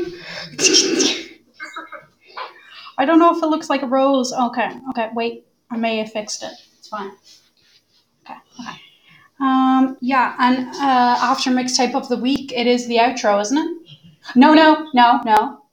I 2.99 3.05
don't 3.05 3.17
know 3.17 3.35
if 3.35 3.41
it 3.41 3.47
looks 3.47 3.67
like 3.67 3.81
a 3.81 3.87
rose. 3.87 4.31
Okay, 4.31 4.69
okay, 4.91 5.09
wait. 5.15 5.47
I 5.71 5.77
may 5.77 5.97
have 5.97 6.11
fixed 6.11 6.43
it. 6.43 6.53
It's 6.77 6.89
fine. 6.89 7.13
Okay, 8.29 8.37
okay. 8.59 8.77
Um, 9.39 9.97
yeah, 10.01 10.35
and 10.37 10.67
uh, 10.75 11.17
after 11.19 11.49
mixtape 11.49 11.95
of 11.95 12.09
the 12.09 12.17
week, 12.17 12.53
it 12.55 12.67
is 12.67 12.85
the 12.85 12.97
outro, 12.97 13.41
isn't 13.41 13.57
it? 13.57 13.97
No, 14.35 14.53
no, 14.53 14.87
no, 14.93 15.19
no. 15.25 15.64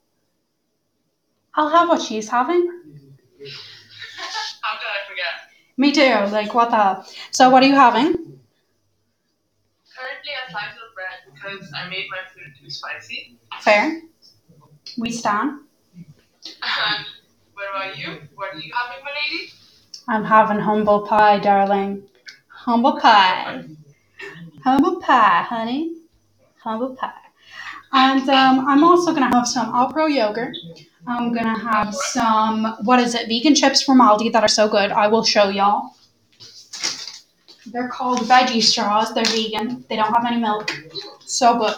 I'll 1.55 1.69
have 1.69 1.89
what 1.89 2.01
she's 2.01 2.29
having. 2.29 2.67
How 4.63 4.79
could 4.79 4.89
I 4.89 5.09
forget? 5.09 5.53
Me 5.77 5.93
too. 5.93 6.33
Like, 6.33 6.55
what 6.55 6.71
the 6.71 6.77
hell? 6.77 7.07
So, 7.31 7.51
what 7.51 7.63
are 7.63 7.67
you 7.67 7.75
having? 7.75 8.13
Currently 9.95 10.33
a 10.47 10.51
slice 10.51 10.73
of 10.75 10.95
bread 10.95 11.19
because 11.35 11.71
I 11.75 11.89
made 11.89 12.07
my 12.11 12.19
food 12.33 12.53
too 12.59 12.71
spicy. 12.71 13.39
Fair. 13.61 14.01
We 14.97 15.11
stand. 15.11 15.61
And 16.63 17.07
what 17.55 17.69
about 17.71 17.99
you? 17.99 18.23
What 18.35 18.55
are 18.55 18.59
you 18.59 18.73
having, 18.75 19.05
my 19.05 19.11
lady? 19.11 19.53
I'm 20.09 20.25
having 20.25 20.59
humble 20.59 21.07
pie, 21.07 21.39
darling. 21.39 22.05
Humble 22.49 22.99
pie. 22.99 23.65
Humble 24.65 25.01
pie, 25.01 25.43
honey. 25.43 25.97
Humble 26.63 26.95
pie. 26.95 27.22
And 27.93 28.29
um, 28.29 28.67
I'm 28.67 28.85
also 28.85 29.13
going 29.13 29.29
to 29.29 29.37
have 29.37 29.47
some 29.47 29.73
Alpro 29.73 30.13
yogurt. 30.13 30.57
I'm 31.07 31.33
going 31.33 31.45
to 31.45 31.61
have 31.61 31.95
some, 31.95 32.77
what 32.85 32.99
is 33.01 33.15
it, 33.15 33.29
vegan 33.29 33.55
chips 33.55 33.83
from 33.83 34.01
Aldi 34.01 34.33
that 34.33 34.43
are 34.43 34.49
so 34.49 34.69
good. 34.69 34.93
I 34.93 35.09
will 35.09 35.25
show 35.25 35.49
y'all. 35.49 35.95
They're 37.67 37.89
called 37.89 38.21
veggie 38.21 38.63
straws. 38.63 39.15
They're 39.15 39.25
vegan. 39.25 39.85
They 39.89 39.97
don't 39.97 40.13
have 40.13 40.25
any 40.27 40.41
milk. 40.41 40.71
So 41.25 41.59
good. 41.59 41.77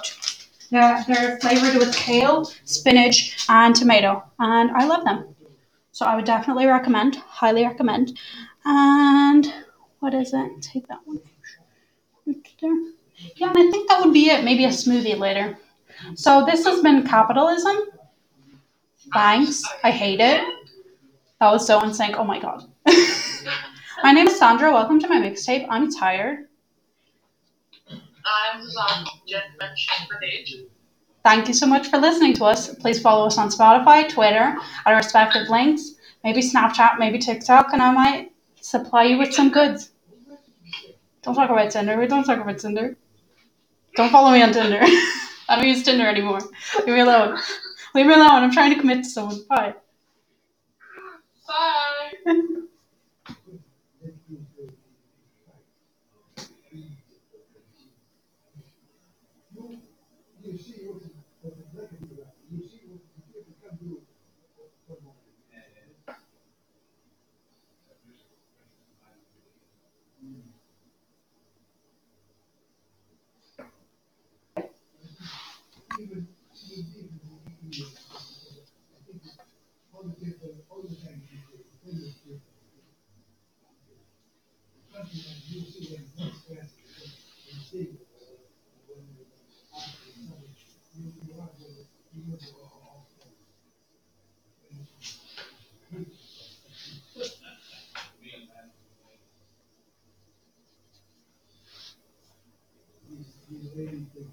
They're, 0.70 1.04
they're 1.08 1.38
flavored 1.40 1.76
with 1.76 1.94
kale, 1.94 2.44
spinach, 2.64 3.46
and 3.48 3.74
tomato. 3.74 4.22
And 4.38 4.70
I 4.70 4.86
love 4.86 5.04
them. 5.04 5.34
So 5.92 6.06
I 6.06 6.16
would 6.16 6.24
definitely 6.24 6.66
recommend, 6.66 7.16
highly 7.16 7.64
recommend. 7.64 8.18
And 8.64 9.52
what 10.00 10.14
is 10.14 10.32
it? 10.34 10.62
Take 10.62 10.88
that 10.88 11.00
one. 11.04 11.20
Yeah, 12.26 13.50
and 13.50 13.58
I 13.58 13.70
think 13.70 13.88
that 13.88 14.04
would 14.04 14.12
be 14.12 14.30
it. 14.30 14.44
Maybe 14.44 14.64
a 14.64 14.68
smoothie 14.68 15.18
later. 15.18 15.56
So 16.14 16.44
this 16.44 16.64
has 16.64 16.80
been 16.82 17.06
capitalism. 17.06 17.76
Thanks. 19.12 19.62
I 19.82 19.90
hate 19.90 20.20
it. 20.20 20.42
That 21.40 21.50
was 21.50 21.66
so 21.66 21.80
in 21.82 21.92
sync. 21.92 22.16
Oh 22.18 22.24
my 22.24 22.40
god. 22.40 22.64
my 24.02 24.12
name 24.12 24.28
is 24.28 24.38
Sandra. 24.38 24.72
Welcome 24.72 25.00
to 25.00 25.08
my 25.08 25.20
mixtape. 25.20 25.66
I'm 25.68 25.90
tired. 25.92 26.48
I'm 28.26 28.62
Suzanne, 28.62 29.04
Jen. 29.28 29.42
Thank 31.22 31.48
you 31.48 31.54
so 31.54 31.66
much 31.66 31.88
for 31.88 31.98
listening 31.98 32.34
to 32.34 32.44
us. 32.44 32.74
Please 32.76 33.00
follow 33.00 33.26
us 33.26 33.38
on 33.38 33.48
Spotify, 33.48 34.08
Twitter, 34.08 34.56
at 34.84 34.86
our 34.86 34.96
respective 34.96 35.48
links, 35.48 35.92
maybe 36.22 36.40
Snapchat, 36.40 36.98
maybe 36.98 37.18
TikTok, 37.18 37.70
and 37.72 37.82
I 37.82 37.92
might 37.92 38.32
supply 38.60 39.04
you 39.04 39.18
with 39.18 39.34
some 39.34 39.50
goods. 39.50 39.90
Don't 41.22 41.34
talk 41.34 41.50
about 41.50 41.70
Tinder. 41.70 41.98
We 41.98 42.06
don't 42.06 42.24
talk 42.24 42.40
about 42.40 42.58
Tinder. 42.58 42.96
Don't 43.96 44.10
follow 44.10 44.30
me 44.32 44.42
on 44.42 44.52
Tinder. 44.52 44.82
I 45.48 45.56
don't 45.56 45.68
use 45.68 45.82
Tinder 45.82 46.08
anymore. 46.08 46.40
Leave 46.78 46.94
me 46.94 47.00
alone. 47.00 47.38
Leave 47.94 48.06
me 48.06 48.14
alone. 48.14 48.42
I'm 48.42 48.52
trying 48.52 48.74
to 48.74 48.80
commit 48.80 49.04
to 49.04 49.10
someone. 49.10 49.40
Bye. 49.48 49.74